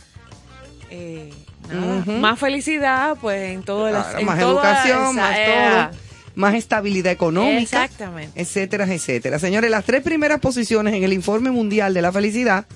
[0.91, 1.33] eh,
[1.73, 4.53] nada, más felicidad, pues en todo Claro, en más toda
[4.85, 6.10] educación, esa- más eh, todo,
[6.41, 8.41] más estabilidad económica, Exactamente.
[8.41, 9.39] etcétera, etcétera.
[9.39, 12.67] Señores, las tres primeras posiciones en el informe mundial de la felicidad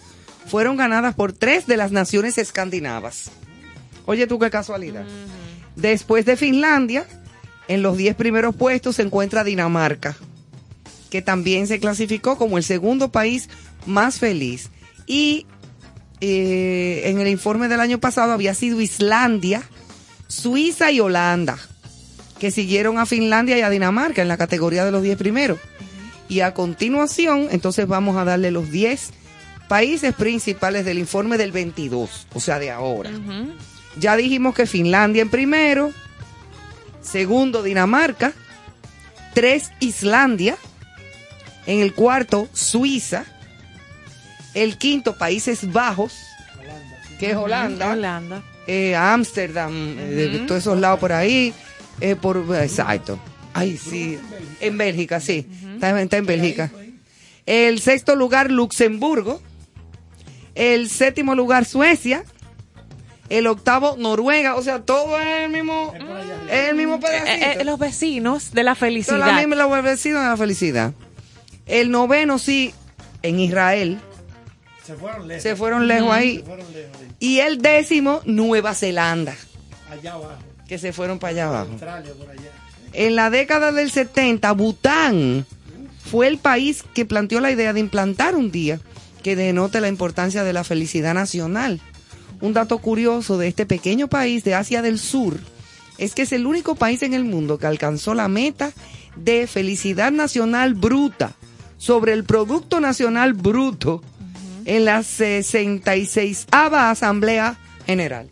[0.46, 3.30] fueron ganadas por tres de las naciones escandinavas.
[4.06, 5.04] Oye tú qué casualidad.
[5.76, 7.06] Después de Finlandia,
[7.66, 10.14] en los diez primeros puestos se encuentra Dinamarca,
[11.10, 13.48] que también se clasificó como el segundo país
[13.86, 14.70] más feliz.
[15.06, 15.46] Y
[16.20, 19.62] eh, en el informe del año pasado había sido Islandia,
[20.28, 21.58] Suiza y Holanda,
[22.44, 25.58] que siguieron a Finlandia y a Dinamarca en la categoría de los 10 primeros.
[26.28, 29.12] Y a continuación, entonces vamos a darle los 10
[29.66, 33.10] países principales del informe del 22, o sea, de ahora.
[33.98, 35.90] Ya dijimos que Finlandia en primero,
[37.00, 38.34] segundo Dinamarca,
[39.32, 40.58] tres Islandia,
[41.64, 43.24] en el cuarto Suiza,
[44.52, 46.12] el quinto Países Bajos,
[47.18, 48.42] que es Holanda, Holanda.
[48.66, 51.54] eh, Ámsterdam, eh, de todos esos lados por ahí,
[52.00, 53.18] eh, por exacto.
[53.52, 54.18] Ay, sí,
[54.60, 56.70] en Bélgica, sí, está, está en Bélgica.
[57.46, 59.40] El sexto lugar Luxemburgo,
[60.54, 62.24] el séptimo lugar Suecia,
[63.28, 65.92] el octavo Noruega, o sea, todo es el mismo,
[66.50, 67.30] es el mismo pedacito.
[67.30, 69.18] Eh, eh, los vecinos de la Son felicidad.
[69.18, 70.92] la misma la vecina de la felicidad.
[71.66, 72.74] El noveno sí,
[73.22, 73.98] en Israel,
[74.84, 75.42] Se fueron lejos.
[75.42, 76.38] se fueron lejos ahí.
[76.38, 77.08] Se fueron lejos ahí.
[77.18, 79.34] Y el décimo, Nueva Zelanda,
[79.90, 80.38] Allá abajo.
[80.68, 81.76] Que se fueron para allá abajo.
[82.92, 85.46] En la década del 70, Bután
[86.04, 88.80] fue el país que planteó la idea de implantar un día
[89.22, 91.80] que denote la importancia de la felicidad nacional.
[92.40, 95.40] Un dato curioso de este pequeño país de Asia del Sur
[95.98, 98.72] es que es el único país en el mundo que alcanzó la meta
[99.16, 101.34] de felicidad nacional bruta
[101.78, 104.02] sobre el Producto Nacional Bruto
[104.64, 108.28] en la 66 Asamblea General.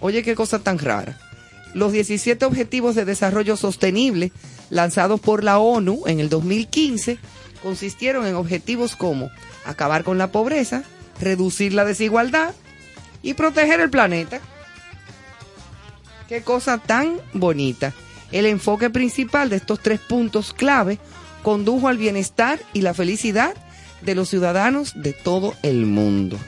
[0.00, 1.18] Oye, qué cosa tan rara.
[1.74, 4.32] Los 17 Objetivos de Desarrollo Sostenible
[4.70, 7.18] lanzados por la ONU en el 2015
[7.62, 9.30] consistieron en objetivos como
[9.64, 10.82] acabar con la pobreza,
[11.20, 12.54] reducir la desigualdad
[13.22, 14.40] y proteger el planeta.
[16.28, 17.92] Qué cosa tan bonita.
[18.32, 20.98] El enfoque principal de estos tres puntos clave
[21.42, 23.54] condujo al bienestar y la felicidad
[24.02, 26.38] de los ciudadanos de todo el mundo.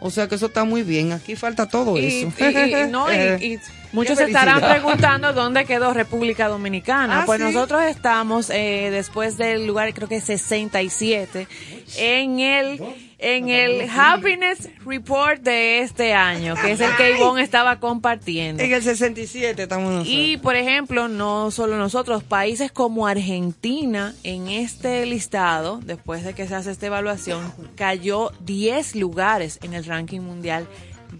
[0.00, 1.12] O sea que eso está muy bien.
[1.12, 2.32] Aquí falta todo Y, eso.
[2.38, 3.58] y- y- no, y-
[3.92, 7.22] muchos estarán preguntando dónde quedó República Dominicana.
[7.22, 7.44] Ah, pues ¿sí?
[7.44, 11.48] nosotros estamos eh, después del lugar, creo que 67,
[11.96, 12.80] en el
[13.18, 18.62] en el Happiness Report de este año, que es el que Ivonne estaba compartiendo.
[18.62, 20.14] En el 67 estamos nosotros.
[20.14, 26.46] Y, por ejemplo, no solo nosotros, países como Argentina, en este listado, después de que
[26.46, 30.68] se hace esta evaluación, cayó 10 lugares en el ranking mundial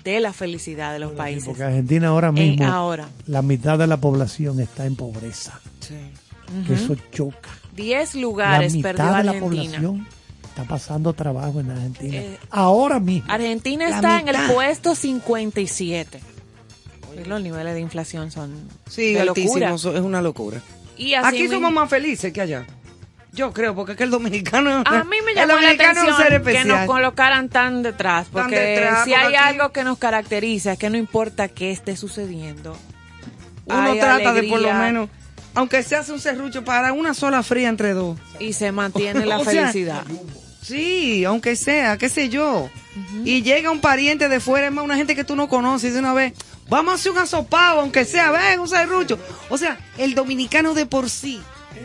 [0.04, 1.44] de la felicidad de los países.
[1.46, 3.08] Porque Argentina ahora En- mismo, ahora.
[3.26, 5.60] la mitad de la población está en pobreza.
[6.66, 7.50] Que eso choca.
[7.76, 9.64] 10 La lugares mitad perdió de la Argentina.
[9.78, 10.06] población
[10.48, 12.16] está pasando trabajo en Argentina.
[12.16, 13.30] Eh, ahora mismo.
[13.30, 14.54] Argentina La está en el mitad.
[14.54, 16.20] puesto 57.
[17.26, 18.52] Los niveles de inflación son
[18.88, 19.74] Sí, de locura.
[19.74, 20.60] es una locura.
[20.96, 22.66] Y así Aquí mismo- somos más felices que allá.
[23.38, 24.82] Yo creo, porque es que el dominicano.
[24.84, 29.26] A mí me llamó la atención que nos colocaran tan detrás, porque detrás, si hay
[29.36, 32.76] aquí- algo que nos caracteriza es que no importa qué esté sucediendo.
[33.66, 35.08] Uno trata de por lo menos,
[35.54, 38.18] aunque se hace un serrucho para una sola fría entre dos.
[38.40, 40.02] Y se mantiene la O sea, felicidad.
[40.60, 42.68] Sí, aunque sea, qué sé yo.
[43.24, 45.92] Y llega un pariente de fuera, es más, una gente que tú no conoces, y
[45.92, 46.32] de una vez,
[46.68, 49.16] vamos a hacer un asopado, aunque sea, ven, un serrucho.
[49.48, 51.40] O sea, el dominicano de por sí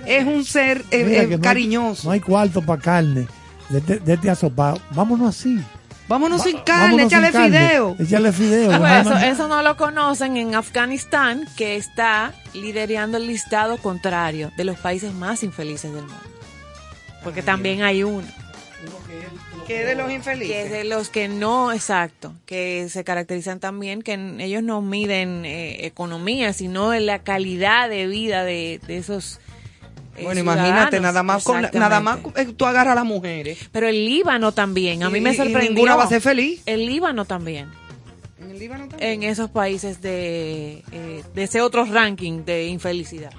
[0.06, 2.08] es un ser eh, eh, que no hay- cariñoso.
[2.08, 3.28] No hay cuarto para carne.
[3.70, 4.80] De, de, de este asopado.
[4.92, 5.60] Vámonos así.
[6.08, 7.58] Vámonos Va- sin carne, vámonos sin échale carne.
[7.68, 7.96] fideo.
[8.00, 8.78] Échale fideo.
[8.80, 14.66] Pues eso, eso no lo conocen en Afganistán, que está liderando el listado contrario de
[14.66, 16.20] los países más infelices del mundo.
[17.24, 18.28] Porque también hay uno.
[19.66, 20.50] Que es de los infelices.
[20.54, 25.46] Que es de los que no, exacto, que se caracterizan también, que ellos no miden
[25.46, 29.40] eh, economía, sino en la calidad de vida de, de esos.
[30.22, 33.58] Bueno, imagínate, nada más con, nada más eh, tú agarras a las mujeres.
[33.72, 35.72] Pero el Líbano también, a mí Y- me y- y sorprendió.
[35.72, 36.62] ninguna va a ser feliz.
[36.66, 37.70] El Líbano también.
[38.40, 39.12] En el Líbano también.
[39.12, 43.32] En esos países de, eh, de ese otro ranking de infelicidad.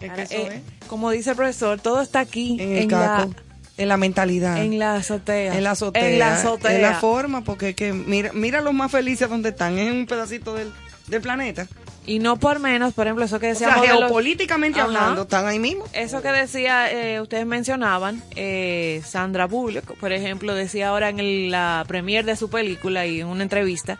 [0.00, 2.90] Es que Ahora, eso eh, Como dice el profesor, todo está aquí En el en,
[2.92, 3.28] la,
[3.76, 4.62] en la mentalidad.
[4.62, 5.56] en la azotea.
[5.56, 6.08] En la azotea.
[6.08, 6.76] En la azotea.
[6.76, 9.96] En la forma, porque es que mira, mira los más felices donde están, es en
[9.96, 10.70] un pedacito del,
[11.08, 11.66] del planeta.
[12.08, 15.22] Y no por menos, por ejemplo, eso que O sea, decíamos de los- geopolíticamente hablando,
[15.22, 15.84] están ahí mismo.
[15.92, 21.50] Eso que decía, eh, ustedes mencionaban, eh, Sandra Bullock, por ejemplo, decía ahora en el-
[21.50, 23.98] la premier de su película y en una entrevista,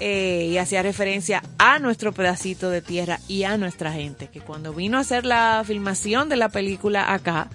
[0.00, 4.72] eh, y hacía referencia a nuestro pedacito de tierra y a nuestra gente, que cuando
[4.74, 7.48] vino a hacer la filmación de la película acá,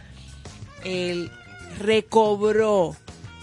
[0.85, 1.29] él
[1.79, 2.95] recobró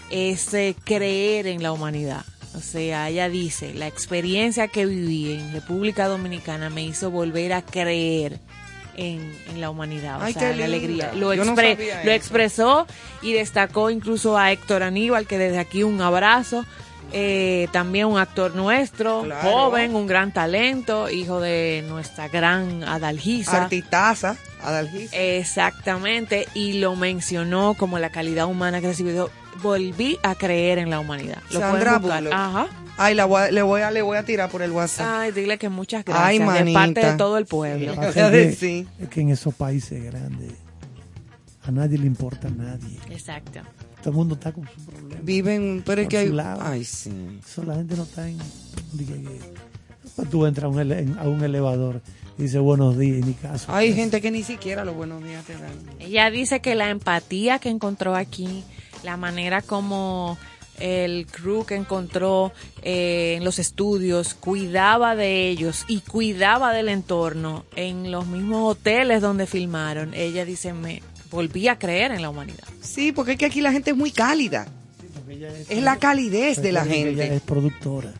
[0.09, 2.25] ese creer en la humanidad.
[2.55, 7.61] O sea, ella dice, la experiencia que viví en República Dominicana me hizo volver a
[7.61, 8.39] creer
[8.97, 11.11] en, en la humanidad, o Ay, sea, qué la alegría.
[11.13, 12.87] Lo, no expre- lo expresó
[13.21, 16.65] y destacó incluso a Héctor Aníbal, que desde aquí un abrazo.
[17.17, 19.49] Eh, también un actor nuestro, Claro.
[19.49, 23.63] joven, un gran talento, hijo de nuestra gran Adalgisa.
[23.63, 25.15] Artistaza, Adalgisa.
[25.15, 29.29] Exactamente, y lo mencionó como la calidad humana que recibió.
[29.63, 31.37] Volví a creer en la humanidad.
[31.51, 32.19] Lo Sandra pueden buscar.
[32.23, 32.33] Bullock.
[32.33, 32.67] Ajá.
[32.97, 35.07] Ay, la voy a- le, voy a, le voy a tirar por el WhatsApp.
[35.09, 37.95] Ay, dile que muchas gracias Ay, de parte de todo el pueblo.
[37.95, 40.51] Pasa es que, es que en esos países grandes
[41.65, 42.99] a nadie le importa a nadie.
[43.09, 43.61] Exacto.
[44.05, 45.19] Todo el mundo está con su problema.
[45.23, 46.29] Viven, pero es que hay.
[46.29, 46.61] lado.
[46.63, 47.11] Ay, sí.
[47.43, 48.37] Eso la gente no está en.
[50.15, 52.01] pues tú entras a un, ele- en- a un elevador
[52.37, 53.73] y dices buenos días, y ni caso.
[53.73, 55.71] Hay gente que ni siquiera los buenos días te dan.
[55.99, 58.63] Ella dice que la empatía que encontró aquí,
[59.03, 60.37] la manera como
[60.77, 62.51] el crew que encontró
[62.83, 69.21] eh, en los estudios cuidaba de ellos y cuidaba del entorno en los mismos hoteles
[69.21, 70.13] donde filmaron.
[70.13, 71.01] Ella dice, me
[71.35, 72.63] volví a creer en la humanidad.
[72.81, 74.65] Sí, porque es que aquí la gente es muy cálida.
[75.69, 77.35] Es la calidez de la que Ella gente.
[77.35, 78.13] es productora.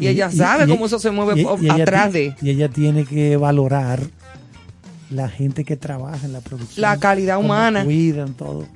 [0.00, 4.00] Y ella sabe cómo eso se mueve atrás de- Y ella tiene que valorar
[5.10, 6.82] la gente que trabaja en la producción.
[6.82, 7.84] La calidad humana.
[7.84, 8.66] Cuidan todo.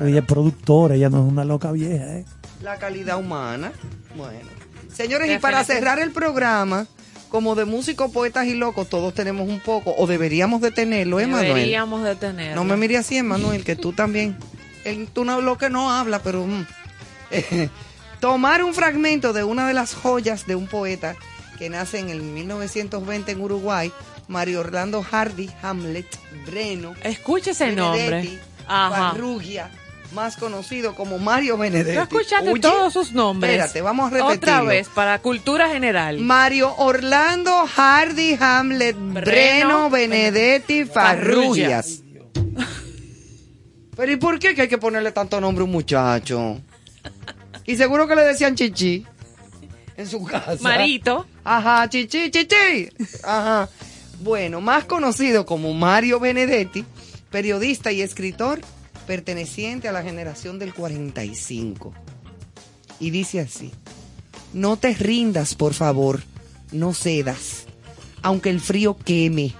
[0.00, 2.24] Ella es productora, ella no es una loca vieja, ¿eh?
[2.62, 3.72] La calidad humana.
[4.16, 4.48] Bueno.
[4.92, 6.86] Señores, y para cerrar el programa,
[7.28, 11.26] como de músicos, poetas y locos, todos tenemos un poco, o deberíamos de tenerlo, ¿eh,
[11.26, 11.48] Manuel?
[11.48, 12.54] Deberíamos de tener.
[12.54, 14.36] No me mire así, Emanuel, que tú también.
[14.84, 16.66] El- tú no lo que no habla, pero mm.
[18.20, 21.16] tomar un fragmento de una de las joyas de un poeta
[21.58, 23.92] que nace en el 1920 en Uruguay,
[24.28, 26.06] Mario Orlando Hardy, Hamlet,
[26.46, 26.94] Breno.
[27.02, 28.38] Escuche ese nombre.
[28.66, 29.10] Ajá.
[30.12, 31.94] Más conocido como Mario Benedetti.
[32.08, 33.52] ¿Tú escuchaste Oye, todos sus nombres?
[33.52, 34.34] Espérate, vamos a repetirlo.
[34.34, 36.18] Otra vez, para cultura general.
[36.18, 42.02] Mario Orlando Hardy Hamlet Breno Benedetti Farrugias.
[43.96, 46.60] Pero ¿y por qué que hay que ponerle tanto nombre a un muchacho?
[47.66, 49.04] Y seguro que le decían chichi
[49.96, 50.56] en su casa.
[50.60, 51.26] Marito.
[51.44, 52.88] Ajá, chichi, chichi.
[53.24, 53.68] Ajá.
[54.20, 56.84] Bueno, más conocido como Mario Benedetti,
[57.30, 58.60] periodista y escritor
[59.08, 61.94] perteneciente a la generación del 45.
[63.00, 63.72] Y dice así,
[64.52, 66.22] no te rindas, por favor,
[66.72, 67.64] no cedas,
[68.20, 69.54] aunque el frío queme,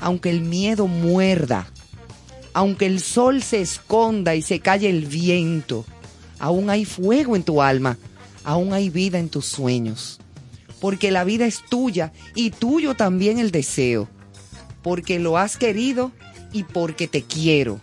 [0.00, 1.68] aunque el miedo muerda,
[2.54, 5.84] aunque el sol se esconda y se calle el viento,
[6.38, 7.98] aún hay fuego en tu alma,
[8.42, 10.18] aún hay vida en tus sueños,
[10.80, 14.08] porque la vida es tuya y tuyo también el deseo,
[14.82, 16.10] porque lo has querido
[16.54, 17.82] y porque te quiero,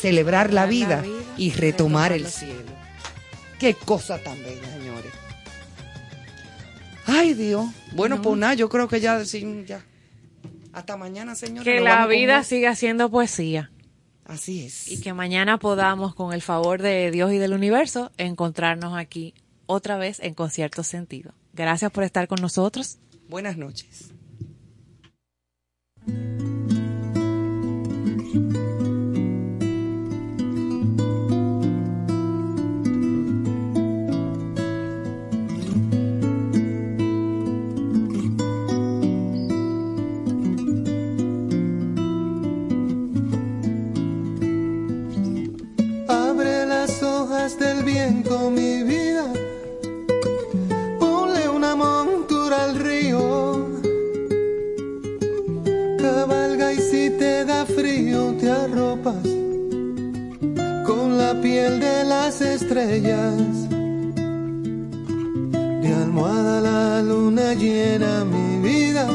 [0.00, 1.04] celebrar la vida
[1.36, 2.70] y retomar el cielo.
[3.58, 5.12] Qué cosa tan bella, señores.
[7.06, 7.66] Ay, Dios.
[7.92, 9.84] Bueno, pues nada, yo creo que ya, ya.
[10.72, 11.64] Hasta mañana, señores.
[11.64, 13.70] Que la vida siga siendo poesía.
[14.24, 14.88] Así es.
[14.88, 19.34] Y que mañana podamos, con el favor de Dios y del universo, encontrarnos aquí
[19.66, 21.34] otra vez en concierto sentido.
[21.52, 22.98] Gracias por estar con nosotros.
[23.28, 24.12] Buenas noches.
[47.40, 49.24] Hojas del viento, mi vida.
[50.98, 53.66] Ponle una montura al río.
[55.98, 59.26] Cabalga y si te da frío, te arropas
[60.86, 63.68] con la piel de las estrellas.
[65.82, 69.06] De almohada la luna llena mi vida.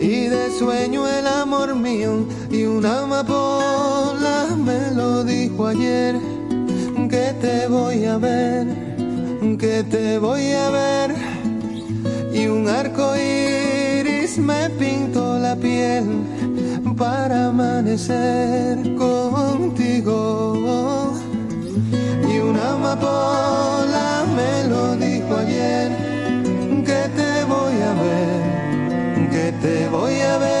[0.00, 6.23] Y de sueño el amor mío y una amapola me lo dijo ayer
[7.14, 8.66] que te voy a ver,
[9.56, 11.14] que te voy a ver.
[12.32, 16.06] Y un arco iris me pintó la piel
[16.96, 20.16] para amanecer contigo.
[22.32, 25.90] Y una amapola me lo dijo ayer
[26.88, 28.44] que te voy a ver
[29.34, 30.53] que te voy a ver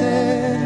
[0.00, 0.59] amanecer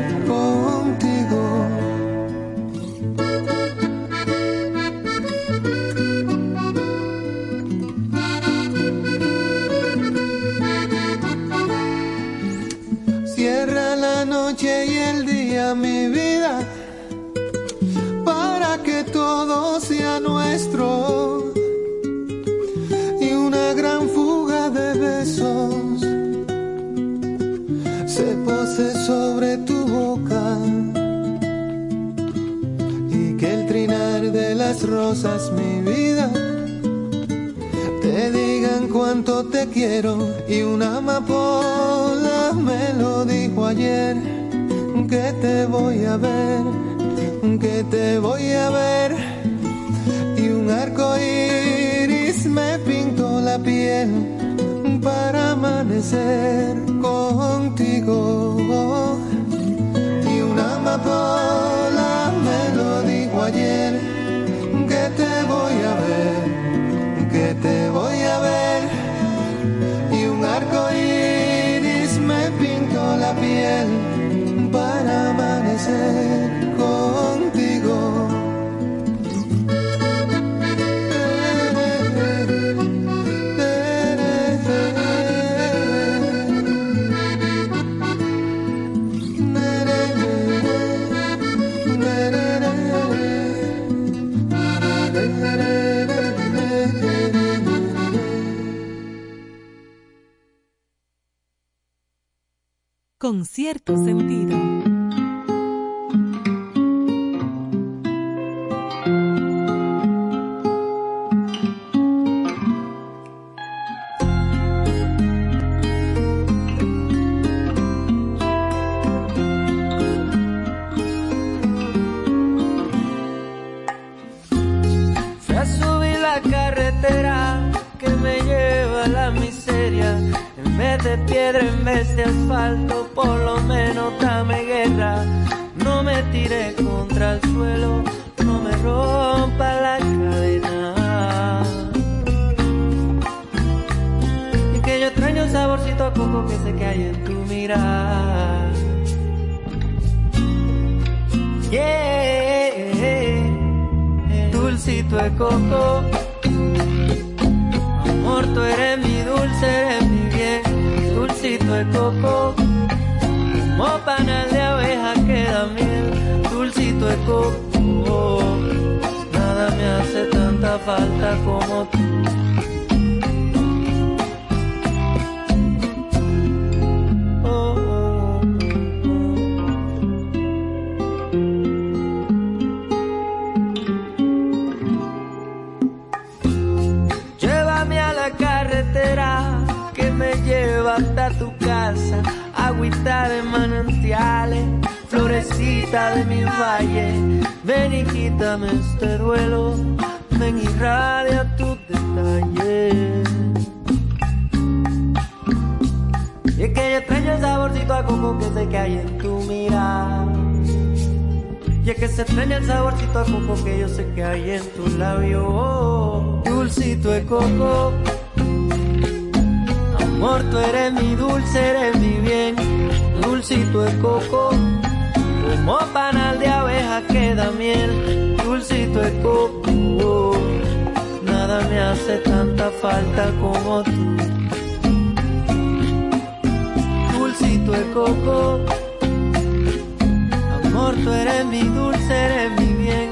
[241.65, 243.09] mi dulce eres mi bien,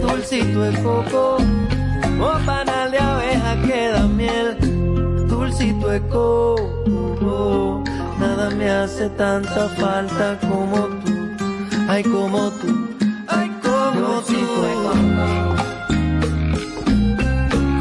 [0.00, 1.38] dulcito es coco, oh,
[2.02, 4.56] como panal de abeja queda miel,
[5.28, 7.84] dulcito es coco,
[8.18, 11.14] nada me hace tanta falta como tú,
[11.88, 12.88] ay como tú,
[13.28, 14.56] ay como dulcito tú.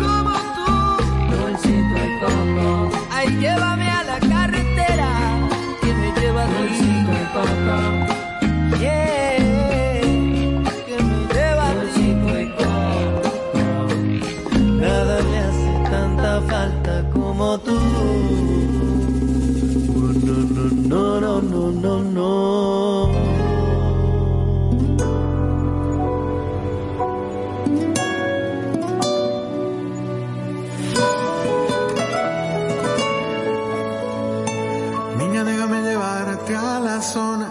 [0.01, 0.73] Coco.
[1.31, 5.09] Dulcito el coco, ay llévame a la carretera,
[5.81, 9.14] que me lleva dulcito el coco, yeah.
[17.55, 17.71] como tú.
[20.87, 23.11] No, no, no, no, no, no.
[35.17, 37.49] Niña, déjame llevarte a la zona,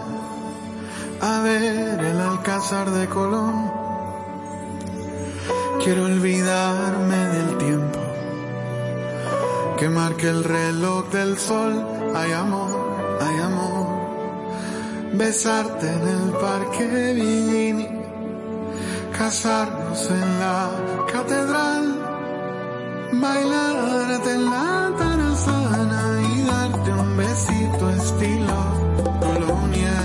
[1.21, 3.71] a ver el alcázar de Colón.
[5.83, 7.24] Quiero olvidarme
[9.85, 11.73] que marque el reloj del sol.
[12.15, 12.71] Hay amor,
[13.21, 13.85] hay amor.
[15.13, 17.87] Besarte en el parque Villini,
[19.15, 20.71] casarnos en la
[21.13, 21.85] catedral,
[23.13, 26.01] bailarte en la tarazana
[26.33, 28.59] y darte un besito estilo
[29.19, 29.97] colonia.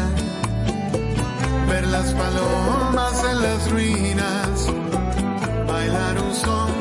[1.71, 4.67] Ver las palomas en las ruinas,
[5.67, 6.80] bailar un son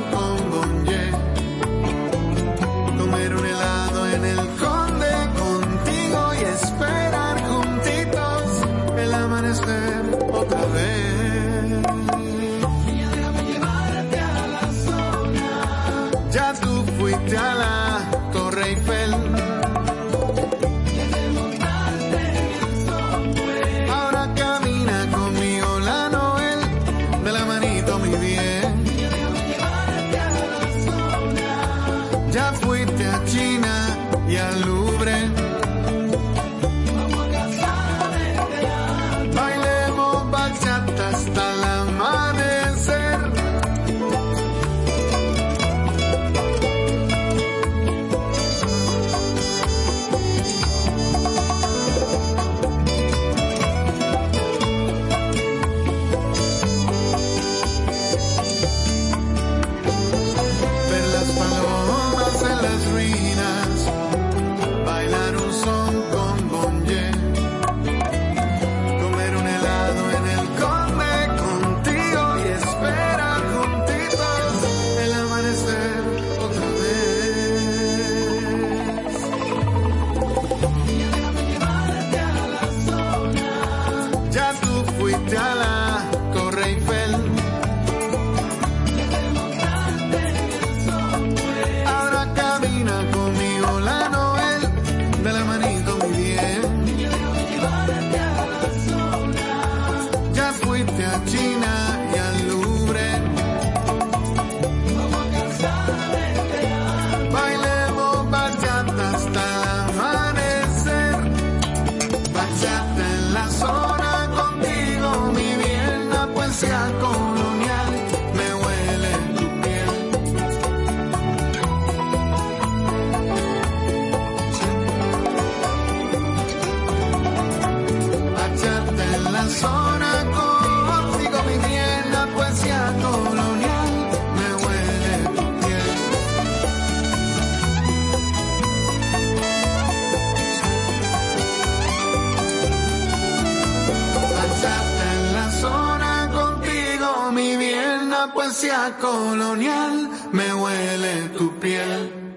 [148.33, 150.09] poesía colonial.
[150.31, 152.28] Me huele tu piel.